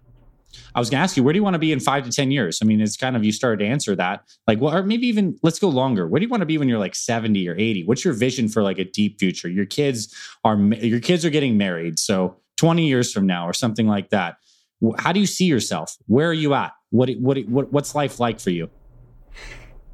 I 0.74 0.80
was 0.80 0.89
going 0.89 1.00
to 1.00 1.04
ask 1.04 1.18
you, 1.18 1.24
where 1.24 1.34
do 1.34 1.38
you 1.38 1.43
want 1.43 1.56
to 1.56 1.60
be 1.60 1.72
in 1.72 1.80
five 1.80 2.04
to 2.06 2.12
10 2.12 2.32
years? 2.32 2.60
I 2.62 2.66
mean, 2.66 2.82
it's 2.82 2.98
kind 2.98 3.16
of, 3.16 3.24
you 3.24 3.32
started 3.32 3.64
to 3.64 3.70
answer 3.70 3.95
that. 3.95 4.24
Like, 4.48 4.62
well, 4.62 4.74
or 4.74 4.84
maybe 4.84 5.08
even 5.08 5.38
let's 5.43 5.60
go 5.60 5.70
longer. 5.70 6.08
Where 6.08 6.20
do 6.20 6.26
you 6.26 6.30
want 6.30 6.41
to 6.41 6.45
be 6.45 6.58
when 6.58 6.70
you're 6.70 6.80
like 6.80 6.95
70 6.95 7.48
or 7.48 7.56
80? 7.56 7.84
What's 7.86 8.06
your 8.06 8.14
vision 8.14 8.48
for 8.48 8.64
like 8.64 8.80
a 8.80 8.86
deep 8.86 9.20
future? 9.20 9.50
Your 9.50 9.66
kids 9.66 10.16
are, 10.43 10.58
your 10.58 11.00
kids 11.00 11.26
are 11.26 11.30
getting 11.30 11.58
married. 11.58 12.00
So 12.00 12.38
20 12.58 12.88
years 12.88 13.12
from 13.12 13.26
now 13.28 13.48
or 13.48 13.54
something 13.54 13.88
like 13.88 14.10
that. 14.10 14.38
How 14.98 15.12
do 15.12 15.20
you 15.20 15.26
see 15.26 15.45
yourself? 15.45 15.95
Where 16.06 16.30
are 16.30 16.34
you 16.34 16.54
at? 16.54 16.72
What, 16.89 17.10
what, 17.20 17.38
what 17.48 17.74
what's 17.74 17.95
life 17.95 18.20
like 18.20 18.39
for 18.39 18.52
you? 18.52 18.70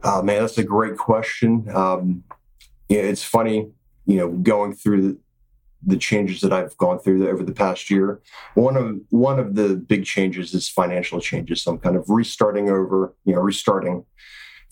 Oh 0.03 0.21
man, 0.21 0.41
that's 0.41 0.57
a 0.57 0.63
great 0.63 0.97
question. 0.97 1.67
Um, 1.73 2.23
yeah, 2.89 3.01
it's 3.01 3.23
funny, 3.23 3.71
you 4.05 4.17
know, 4.17 4.29
going 4.29 4.75
through 4.75 5.19
the, 5.85 5.97
changes 5.97 6.41
that 6.41 6.53
I've 6.53 6.75
gone 6.77 6.99
through 6.99 7.27
over 7.29 7.43
the 7.43 7.53
past 7.53 7.89
year. 7.89 8.21
One 8.55 8.75
of 8.77 8.99
one 9.09 9.39
of 9.39 9.55
the 9.55 9.75
big 9.75 10.05
changes 10.05 10.53
is 10.53 10.69
financial 10.69 11.19
changes. 11.19 11.63
So 11.63 11.71
I'm 11.71 11.79
kind 11.79 11.95
of 11.95 12.05
restarting 12.09 12.69
over, 12.69 13.13
you 13.25 13.33
know, 13.35 13.41
restarting 13.41 14.05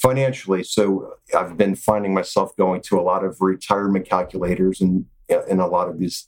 financially. 0.01 0.64
So 0.64 1.14
I've 1.38 1.57
been 1.57 1.76
finding 1.76 2.14
myself 2.14 2.55
going 2.57 2.82
to 2.84 2.99
a 2.99 3.01
lot 3.01 3.24
of 3.24 3.38
retirement 3.39 4.07
calculators 4.07 4.82
and 4.82 5.05
in 5.47 5.59
a 5.59 5.68
lot 5.68 5.88
of 5.88 5.99
these 5.99 6.28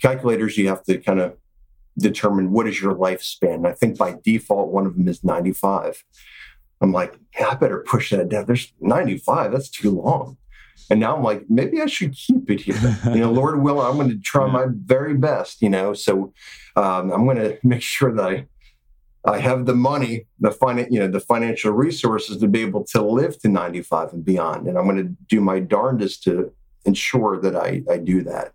calculators, 0.00 0.56
you 0.56 0.68
have 0.68 0.84
to 0.84 0.98
kind 0.98 1.20
of 1.20 1.36
determine 1.98 2.52
what 2.52 2.68
is 2.68 2.80
your 2.80 2.94
lifespan. 2.94 3.66
I 3.66 3.72
think 3.72 3.98
by 3.98 4.16
default, 4.22 4.70
one 4.70 4.86
of 4.86 4.96
them 4.96 5.08
is 5.08 5.24
95. 5.24 6.04
I'm 6.80 6.92
like, 6.92 7.18
I 7.44 7.54
better 7.54 7.84
push 7.86 8.10
that 8.10 8.28
down. 8.28 8.46
There's 8.46 8.72
95. 8.80 9.52
That's 9.52 9.68
too 9.68 9.90
long. 9.90 10.36
And 10.90 11.00
now 11.00 11.16
I'm 11.16 11.22
like, 11.22 11.44
maybe 11.48 11.82
I 11.82 11.86
should 11.86 12.14
keep 12.14 12.50
it 12.50 12.60
here. 12.60 12.98
you 13.06 13.20
know, 13.20 13.30
Lord 13.30 13.62
willing, 13.62 13.86
I'm 13.86 13.96
going 13.96 14.08
to 14.08 14.18
try 14.18 14.46
yeah. 14.46 14.52
my 14.52 14.66
very 14.70 15.14
best. 15.14 15.60
You 15.60 15.70
know, 15.70 15.92
so 15.92 16.32
um, 16.76 17.12
I'm 17.12 17.24
going 17.24 17.36
to 17.36 17.58
make 17.62 17.82
sure 17.82 18.14
that 18.14 18.24
I 18.24 18.46
I 19.24 19.40
have 19.40 19.66
the 19.66 19.74
money, 19.74 20.26
the 20.40 20.50
fin- 20.50 20.86
you 20.90 20.98
know, 21.00 21.08
the 21.08 21.20
financial 21.20 21.72
resources 21.72 22.38
to 22.38 22.48
be 22.48 22.62
able 22.62 22.84
to 22.84 23.02
live 23.02 23.38
to 23.40 23.48
95 23.48 24.12
and 24.12 24.24
beyond. 24.24 24.66
And 24.66 24.78
I'm 24.78 24.84
going 24.84 24.96
to 24.96 25.14
do 25.28 25.40
my 25.40 25.58
darndest 25.60 26.22
to 26.24 26.52
ensure 26.84 27.38
that 27.40 27.54
I, 27.54 27.82
I 27.90 27.98
do 27.98 28.22
that. 28.22 28.52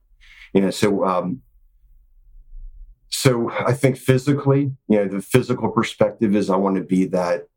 You 0.54 0.62
know, 0.62 0.72
so 0.72 1.06
um, 1.06 1.42
so 3.10 3.52
I 3.52 3.74
think 3.74 3.98
physically, 3.98 4.72
you 4.88 4.98
know, 4.98 5.08
the 5.08 5.22
physical 5.22 5.70
perspective 5.70 6.36
is 6.36 6.50
I 6.50 6.56
want 6.56 6.78
to 6.78 6.84
be 6.84 7.06
that 7.06 7.48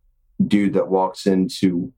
dude 0.46 0.74
that 0.74 0.88
walks 0.88 1.26
into 1.26 1.92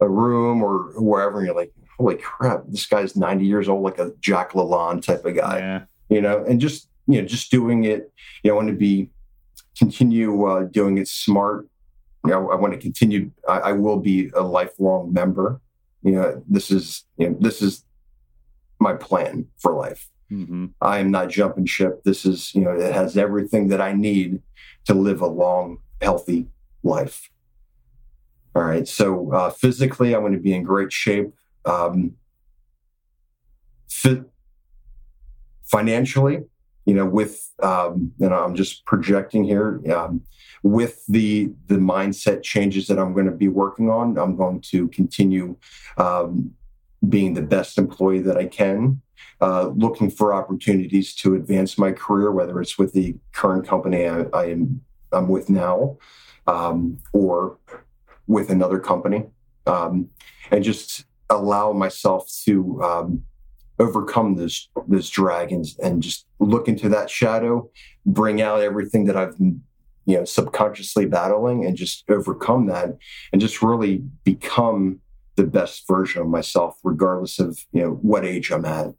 a 0.00 0.08
room 0.08 0.62
or 0.62 0.92
wherever 1.00 1.38
and 1.38 1.46
you're 1.46 1.56
like, 1.56 1.72
holy 1.98 2.16
crap, 2.16 2.64
this 2.68 2.86
guy's 2.86 3.16
90 3.16 3.46
years 3.46 3.68
old, 3.68 3.82
like 3.82 3.98
a 3.98 4.12
Jack 4.20 4.52
LaLanne 4.52 5.02
type 5.02 5.24
of 5.24 5.34
guy. 5.34 5.58
Yeah. 5.58 5.82
You 6.08 6.20
know, 6.20 6.44
and 6.44 6.60
just 6.60 6.88
you 7.06 7.20
know, 7.20 7.26
just 7.26 7.50
doing 7.50 7.84
it, 7.84 8.12
you 8.42 8.50
know, 8.50 8.54
I 8.54 8.56
want 8.56 8.68
to 8.68 8.76
be 8.76 9.10
continue 9.78 10.46
uh, 10.46 10.64
doing 10.64 10.98
it 10.98 11.08
smart. 11.08 11.68
You 12.24 12.32
know, 12.32 12.50
I 12.50 12.56
want 12.56 12.74
to 12.74 12.78
continue. 12.78 13.30
I, 13.48 13.58
I, 13.58 13.72
will 13.72 13.98
be 13.98 14.30
a 14.34 14.42
lifelong 14.42 15.12
member. 15.12 15.60
You 16.02 16.12
know, 16.12 16.42
this 16.48 16.70
is 16.70 17.04
you 17.16 17.30
know, 17.30 17.36
this 17.40 17.62
is 17.62 17.84
my 18.80 18.94
plan 18.94 19.46
for 19.58 19.72
life. 19.74 20.08
Mm-hmm. 20.30 20.66
I 20.80 20.98
am 20.98 21.10
not 21.10 21.28
jumping 21.28 21.66
ship. 21.66 22.02
This 22.04 22.24
is 22.24 22.54
you 22.54 22.62
know, 22.62 22.72
it 22.72 22.92
has 22.92 23.16
everything 23.16 23.68
that 23.68 23.80
I 23.80 23.92
need 23.92 24.42
to 24.86 24.94
live 24.94 25.20
a 25.20 25.26
long, 25.26 25.78
healthy 26.00 26.48
life. 26.82 27.30
All 28.54 28.62
right. 28.62 28.88
So 28.88 29.32
uh, 29.32 29.50
physically, 29.50 30.14
I'm 30.14 30.22
going 30.22 30.32
to 30.32 30.38
be 30.38 30.54
in 30.54 30.62
great 30.62 30.92
shape. 30.92 31.32
Um, 31.66 32.16
financially, 35.66 36.44
you 36.84 36.94
know, 36.94 37.04
with 37.04 37.50
um, 37.62 38.12
you 38.18 38.28
know, 38.28 38.44
I'm 38.44 38.54
just 38.54 38.84
projecting 38.86 39.44
here. 39.44 39.80
Um, 39.92 40.22
with 40.62 41.04
the 41.06 41.52
the 41.66 41.76
mindset 41.76 42.42
changes 42.42 42.86
that 42.86 42.98
I'm 42.98 43.12
going 43.12 43.26
to 43.26 43.32
be 43.32 43.48
working 43.48 43.90
on, 43.90 44.16
I'm 44.18 44.36
going 44.36 44.60
to 44.72 44.88
continue 44.88 45.56
um, 45.98 46.52
being 47.08 47.34
the 47.34 47.42
best 47.42 47.78
employee 47.78 48.20
that 48.20 48.36
I 48.36 48.46
can. 48.46 49.02
Uh, 49.40 49.68
looking 49.76 50.10
for 50.10 50.32
opportunities 50.32 51.14
to 51.14 51.34
advance 51.34 51.76
my 51.76 51.92
career, 51.92 52.32
whether 52.32 52.58
it's 52.60 52.78
with 52.78 52.94
the 52.94 53.14
current 53.32 53.66
company 53.66 54.08
I, 54.08 54.22
I 54.32 54.46
am 54.46 54.80
I'm 55.12 55.28
with 55.28 55.50
now, 55.50 55.98
um, 56.46 56.98
or 57.12 57.58
with 58.26 58.50
another 58.50 58.78
company, 58.78 59.24
um, 59.66 60.08
and 60.50 60.64
just 60.64 61.04
allow 61.30 61.72
myself 61.72 62.30
to 62.44 62.82
um, 62.82 63.22
overcome 63.78 64.36
this 64.36 64.68
this 64.88 65.10
dragons 65.10 65.76
and 65.82 66.02
just 66.02 66.26
look 66.38 66.68
into 66.68 66.88
that 66.88 67.10
shadow, 67.10 67.68
bring 68.04 68.40
out 68.40 68.60
everything 68.60 69.04
that 69.04 69.16
I've 69.16 69.36
you 69.38 70.18
know 70.18 70.24
subconsciously 70.24 71.06
battling, 71.06 71.64
and 71.64 71.76
just 71.76 72.04
overcome 72.08 72.66
that, 72.66 72.96
and 73.32 73.40
just 73.40 73.62
really 73.62 73.98
become 74.24 75.00
the 75.36 75.44
best 75.44 75.86
version 75.86 76.22
of 76.22 76.28
myself, 76.28 76.78
regardless 76.82 77.38
of 77.38 77.58
you 77.72 77.82
know 77.82 77.90
what 78.02 78.24
age 78.24 78.50
I'm 78.50 78.64
at. 78.64 78.94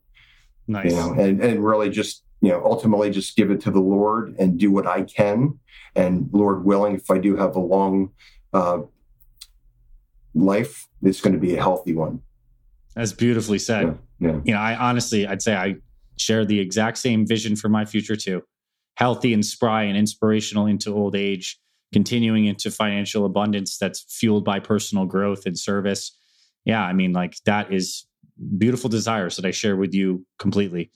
Nice. 0.66 0.90
You 0.90 0.96
know, 0.96 1.12
and 1.12 1.42
and 1.42 1.64
really 1.64 1.90
just 1.90 2.24
you 2.40 2.50
know 2.50 2.62
ultimately 2.64 3.10
just 3.10 3.36
give 3.36 3.50
it 3.50 3.60
to 3.62 3.70
the 3.70 3.80
Lord 3.80 4.36
and 4.38 4.58
do 4.58 4.70
what 4.70 4.86
I 4.86 5.02
can, 5.02 5.58
and 5.96 6.28
Lord 6.32 6.64
willing, 6.64 6.94
if 6.96 7.10
I 7.10 7.18
do 7.18 7.36
have 7.36 7.56
a 7.56 7.60
long 7.60 8.10
uh, 8.52 8.80
life, 10.44 10.88
is 11.02 11.20
going 11.20 11.34
to 11.34 11.40
be 11.40 11.56
a 11.56 11.62
healthy 11.62 11.94
one. 11.94 12.20
That's 12.94 13.12
beautifully 13.12 13.58
said. 13.58 13.98
Yeah. 14.18 14.30
Yeah. 14.30 14.40
You 14.44 14.52
know, 14.54 14.60
I 14.60 14.76
honestly, 14.76 15.26
I'd 15.26 15.42
say 15.42 15.54
I 15.54 15.76
share 16.16 16.44
the 16.44 16.58
exact 16.58 16.98
same 16.98 17.26
vision 17.26 17.56
for 17.56 17.68
my 17.68 17.84
future 17.84 18.16
too. 18.16 18.42
Healthy 18.96 19.32
and 19.32 19.46
spry 19.46 19.84
and 19.84 19.96
inspirational 19.96 20.66
into 20.66 20.92
old 20.92 21.14
age, 21.14 21.58
continuing 21.92 22.46
into 22.46 22.70
financial 22.70 23.24
abundance 23.24 23.78
that's 23.78 24.04
fueled 24.08 24.44
by 24.44 24.58
personal 24.58 25.06
growth 25.06 25.46
and 25.46 25.56
service. 25.56 26.16
Yeah, 26.64 26.82
I 26.82 26.92
mean, 26.92 27.12
like 27.12 27.36
that 27.44 27.72
is 27.72 28.06
beautiful 28.58 28.90
desires 28.90 29.36
that 29.36 29.44
I 29.44 29.52
share 29.52 29.76
with 29.76 29.94
you 29.94 30.26
completely. 30.38 30.90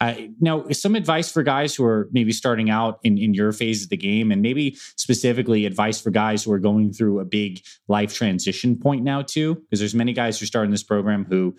Uh, 0.00 0.14
now, 0.40 0.68
some 0.70 0.96
advice 0.96 1.30
for 1.30 1.42
guys 1.42 1.74
who 1.74 1.84
are 1.84 2.08
maybe 2.12 2.32
starting 2.32 2.68
out 2.68 2.98
in, 3.04 3.16
in 3.16 3.32
your 3.32 3.52
phase 3.52 3.84
of 3.84 3.90
the 3.90 3.96
game, 3.96 4.32
and 4.32 4.42
maybe 4.42 4.76
specifically 4.96 5.66
advice 5.66 6.00
for 6.00 6.10
guys 6.10 6.44
who 6.44 6.52
are 6.52 6.58
going 6.58 6.92
through 6.92 7.20
a 7.20 7.24
big 7.24 7.60
life 7.88 8.12
transition 8.12 8.76
point 8.76 9.04
now 9.04 9.22
too, 9.22 9.54
because 9.54 9.78
there's 9.78 9.94
many 9.94 10.12
guys 10.12 10.38
who 10.38 10.46
start 10.46 10.64
in 10.64 10.72
this 10.72 10.82
program 10.82 11.24
who 11.24 11.54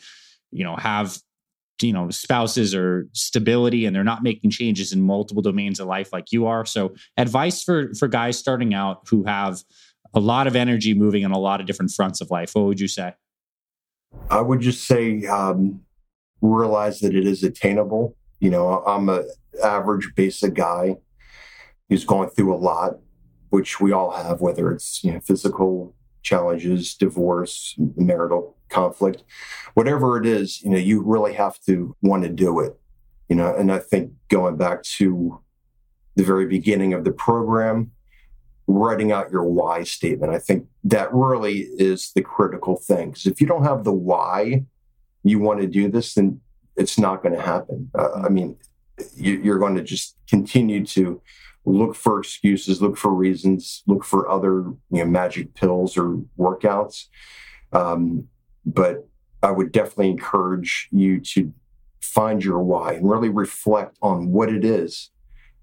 you 0.52 0.64
know 0.64 0.76
have 0.76 1.18
you 1.82 1.92
know 1.92 2.10
spouses 2.10 2.76
or 2.76 3.08
stability 3.14 3.86
and 3.86 3.96
they're 3.96 4.04
not 4.04 4.24
making 4.24 4.50
changes 4.50 4.94
in 4.94 5.02
multiple 5.02 5.42
domains 5.42 5.80
of 5.80 5.88
life 5.88 6.12
like 6.12 6.32
you 6.32 6.46
are. 6.46 6.66
So 6.66 6.94
advice 7.18 7.64
for 7.64 7.94
for 7.96 8.08
guys 8.08 8.38
starting 8.38 8.74
out 8.74 9.08
who 9.10 9.24
have 9.24 9.64
a 10.14 10.20
lot 10.20 10.48
of 10.48 10.56
energy 10.56 10.94
moving 10.94 11.26
on 11.26 11.32
a 11.32 11.40
lot 11.40 11.60
of 11.60 11.68
different 11.68 11.92
fronts 11.92 12.22
of 12.22 12.30
life 12.30 12.52
what 12.54 12.66
would 12.66 12.80
you 12.80 12.88
say? 12.88 13.14
I 14.30 14.42
would 14.42 14.62
just 14.62 14.86
say 14.86 15.26
um, 15.26 15.82
realize 16.42 17.00
that 17.00 17.16
it 17.16 17.26
is 17.26 17.44
attainable 17.44 18.16
you 18.40 18.50
know 18.50 18.84
i'm 18.86 19.10
a 19.10 19.24
average 19.64 20.12
basic 20.16 20.54
guy 20.54 20.96
who's 21.90 22.06
going 22.06 22.30
through 22.30 22.54
a 22.54 22.58
lot 22.58 23.00
which 23.50 23.80
we 23.80 23.92
all 23.92 24.12
have 24.12 24.42
whether 24.42 24.72
it's 24.72 25.04
you 25.04 25.12
know 25.12 25.20
physical 25.22 25.96
challenges 26.24 26.96
divorce 26.96 27.76
marital 27.96 28.56
conflict, 28.70 29.24
whatever 29.74 30.18
it 30.18 30.26
is, 30.26 30.62
you 30.62 30.70
know, 30.70 30.78
you 30.78 31.02
really 31.02 31.34
have 31.34 31.60
to 31.62 31.96
want 32.02 32.24
to 32.24 32.30
do 32.30 32.60
it. 32.60 32.78
You 33.30 33.36
know, 33.36 33.56
and 33.56 33.72
I 33.72 33.80
think 33.80 34.12
going 34.30 34.58
back 34.58 34.84
to 34.84 35.42
the 36.16 36.24
very 36.24 36.46
beginning 36.46 36.94
of 36.94 37.04
the 37.04 37.12
program, 37.12 37.92
writing 38.68 39.12
out 39.12 39.32
your 39.32 39.44
why 39.44 39.84
statement, 39.84 40.34
I 40.34 40.40
think 40.40 40.68
that 40.84 41.14
really 41.14 41.68
is 41.78 42.12
the 42.14 42.22
critical 42.22 42.76
thing. 42.76 43.10
Because 43.10 43.26
if 43.26 43.42
you 43.42 43.48
don't 43.48 43.64
have 43.64 43.84
the 43.84 43.94
why 43.94 44.66
you 45.24 45.40
want 45.40 45.62
to 45.62 45.68
do 45.68 45.90
this, 45.90 46.14
then 46.14 46.42
it's 46.76 47.00
not 47.00 47.24
going 47.24 47.36
to 47.36 47.42
happen. 47.42 47.90
Uh, 47.98 48.12
I 48.14 48.30
mean, 48.30 48.58
you, 49.16 49.52
are 49.52 49.60
going 49.60 49.76
to 49.76 49.84
just 49.84 50.18
continue 50.30 50.86
to 50.88 51.22
look 51.66 51.96
for 51.96 52.20
excuses, 52.20 52.82
look 52.82 52.98
for 52.98 53.12
reasons, 53.12 53.84
look 53.88 54.04
for 54.04 54.30
other 54.30 54.64
you 54.92 55.00
know 55.00 55.06
magic 55.06 55.54
pills 55.54 55.98
or 55.98 56.22
workouts. 56.38 57.06
Um, 57.72 58.28
but 58.66 59.08
I 59.44 59.52
would 59.52 59.72
definitely 59.72 60.10
encourage 60.10 60.88
you 60.92 61.20
to 61.22 61.54
find 62.02 62.44
your 62.44 62.60
why 62.60 62.94
and 62.94 63.10
really 63.10 63.30
reflect 63.30 63.98
on 64.02 64.32
what 64.32 64.50
it 64.50 64.64
is. 64.64 65.12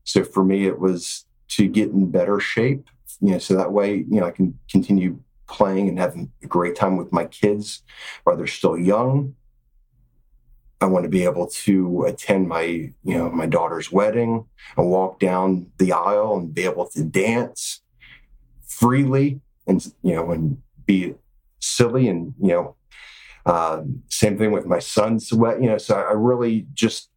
So 0.05 0.25
for 0.25 0.45
me, 0.45 0.67
it 0.67 0.79
was 0.79 1.25
to 1.49 1.69
get 1.69 1.91
in 1.91 2.11
better 2.11 2.41
shape, 2.41 2.89
you 3.21 3.33
know, 3.33 3.39
so 3.39 3.55
that 3.57 3.73
way, 3.73 3.97
you 3.97 4.21
know, 4.21 4.27
I 4.27 4.31
can 4.31 4.59
continue 4.71 5.21
playing 5.47 5.89
and 5.89 5.99
having 5.99 6.33
a 6.43 6.47
great 6.47 6.75
time 6.75 6.97
with 6.97 7.13
my 7.13 7.25
kids 7.25 7.83
while 8.25 8.37
they're 8.37 8.47
still 8.47 8.79
young. 8.79 9.35
I 10.83 10.87
want 10.87 11.05
to 11.05 11.09
be 11.09 11.23
able 11.23 11.47
to 11.47 12.07
attend 12.07 12.49
my, 12.49 12.63
you 12.63 12.93
know, 13.05 13.31
my 13.31 13.47
daughter's 13.47 13.93
wedding 13.93 14.47
and 14.77 14.91
walk 14.91 15.21
down 15.21 15.71
the 15.79 15.93
aisle 15.93 16.37
and 16.37 16.53
be 16.53 16.65
able 16.65 16.89
to 16.89 17.05
dance 17.05 17.83
freely 18.67 19.41
and, 19.69 19.81
you 20.03 20.17
know, 20.17 20.33
and 20.33 20.61
be 20.85 21.15
silly 21.61 22.09
and, 22.09 22.35
you 22.43 22.49
know, 22.49 22.77
um, 23.47 24.03
same 24.09 24.37
thing 24.37 24.51
with 24.51 24.67
my 24.67 24.81
son's 24.81 25.33
wedding, 25.33 25.63
you 25.63 25.71
know, 25.71 25.79
so 25.79 25.95
I 25.95 26.15
really 26.15 26.67
just, 26.75 27.11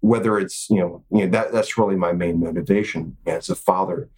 whether 0.00 0.36
it's, 0.36 0.68
you 0.68 0.80
know, 0.80 1.04
you 1.12 1.26
know, 1.26 1.30
that, 1.30 1.52
that's 1.52 1.78
really 1.78 1.94
my 1.94 2.12
main 2.12 2.40
motivation 2.40 3.16
as 3.26 3.48
a 3.48 3.54
father. 3.54 4.08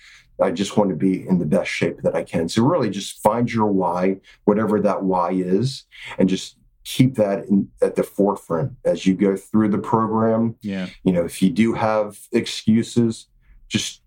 I 0.43 0.53
just 0.53 0.79
want 0.79 0.89
to 0.89 0.97
be 0.97 1.29
in 1.29 1.39
the 1.39 1.45
best 1.45 1.71
shape 1.71 2.01
that 2.01 2.15
I 2.15 2.25
can. 2.25 2.49
So 2.49 2.65
really 2.65 2.89
just 2.89 3.23
find 3.23 3.53
your 3.53 3.67
why, 3.67 4.21
whatever 4.45 4.81
that 4.81 5.03
why 5.03 5.33
is, 5.33 5.85
and 6.19 6.31
just 6.31 6.57
keep 6.87 7.17
that 7.17 7.45
in, 7.47 7.69
at 7.83 7.97
the 7.97 8.03
forefront 8.05 8.73
as 8.85 9.05
you 9.05 9.15
go 9.15 9.37
through 9.37 9.69
the 9.69 9.79
program. 9.79 10.55
Yeah. 10.63 10.87
You 11.03 11.13
know, 11.13 11.25
if 11.25 11.43
you 11.43 11.51
do 11.51 11.75
have 11.75 12.17
excuses, 12.31 13.27
just, 13.69 14.03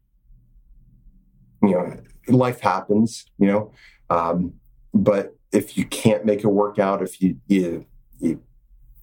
you 1.62 1.72
know, 1.72 1.98
life 2.30 2.62
happens, 2.62 3.26
you 3.38 3.48
know, 3.48 3.74
um, 4.10 4.54
but 4.94 5.36
if 5.52 5.78
you 5.78 5.86
can't 5.86 6.24
make 6.26 6.40
it 6.40 6.48
work 6.48 6.80
out, 6.80 7.04
if 7.04 7.22
you 7.22 7.36
you, 7.48 7.86
you 8.20 8.42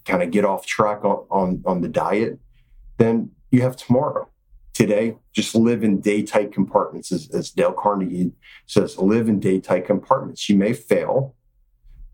kind 0.06 0.22
of 0.22 0.30
get 0.30 0.44
off 0.44 0.64
track 0.64 1.04
on, 1.04 1.26
on 1.30 1.62
on 1.66 1.80
the 1.82 1.88
diet, 1.88 2.38
then 2.96 3.30
you 3.50 3.60
have 3.60 3.76
tomorrow. 3.76 4.28
Today, 4.72 5.16
just 5.32 5.54
live 5.54 5.82
in 5.82 6.00
day 6.00 6.22
tight 6.22 6.52
compartments, 6.52 7.10
as, 7.10 7.30
as 7.30 7.50
Dale 7.50 7.72
Carnegie 7.72 8.32
says. 8.66 8.98
Live 8.98 9.28
in 9.28 9.40
day 9.40 9.58
tight 9.60 9.86
compartments. 9.86 10.48
You 10.48 10.56
may 10.56 10.72
fail, 10.72 11.34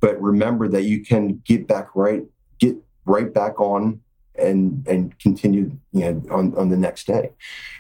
but 0.03 0.20
remember 0.20 0.68
that 0.68 0.82
you 0.82 1.03
can 1.03 1.40
get 1.46 1.66
back 1.66 1.88
right, 1.94 2.24
get 2.59 2.76
right 3.07 3.32
back 3.32 3.59
on 3.59 4.00
and 4.34 4.86
and 4.86 5.18
continue 5.18 5.78
you 5.92 6.00
know 6.00 6.22
on, 6.30 6.55
on 6.57 6.70
the 6.70 6.76
next 6.76 7.07
day 7.07 7.28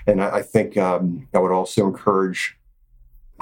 and 0.06 0.22
i, 0.22 0.36
I 0.36 0.42
think 0.42 0.76
um, 0.76 1.26
i 1.32 1.38
would 1.38 1.50
also 1.50 1.86
encourage 1.86 2.58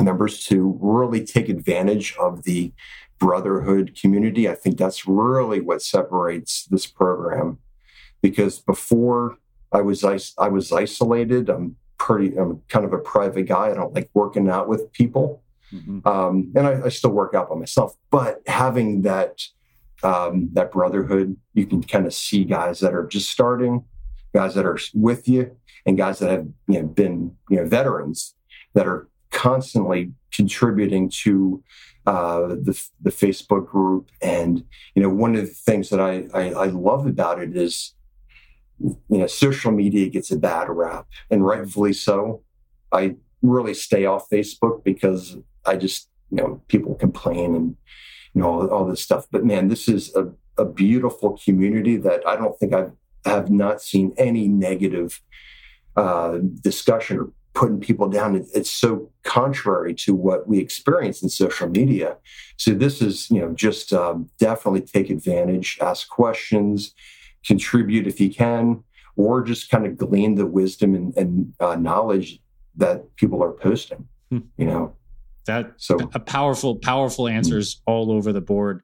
members 0.01 0.45
to 0.47 0.79
really 0.81 1.25
take 1.25 1.49
advantage 1.49 2.15
of 2.21 2.45
the 2.45 2.73
brotherhood 3.21 3.97
community. 4.01 4.49
I 4.49 4.55
think 4.55 4.79
that's 4.79 5.07
really 5.07 5.61
what 5.61 5.83
separates 5.83 6.65
this 6.65 6.87
program 6.87 7.59
because 8.23 8.59
before 8.59 9.37
I 9.73 9.83
was 9.83 10.03
I 10.05 10.49
was 10.49 10.73
isolated. 10.73 11.49
I'm 11.49 11.77
pretty. 11.97 12.37
I'm 12.37 12.63
kind 12.69 12.85
of 12.85 12.93
a 12.93 12.99
private 12.99 13.45
guy. 13.45 13.71
I 13.71 13.75
don't 13.75 13.95
like 13.95 14.11
working 14.15 14.49
out 14.49 14.67
with 14.67 14.93
people, 14.93 15.43
mm-hmm. 15.73 16.07
um, 16.07 16.53
and 16.55 16.67
I, 16.67 16.83
I, 16.87 16.89
still 16.89 17.11
work 17.11 17.35
out 17.35 17.49
by 17.49 17.57
myself. 17.57 17.95
But 18.11 18.43
having 18.47 19.03
that 19.03 19.41
um, 20.03 20.51
that 20.53 20.73
brotherhood, 20.73 21.37
you 21.55 21.67
can 21.67 21.83
kind 21.83 22.07
of 22.07 22.15
see 22.15 22.45
guys 22.45 22.81
that 22.81 22.95
are 22.95 23.07
just 23.07 23.31
starting, 23.31 23.85
guys 24.35 24.55
that 24.55 24.67
are 24.67 24.79
with 24.95 25.29
you, 25.29 25.57
and 25.87 25.97
guys 25.97 26.19
that 26.21 26.31
have 26.31 26.49
you 26.69 26.81
know, 26.81 26.87
been 26.87 27.37
you 27.49 27.59
know 27.59 27.67
veterans 27.67 28.35
that 28.75 28.87
are 28.87 29.09
constantly 29.31 30.13
contributing 30.33 31.09
to 31.09 31.63
uh, 32.07 32.49
the, 32.49 32.81
the 33.01 33.11
Facebook 33.11 33.67
group. 33.69 34.11
And, 34.23 34.65
you 34.95 35.03
know, 35.03 35.09
one 35.09 35.35
of 35.35 35.43
the 35.43 35.47
things 35.49 35.91
that 35.91 36.01
I, 36.01 36.27
I, 36.35 36.53
I 36.53 36.67
love 36.67 37.07
about 37.07 37.41
it 37.41 37.57
is, 37.57 37.95
you 38.79 38.99
know, 39.09 39.27
social 39.27 39.71
media 39.71 40.09
gets 40.09 40.31
a 40.31 40.39
bad 40.39 40.69
rap, 40.71 41.07
and 41.31 41.45
rightfully 41.45 41.93
so. 41.93 42.43
I 42.91 43.17
really 43.43 43.75
stay 43.75 44.07
off 44.07 44.29
Facebook 44.31 44.83
because 44.83 45.37
I 45.67 45.77
just, 45.77 46.09
you 46.31 46.39
know, 46.39 46.63
people 46.69 46.95
complain 46.95 47.55
and, 47.55 47.77
you 48.35 48.43
know, 48.43 48.49
all, 48.49 48.69
all 48.69 48.87
this 48.87 49.03
stuff. 49.03 49.27
But 49.31 49.45
man, 49.45 49.69
this 49.69 49.89
is 49.89 50.15
a, 50.15 50.31
a 50.57 50.65
beautiful 50.65 51.39
community 51.45 51.97
that 51.99 52.27
I 52.27 52.37
don't 52.37 52.59
think 52.59 52.75
I've 52.75 52.93
have 53.25 53.51
not 53.51 53.83
seen 53.83 54.15
any 54.17 54.49
negative 54.49 55.21
uh, 55.97 56.39
discussion 56.63 57.19
or 57.19 57.33
putting 57.53 57.81
people 57.81 58.09
down. 58.09 58.47
It's 58.55 58.71
so 58.71 59.11
contrary 59.25 59.95
to 59.95 60.15
what 60.15 60.49
we 60.49 60.59
experience 60.59 61.23
in 61.23 61.29
social 61.29 61.69
media. 61.69 62.17
So 62.57 62.73
this 62.73 63.03
is, 63.03 63.31
you 63.31 63.41
know, 63.41 63.53
just 63.53 63.93
um, 63.93 64.31
definitely 64.39 64.83
take 64.83 65.11
advantage, 65.11 65.79
ask 65.81 66.09
questions, 66.09 66.95
contribute 67.45 68.07
if 68.07 68.21
you 68.21 68.33
can, 68.33 68.85
or 69.17 69.43
just 69.43 69.71
kind 69.71 69.85
of 69.85 69.97
glean 69.97 70.37
the 70.37 70.47
wisdom 70.47 70.95
and, 70.95 71.17
and 71.17 71.53
uh, 71.61 71.77
knowledge 71.77 72.41
that 72.77 73.15
people 73.17 73.43
are 73.43 73.53
posting. 73.53 74.07
Hmm. 74.31 74.39
You 74.57 74.67
know, 74.67 74.97
that 75.51 75.75
so 75.77 75.99
a 76.15 76.21
powerful, 76.21 76.77
powerful 76.77 77.29
answers 77.29 77.75
hmm. 77.75 77.91
all 77.91 78.13
over 78.13 78.33
the 78.33 78.41
board. 78.41 78.83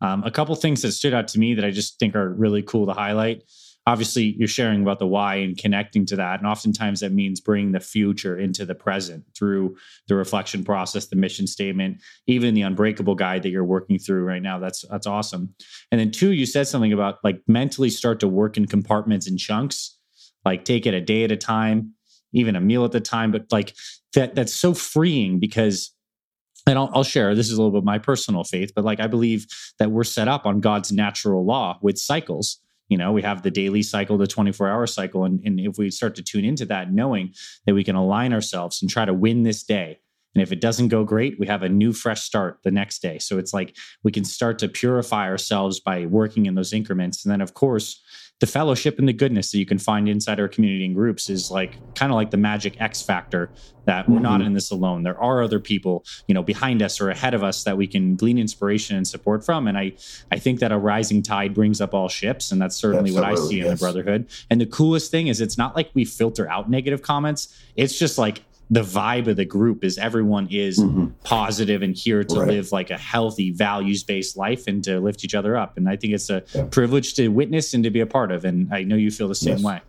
Um, 0.00 0.24
a 0.24 0.30
couple 0.30 0.54
things 0.56 0.82
that 0.82 0.92
stood 0.92 1.14
out 1.14 1.28
to 1.28 1.38
me 1.38 1.54
that 1.54 1.64
I 1.64 1.70
just 1.70 1.98
think 1.98 2.16
are 2.16 2.28
really 2.28 2.62
cool 2.62 2.86
to 2.86 2.92
highlight 2.92 3.42
obviously 3.86 4.36
you're 4.38 4.48
sharing 4.48 4.82
about 4.82 4.98
the 4.98 5.06
why 5.06 5.36
and 5.36 5.58
connecting 5.58 6.06
to 6.06 6.16
that 6.16 6.38
and 6.38 6.46
oftentimes 6.46 7.00
that 7.00 7.12
means 7.12 7.40
bringing 7.40 7.72
the 7.72 7.80
future 7.80 8.38
into 8.38 8.64
the 8.64 8.74
present 8.74 9.24
through 9.36 9.76
the 10.08 10.14
reflection 10.14 10.64
process 10.64 11.06
the 11.06 11.16
mission 11.16 11.46
statement 11.46 12.00
even 12.26 12.54
the 12.54 12.62
unbreakable 12.62 13.14
guide 13.14 13.42
that 13.42 13.50
you're 13.50 13.64
working 13.64 13.98
through 13.98 14.24
right 14.24 14.42
now 14.42 14.58
that's 14.58 14.84
that's 14.88 15.06
awesome 15.06 15.52
and 15.90 16.00
then 16.00 16.10
two 16.10 16.32
you 16.32 16.46
said 16.46 16.66
something 16.66 16.92
about 16.92 17.18
like 17.24 17.40
mentally 17.48 17.90
start 17.90 18.20
to 18.20 18.28
work 18.28 18.56
in 18.56 18.66
compartments 18.66 19.26
and 19.26 19.38
chunks 19.38 19.98
like 20.44 20.64
take 20.64 20.86
it 20.86 20.94
a 20.94 21.00
day 21.00 21.24
at 21.24 21.32
a 21.32 21.36
time 21.36 21.92
even 22.32 22.56
a 22.56 22.60
meal 22.60 22.84
at 22.84 22.92
the 22.92 23.00
time 23.00 23.32
but 23.32 23.46
like 23.50 23.74
that 24.14 24.34
that's 24.34 24.54
so 24.54 24.74
freeing 24.74 25.40
because 25.40 25.92
and 26.66 26.78
I'll, 26.78 26.90
I'll, 26.94 27.04
share 27.04 27.34
this 27.34 27.50
is 27.50 27.58
a 27.58 27.62
little 27.62 27.78
bit 27.80 27.84
my 27.84 27.98
personal 27.98 28.44
faith 28.44 28.72
but 28.74 28.84
like 28.84 29.00
i 29.00 29.06
believe 29.06 29.46
that 29.78 29.90
we're 29.90 30.04
set 30.04 30.28
up 30.28 30.46
on 30.46 30.60
god's 30.60 30.92
natural 30.92 31.44
law 31.44 31.78
with 31.82 31.98
cycles. 31.98 32.58
You 32.88 32.98
know 32.98 33.12
we 33.12 33.22
have 33.22 33.42
the 33.42 33.50
daily 33.50 33.82
cycle 33.82 34.18
the 34.18 34.26
24 34.26 34.68
hour 34.68 34.86
cycle 34.86 35.24
and, 35.24 35.40
and 35.44 35.58
if 35.60 35.78
we 35.78 35.90
start 35.90 36.14
to 36.16 36.22
tune 36.22 36.44
into 36.44 36.66
that 36.66 36.92
knowing 36.92 37.32
that 37.66 37.74
we 37.74 37.84
can 37.84 37.96
align 37.96 38.32
ourselves 38.32 38.82
and 38.82 38.90
try 38.90 39.04
to 39.04 39.14
win 39.14 39.44
this 39.44 39.62
day. 39.62 39.98
And 40.34 40.42
if 40.42 40.52
it 40.52 40.60
doesn't 40.60 40.88
go 40.88 41.04
great 41.04 41.40
we 41.40 41.46
have 41.46 41.62
a 41.62 41.68
new 41.68 41.92
fresh 41.92 42.20
start 42.20 42.58
the 42.64 42.70
next 42.70 43.00
day. 43.00 43.18
So 43.18 43.38
it's 43.38 43.54
like 43.54 43.76
we 44.02 44.12
can 44.12 44.24
start 44.24 44.58
to 44.58 44.68
purify 44.68 45.28
ourselves 45.28 45.80
by 45.80 46.06
working 46.06 46.46
in 46.46 46.54
those 46.54 46.72
increments. 46.72 47.24
And 47.24 47.32
then 47.32 47.40
of 47.40 47.54
course 47.54 48.02
the 48.42 48.46
fellowship 48.48 48.98
and 48.98 49.06
the 49.06 49.12
goodness 49.12 49.52
that 49.52 49.58
you 49.58 49.64
can 49.64 49.78
find 49.78 50.08
inside 50.08 50.40
our 50.40 50.48
community 50.48 50.84
and 50.84 50.96
groups 50.96 51.30
is 51.30 51.48
like 51.48 51.78
kind 51.94 52.10
of 52.10 52.16
like 52.16 52.32
the 52.32 52.36
magic 52.36 52.74
X 52.80 53.00
factor 53.00 53.52
that 53.84 54.08
we're 54.08 54.16
mm-hmm. 54.16 54.24
not 54.24 54.40
in 54.40 54.52
this 54.52 54.72
alone. 54.72 55.04
There 55.04 55.16
are 55.16 55.44
other 55.44 55.60
people, 55.60 56.04
you 56.26 56.34
know, 56.34 56.42
behind 56.42 56.82
us 56.82 57.00
or 57.00 57.08
ahead 57.08 57.34
of 57.34 57.44
us 57.44 57.62
that 57.62 57.76
we 57.76 57.86
can 57.86 58.16
glean 58.16 58.38
inspiration 58.38 58.96
and 58.96 59.06
support 59.06 59.44
from. 59.44 59.68
And 59.68 59.78
I, 59.78 59.92
I 60.32 60.40
think 60.40 60.58
that 60.58 60.72
a 60.72 60.76
rising 60.76 61.22
tide 61.22 61.54
brings 61.54 61.80
up 61.80 61.94
all 61.94 62.08
ships, 62.08 62.50
and 62.50 62.60
that's 62.60 62.74
certainly 62.74 63.10
Absolutely, 63.10 63.30
what 63.30 63.44
I 63.44 63.48
see 63.48 63.56
yes. 63.58 63.66
in 63.66 63.70
the 63.70 63.76
brotherhood. 63.76 64.28
And 64.50 64.60
the 64.60 64.66
coolest 64.66 65.12
thing 65.12 65.28
is, 65.28 65.40
it's 65.40 65.56
not 65.56 65.76
like 65.76 65.90
we 65.94 66.04
filter 66.04 66.50
out 66.50 66.68
negative 66.68 67.00
comments. 67.00 67.56
It's 67.76 67.96
just 67.96 68.18
like 68.18 68.42
the 68.72 68.80
vibe 68.80 69.26
of 69.26 69.36
the 69.36 69.44
group 69.44 69.84
is 69.84 69.98
everyone 69.98 70.48
is 70.50 70.78
mm-hmm. 70.78 71.08
positive 71.24 71.82
and 71.82 71.94
here 71.94 72.24
to 72.24 72.40
right. 72.40 72.48
live 72.48 72.72
like 72.72 72.90
a 72.90 72.96
healthy 72.96 73.50
values 73.50 74.02
based 74.02 74.34
life 74.34 74.66
and 74.66 74.82
to 74.82 74.98
lift 74.98 75.22
each 75.24 75.34
other 75.34 75.58
up. 75.58 75.76
And 75.76 75.90
i 75.90 75.96
think 75.96 76.14
it's 76.14 76.30
a 76.30 76.42
yeah. 76.54 76.64
privilege 76.70 77.12
to 77.14 77.28
witness 77.28 77.74
and 77.74 77.84
to 77.84 77.90
be 77.90 78.00
a 78.00 78.06
part 78.06 78.32
of. 78.32 78.46
And 78.46 78.72
i 78.72 78.82
know 78.82 78.96
you 78.96 79.10
feel 79.10 79.28
the 79.28 79.34
same 79.34 79.58
yes. 79.58 79.62
way. 79.62 79.80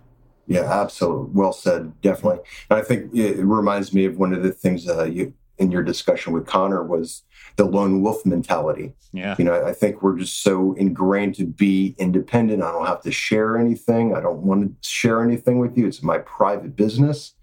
Yeah 0.48 0.70
absolutely 0.70 1.32
well 1.34 1.54
said 1.54 1.94
definitely. 2.02 2.40
And 2.70 2.78
i 2.78 2.82
think 2.82 3.16
it 3.16 3.38
reminds 3.38 3.94
me 3.94 4.04
of 4.04 4.18
one 4.18 4.34
of 4.34 4.44
the 4.44 4.52
things 4.52 4.90
uh, 4.90 5.06
you 5.06 5.34
in 5.60 5.72
your 5.72 5.84
discussion 5.84 6.34
with 6.34 6.46
connor 6.46 6.84
was 6.84 7.22
the 7.56 7.64
lone 7.64 8.02
wolf 8.02 8.26
mentality. 8.26 8.92
Yeah. 9.14 9.36
You 9.40 9.46
know 9.46 9.66
i 9.66 9.72
think 9.72 10.04
we're 10.04 10.18
just 10.18 10.44
so 10.44 10.74
ingrained 10.74 11.36
to 11.36 11.46
be 11.46 11.96
independent. 11.98 12.62
I 12.62 12.74
don't 12.74 12.86
have 12.86 13.02
to 13.04 13.12
share 13.14 13.56
anything. 13.58 14.14
I 14.14 14.20
don't 14.20 14.40
want 14.40 14.62
to 14.66 14.90
share 14.90 15.24
anything 15.24 15.60
with 15.60 15.78
you. 15.78 15.88
It's 15.88 16.04
my 16.04 16.18
private 16.18 16.76
business 16.76 17.36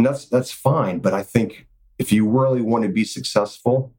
and 0.00 0.06
that's 0.06 0.24
that's 0.24 0.50
fine. 0.50 1.00
But 1.00 1.12
I 1.12 1.22
think 1.22 1.66
if 1.98 2.10
you 2.10 2.26
really 2.26 2.62
want 2.62 2.84
to 2.84 2.88
be 2.88 3.04
successful, 3.04 3.92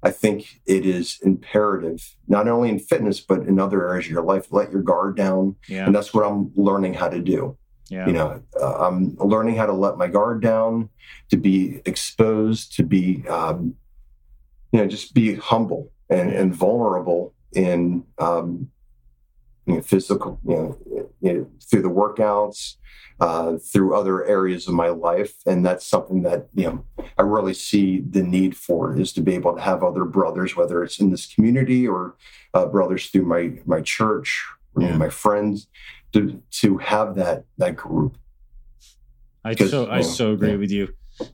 I 0.00 0.12
think 0.12 0.60
it 0.64 0.86
is 0.86 1.18
imperative, 1.24 2.14
not 2.28 2.46
only 2.46 2.68
in 2.68 2.78
fitness, 2.78 3.18
but 3.18 3.40
in 3.40 3.58
other 3.58 3.88
areas 3.88 4.04
of 4.04 4.12
your 4.12 4.22
life, 4.22 4.46
let 4.52 4.70
your 4.70 4.82
guard 4.82 5.16
down. 5.16 5.56
Yeah. 5.66 5.86
And 5.86 5.92
that's 5.92 6.14
what 6.14 6.24
I'm 6.24 6.52
learning 6.54 6.94
how 6.94 7.08
to 7.08 7.18
do. 7.20 7.58
Yeah. 7.88 8.06
You 8.06 8.12
know, 8.12 8.42
uh, 8.60 8.86
I'm 8.86 9.16
learning 9.16 9.56
how 9.56 9.66
to 9.66 9.72
let 9.72 9.98
my 9.98 10.06
guard 10.06 10.40
down, 10.40 10.88
to 11.30 11.36
be 11.36 11.82
exposed, 11.84 12.76
to 12.76 12.84
be, 12.84 13.26
um, 13.26 13.74
you 14.70 14.78
know, 14.78 14.86
just 14.86 15.14
be 15.14 15.34
humble 15.34 15.90
and, 16.08 16.30
and 16.30 16.54
vulnerable 16.54 17.34
in 17.52 18.04
um, 18.18 18.70
you 19.70 19.76
know, 19.76 19.82
physical, 19.82 20.40
you 20.44 20.54
know, 20.56 20.78
you 21.20 21.32
know, 21.32 21.46
through 21.70 21.82
the 21.82 21.88
workouts, 21.88 22.76
uh, 23.20 23.56
through 23.58 23.94
other 23.94 24.24
areas 24.24 24.66
of 24.66 24.74
my 24.74 24.88
life. 24.88 25.34
And 25.46 25.64
that's 25.64 25.86
something 25.86 26.22
that, 26.22 26.48
you 26.54 26.64
know, 26.64 27.04
I 27.18 27.22
really 27.22 27.54
see 27.54 28.00
the 28.00 28.22
need 28.22 28.56
for 28.56 28.98
is 28.98 29.12
to 29.12 29.20
be 29.20 29.34
able 29.34 29.54
to 29.54 29.60
have 29.60 29.84
other 29.84 30.04
brothers, 30.04 30.56
whether 30.56 30.82
it's 30.82 30.98
in 30.98 31.10
this 31.10 31.32
community 31.32 31.86
or 31.86 32.16
uh, 32.54 32.66
brothers 32.66 33.06
through 33.10 33.26
my, 33.26 33.52
my 33.64 33.80
church, 33.80 34.44
or, 34.74 34.82
yeah. 34.82 34.96
my 34.96 35.08
friends, 35.08 35.68
to, 36.12 36.42
to 36.50 36.78
have 36.78 37.14
that, 37.14 37.44
that 37.58 37.76
group. 37.76 38.18
I 39.44 39.54
so, 39.54 39.88
I 39.88 40.00
so 40.00 40.32
agree 40.32 40.50
yeah. 40.50 40.56
with 40.56 40.72
you. 40.72 40.88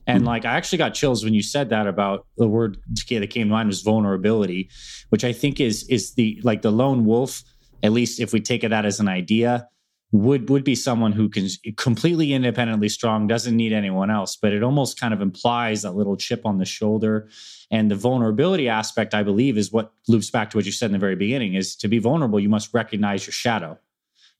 And 0.05 0.25
like, 0.25 0.43
I 0.45 0.55
actually 0.57 0.79
got 0.79 0.93
chills 0.93 1.23
when 1.23 1.33
you 1.33 1.41
said 1.41 1.69
that 1.69 1.87
about 1.87 2.27
the 2.37 2.47
word 2.47 2.77
that 3.09 3.29
came 3.29 3.47
to 3.47 3.51
mind 3.51 3.69
was 3.69 3.81
vulnerability, 3.81 4.69
which 5.09 5.23
I 5.23 5.31
think 5.31 5.59
is, 5.61 5.87
is 5.87 6.13
the, 6.15 6.39
like 6.43 6.61
the 6.61 6.71
lone 6.71 7.05
wolf, 7.05 7.41
at 7.83 7.91
least 7.91 8.19
if 8.19 8.33
we 8.33 8.39
take 8.39 8.61
that 8.61 8.85
as 8.85 8.99
an 8.99 9.07
idea, 9.07 9.67
would 10.11 10.49
would 10.49 10.63
be 10.63 10.75
someone 10.75 11.11
who 11.11 11.27
can 11.27 11.47
completely 11.75 12.31
independently 12.31 12.87
strong 12.87 13.27
doesn't 13.27 13.57
need 13.57 13.73
anyone 13.73 14.09
else 14.09 14.37
but 14.37 14.53
it 14.53 14.63
almost 14.63 14.97
kind 14.97 15.13
of 15.13 15.19
implies 15.19 15.81
that 15.81 15.95
little 15.95 16.15
chip 16.15 16.45
on 16.45 16.57
the 16.57 16.65
shoulder. 16.65 17.29
And 17.69 17.91
the 17.91 17.95
vulnerability 17.95 18.69
aspect 18.69 19.13
i 19.13 19.21
believe 19.21 19.57
is 19.57 19.71
what 19.71 19.91
loops 20.07 20.29
back 20.29 20.49
to 20.51 20.57
what 20.57 20.65
you 20.65 20.71
said 20.71 20.87
in 20.87 20.93
the 20.93 20.97
very 20.97 21.15
beginning 21.15 21.55
is 21.55 21.75
to 21.77 21.87
be 21.87 21.99
vulnerable 21.99 22.39
you 22.39 22.49
must 22.49 22.73
recognize 22.73 23.25
your 23.27 23.33
shadow. 23.33 23.77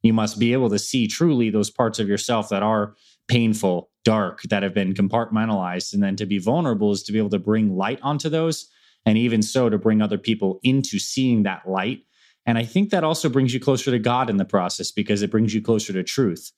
You 0.04 0.14
must 0.14 0.40
be 0.40 0.54
able 0.54 0.70
to 0.70 0.80
see 0.80 1.08
truly 1.08 1.50
those 1.50 1.70
parts 1.70 2.00
of 2.00 2.08
yourself 2.08 2.50
that 2.50 2.64
are 2.64 2.96
painful 3.28 3.90
dark 4.06 4.44
that 4.44 4.64
have 4.64 4.74
been 4.74 4.94
compartmentalized. 4.94 5.94
And 5.94 6.02
then 6.02 6.16
to 6.16 6.26
be 6.26 6.38
vulnerable 6.38 6.94
is 6.94 7.04
to 7.04 7.12
be 7.12 7.18
able 7.18 7.32
to 7.32 7.40
bring 7.40 7.76
light 7.76 8.00
onto 8.02 8.30
those 8.30 8.70
and 9.06 9.18
even 9.18 9.42
so 9.42 9.70
to 9.70 9.78
bring 9.78 10.02
other 10.02 10.18
people 10.18 10.62
into 10.64 10.98
seeing 10.98 11.44
that 11.44 11.68
light 11.68 12.04
and 12.48 12.58
I 12.58 12.64
think 12.64 12.90
that 12.90 13.04
also 13.04 13.28
brings 13.28 13.54
you 13.54 13.60
closer 13.60 13.92
to 13.92 14.00
God 14.00 14.30
in 14.30 14.38
the 14.38 14.46
process 14.46 14.90
because 14.90 15.22
it 15.22 15.30
brings 15.30 15.54
you 15.54 15.62
closer 15.62 15.92
to 15.92 16.04
truth. 16.04 16.52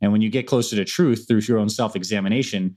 And 0.00 0.10
when 0.10 0.22
you 0.22 0.30
get 0.30 0.46
closer 0.46 0.74
to 0.74 0.84
truth 0.84 1.26
through 1.28 1.40
your 1.40 1.58
own 1.58 1.68
self 1.68 1.94
examination, 1.94 2.76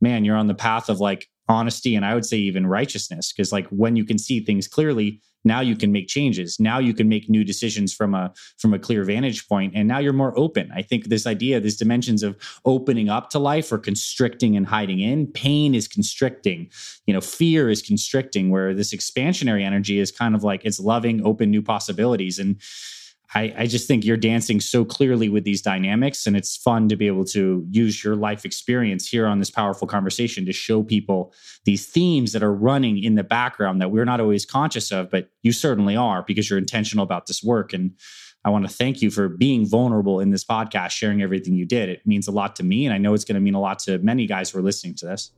man, 0.00 0.24
you're 0.24 0.36
on 0.36 0.48
the 0.48 0.54
path 0.54 0.88
of 0.88 0.98
like 0.98 1.28
honesty 1.48 1.94
and 1.94 2.04
I 2.04 2.14
would 2.14 2.26
say 2.26 2.36
even 2.36 2.66
righteousness. 2.66 3.32
Cause 3.32 3.52
like 3.52 3.66
when 3.68 3.96
you 3.96 4.04
can 4.04 4.18
see 4.18 4.40
things 4.40 4.68
clearly, 4.68 5.20
now 5.44 5.60
you 5.60 5.76
can 5.76 5.92
make 5.92 6.08
changes. 6.08 6.58
Now 6.58 6.78
you 6.78 6.92
can 6.92 7.08
make 7.08 7.28
new 7.28 7.44
decisions 7.44 7.94
from 7.94 8.14
a 8.14 8.32
from 8.58 8.74
a 8.74 8.78
clear 8.78 9.04
vantage 9.04 9.48
point, 9.48 9.72
and 9.74 9.86
now 9.86 9.98
you're 9.98 10.12
more 10.12 10.38
open. 10.38 10.70
I 10.74 10.82
think 10.82 11.06
this 11.06 11.26
idea, 11.26 11.60
these 11.60 11.76
dimensions 11.76 12.22
of 12.22 12.36
opening 12.64 13.08
up 13.08 13.30
to 13.30 13.38
life 13.38 13.72
or 13.72 13.78
constricting 13.78 14.56
and 14.56 14.66
hiding 14.66 15.00
in, 15.00 15.26
pain 15.26 15.74
is 15.74 15.88
constricting. 15.88 16.70
You 17.06 17.14
know, 17.14 17.20
fear 17.20 17.70
is 17.70 17.82
constricting. 17.82 18.50
Where 18.50 18.74
this 18.74 18.92
expansionary 18.92 19.62
energy 19.62 19.98
is 19.98 20.10
kind 20.10 20.34
of 20.34 20.42
like 20.42 20.64
it's 20.64 20.80
loving, 20.80 21.24
open, 21.24 21.50
new 21.50 21.62
possibilities, 21.62 22.38
and 22.38 22.60
I, 23.34 23.54
I, 23.58 23.66
just 23.66 23.86
think 23.86 24.04
you're 24.04 24.16
dancing 24.16 24.58
so 24.60 24.84
clearly 24.84 25.28
with 25.28 25.44
these 25.44 25.60
dynamics, 25.60 26.26
and 26.26 26.34
it's 26.34 26.56
fun 26.56 26.88
to 26.88 26.96
be 26.96 27.06
able 27.06 27.24
to 27.26 27.66
use 27.70 28.02
your 28.02 28.16
life 28.16 28.44
experience 28.46 29.06
here 29.06 29.26
on 29.26 29.38
this 29.38 29.50
powerful 29.50 29.86
conversation 29.86 30.46
to 30.46 30.52
show 30.52 30.82
people 30.82 31.34
these 31.64 31.86
themes 31.86 32.32
that 32.32 32.42
are 32.42 32.54
running 32.54 33.02
in 33.02 33.16
the 33.16 33.22
background 33.22 33.82
that 33.82 33.90
we're 33.90 34.06
not 34.06 34.20
always 34.20 34.46
conscious 34.46 34.90
of, 34.90 35.10
but 35.10 35.30
you 35.42 35.52
certainly 35.52 35.94
are 35.94 36.22
because 36.22 36.48
you're 36.48 36.58
intentional 36.58 37.04
about 37.04 37.26
this 37.26 37.42
work. 37.42 37.74
And 37.74 37.92
I 38.44 38.50
want 38.50 38.66
to 38.66 38.72
thank 38.72 39.02
you 39.02 39.10
for 39.10 39.28
being 39.28 39.66
vulnerable 39.66 40.20
in 40.20 40.30
this 40.30 40.44
podcast, 40.44 40.90
sharing 40.90 41.20
everything 41.20 41.54
you 41.54 41.66
did. 41.66 41.90
It 41.90 42.06
means 42.06 42.28
a 42.28 42.32
lot 42.32 42.56
to 42.56 42.64
me, 42.64 42.86
and 42.86 42.94
I 42.94 42.98
know 42.98 43.12
it's 43.12 43.24
going 43.24 43.34
to 43.34 43.40
mean 43.40 43.54
a 43.54 43.60
lot 43.60 43.78
to 43.80 43.98
many 43.98 44.26
guys 44.26 44.50
who 44.50 44.58
are 44.58 44.62
listening 44.62 44.94
to 44.96 45.06
this. 45.06 45.32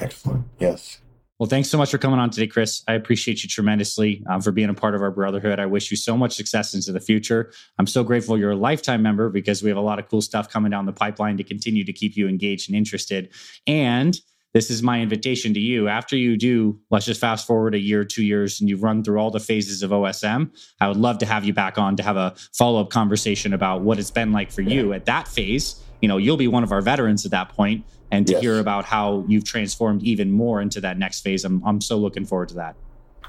Excellent. 0.00 0.46
Yes. 0.58 0.98
Well, 1.38 1.48
thanks 1.48 1.68
so 1.68 1.76
much 1.76 1.90
for 1.90 1.98
coming 1.98 2.18
on 2.18 2.30
today, 2.30 2.46
Chris. 2.46 2.82
I 2.88 2.94
appreciate 2.94 3.42
you 3.42 3.48
tremendously 3.50 4.22
um, 4.26 4.40
for 4.40 4.52
being 4.52 4.70
a 4.70 4.74
part 4.74 4.94
of 4.94 5.02
our 5.02 5.10
brotherhood. 5.10 5.60
I 5.60 5.66
wish 5.66 5.90
you 5.90 5.96
so 5.96 6.16
much 6.16 6.34
success 6.34 6.72
into 6.72 6.92
the 6.92 7.00
future. 7.00 7.52
I'm 7.78 7.86
so 7.86 8.02
grateful 8.02 8.38
you're 8.38 8.52
a 8.52 8.56
lifetime 8.56 9.02
member 9.02 9.28
because 9.28 9.62
we 9.62 9.68
have 9.68 9.76
a 9.76 9.82
lot 9.82 9.98
of 9.98 10.08
cool 10.08 10.22
stuff 10.22 10.48
coming 10.48 10.70
down 10.70 10.86
the 10.86 10.94
pipeline 10.94 11.36
to 11.36 11.44
continue 11.44 11.84
to 11.84 11.92
keep 11.92 12.16
you 12.16 12.26
engaged 12.26 12.70
and 12.70 12.76
interested. 12.76 13.34
And 13.66 14.18
this 14.54 14.70
is 14.70 14.82
my 14.82 15.02
invitation 15.02 15.52
to 15.52 15.60
you. 15.60 15.88
After 15.88 16.16
you 16.16 16.38
do, 16.38 16.80
let's 16.90 17.04
just 17.04 17.20
fast 17.20 17.46
forward 17.46 17.74
a 17.74 17.78
year, 17.78 18.02
two 18.02 18.24
years, 18.24 18.58
and 18.58 18.70
you've 18.70 18.82
run 18.82 19.04
through 19.04 19.18
all 19.18 19.30
the 19.30 19.38
phases 19.38 19.82
of 19.82 19.90
OSM. 19.90 20.50
I 20.80 20.88
would 20.88 20.96
love 20.96 21.18
to 21.18 21.26
have 21.26 21.44
you 21.44 21.52
back 21.52 21.76
on 21.76 21.96
to 21.96 22.02
have 22.02 22.16
a 22.16 22.34
follow 22.54 22.80
up 22.80 22.88
conversation 22.88 23.52
about 23.52 23.82
what 23.82 23.98
it's 23.98 24.10
been 24.10 24.32
like 24.32 24.50
for 24.50 24.62
you 24.62 24.94
at 24.94 25.04
that 25.04 25.28
phase. 25.28 25.82
You 26.00 26.08
know, 26.08 26.16
you'll 26.16 26.38
be 26.38 26.48
one 26.48 26.62
of 26.62 26.72
our 26.72 26.80
veterans 26.80 27.26
at 27.26 27.32
that 27.32 27.50
point 27.50 27.84
and 28.10 28.26
to 28.26 28.34
yes. 28.34 28.42
hear 28.42 28.58
about 28.58 28.84
how 28.84 29.24
you've 29.26 29.44
transformed 29.44 30.02
even 30.02 30.30
more 30.30 30.60
into 30.60 30.80
that 30.80 30.98
next 30.98 31.20
phase. 31.20 31.44
I'm, 31.44 31.62
I'm 31.64 31.80
so 31.80 31.96
looking 31.96 32.24
forward 32.24 32.48
to 32.50 32.54
that. 32.56 32.76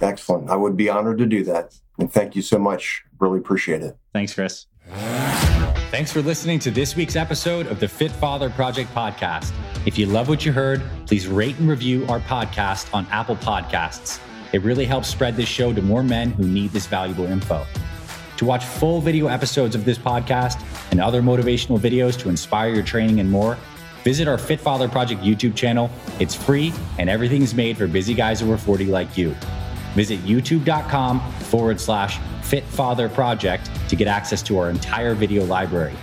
Excellent. 0.02 0.50
I 0.50 0.56
would 0.56 0.78
be 0.78 0.90
honored 0.90 1.18
to 1.20 1.26
do 1.26 1.44
that. 1.46 1.74
And 1.98 2.12
thank 2.12 2.36
you 2.36 2.42
so 2.42 2.60
much. 2.60 3.04
Really 3.20 3.40
appreciate 3.40 3.82
it. 3.82 3.98
Thanks, 4.14 4.34
Chris. 4.34 4.68
Thanks 5.90 6.12
for 6.12 6.22
listening 6.22 6.60
to 6.60 6.72
this 6.72 6.96
week's 6.96 7.16
episode 7.16 7.68
of 7.68 7.80
the 7.80 7.88
Fit 7.88 8.12
Father 8.12 8.50
Project 8.50 8.94
podcast. 8.94 9.52
If 9.86 9.98
you 9.98 10.06
love 10.06 10.30
what 10.30 10.46
you 10.46 10.52
heard, 10.52 10.82
please 11.06 11.28
rate 11.28 11.58
and 11.60 11.70
review 11.70 12.06
our 12.08 12.20
podcast 12.20 12.94
on 12.94 13.08
Apple 13.10 13.38
Podcasts. 13.38 14.20
It 14.54 14.62
really 14.62 14.86
helps 14.86 15.08
spread 15.08 15.36
this 15.36 15.50
show 15.50 15.74
to 15.74 15.82
more 15.82 16.04
men 16.04 16.32
who 16.32 16.44
need 16.46 16.72
this 16.72 16.88
valuable 16.88 17.26
info. 17.26 17.66
To 18.38 18.46
watch 18.46 18.64
full 18.64 19.02
video 19.02 19.28
episodes 19.28 19.76
of 19.76 19.84
this 19.84 19.98
podcast 19.98 20.64
and 20.92 21.02
other 21.02 21.22
motivational 21.22 21.80
videos 21.80 22.18
to 22.20 22.30
inspire 22.30 22.74
your 22.74 22.84
training 22.84 23.20
and 23.20 23.32
more, 23.32 23.58
Visit 24.08 24.30
our 24.30 24.38
Fit 24.38 24.62
Father 24.62 24.88
Project 24.88 25.22
YouTube 25.22 25.54
channel. 25.54 25.90
It's 26.18 26.34
free 26.34 26.72
and 26.98 27.10
everything's 27.10 27.54
made 27.54 27.78
for 27.78 27.88
busy 27.88 28.14
guys 28.14 28.42
over 28.42 28.56
40 28.56 28.86
like 28.86 29.18
you. 29.18 29.36
Visit 29.96 30.22
youtube.com 30.22 31.20
forward 31.52 31.78
slash 31.78 32.18
Fit 32.42 32.64
Father 32.64 33.10
Project 33.10 33.70
to 33.90 33.98
get 33.98 34.08
access 34.08 34.42
to 34.44 34.60
our 34.60 34.70
entire 34.70 35.14
video 35.14 35.44
library. 35.44 35.94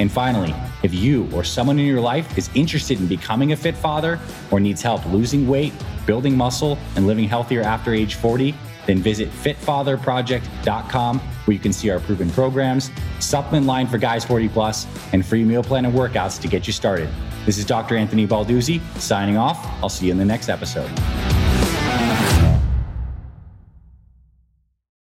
And 0.00 0.10
finally, 0.10 0.52
if 0.82 0.92
you 0.92 1.30
or 1.32 1.44
someone 1.44 1.78
in 1.78 1.86
your 1.86 2.00
life 2.00 2.36
is 2.36 2.50
interested 2.56 2.98
in 2.98 3.06
becoming 3.06 3.52
a 3.52 3.56
fit 3.56 3.76
father 3.76 4.18
or 4.50 4.58
needs 4.58 4.82
help 4.82 5.06
losing 5.06 5.46
weight, 5.46 5.72
building 6.04 6.36
muscle, 6.36 6.76
and 6.96 7.06
living 7.06 7.28
healthier 7.28 7.62
after 7.62 7.94
age 7.94 8.16
40, 8.16 8.56
then 8.86 8.98
visit 8.98 9.30
fitfatherproject.com 9.30 11.18
where 11.18 11.52
you 11.52 11.60
can 11.60 11.72
see 11.72 11.90
our 11.90 12.00
proven 12.00 12.30
programs, 12.30 12.90
supplement 13.18 13.66
line 13.66 13.86
for 13.86 13.98
guys 13.98 14.24
40 14.24 14.48
plus, 14.48 14.86
and 15.12 15.24
free 15.24 15.44
meal 15.44 15.62
plan 15.62 15.84
and 15.84 15.94
workouts 15.94 16.40
to 16.40 16.48
get 16.48 16.66
you 16.66 16.72
started. 16.72 17.08
This 17.46 17.58
is 17.58 17.64
Dr. 17.64 17.96
Anthony 17.96 18.26
Balduzzi 18.26 18.80
signing 18.98 19.36
off. 19.36 19.58
I'll 19.82 19.88
see 19.88 20.06
you 20.06 20.12
in 20.12 20.18
the 20.18 20.24
next 20.24 20.48
episode. 20.48 20.90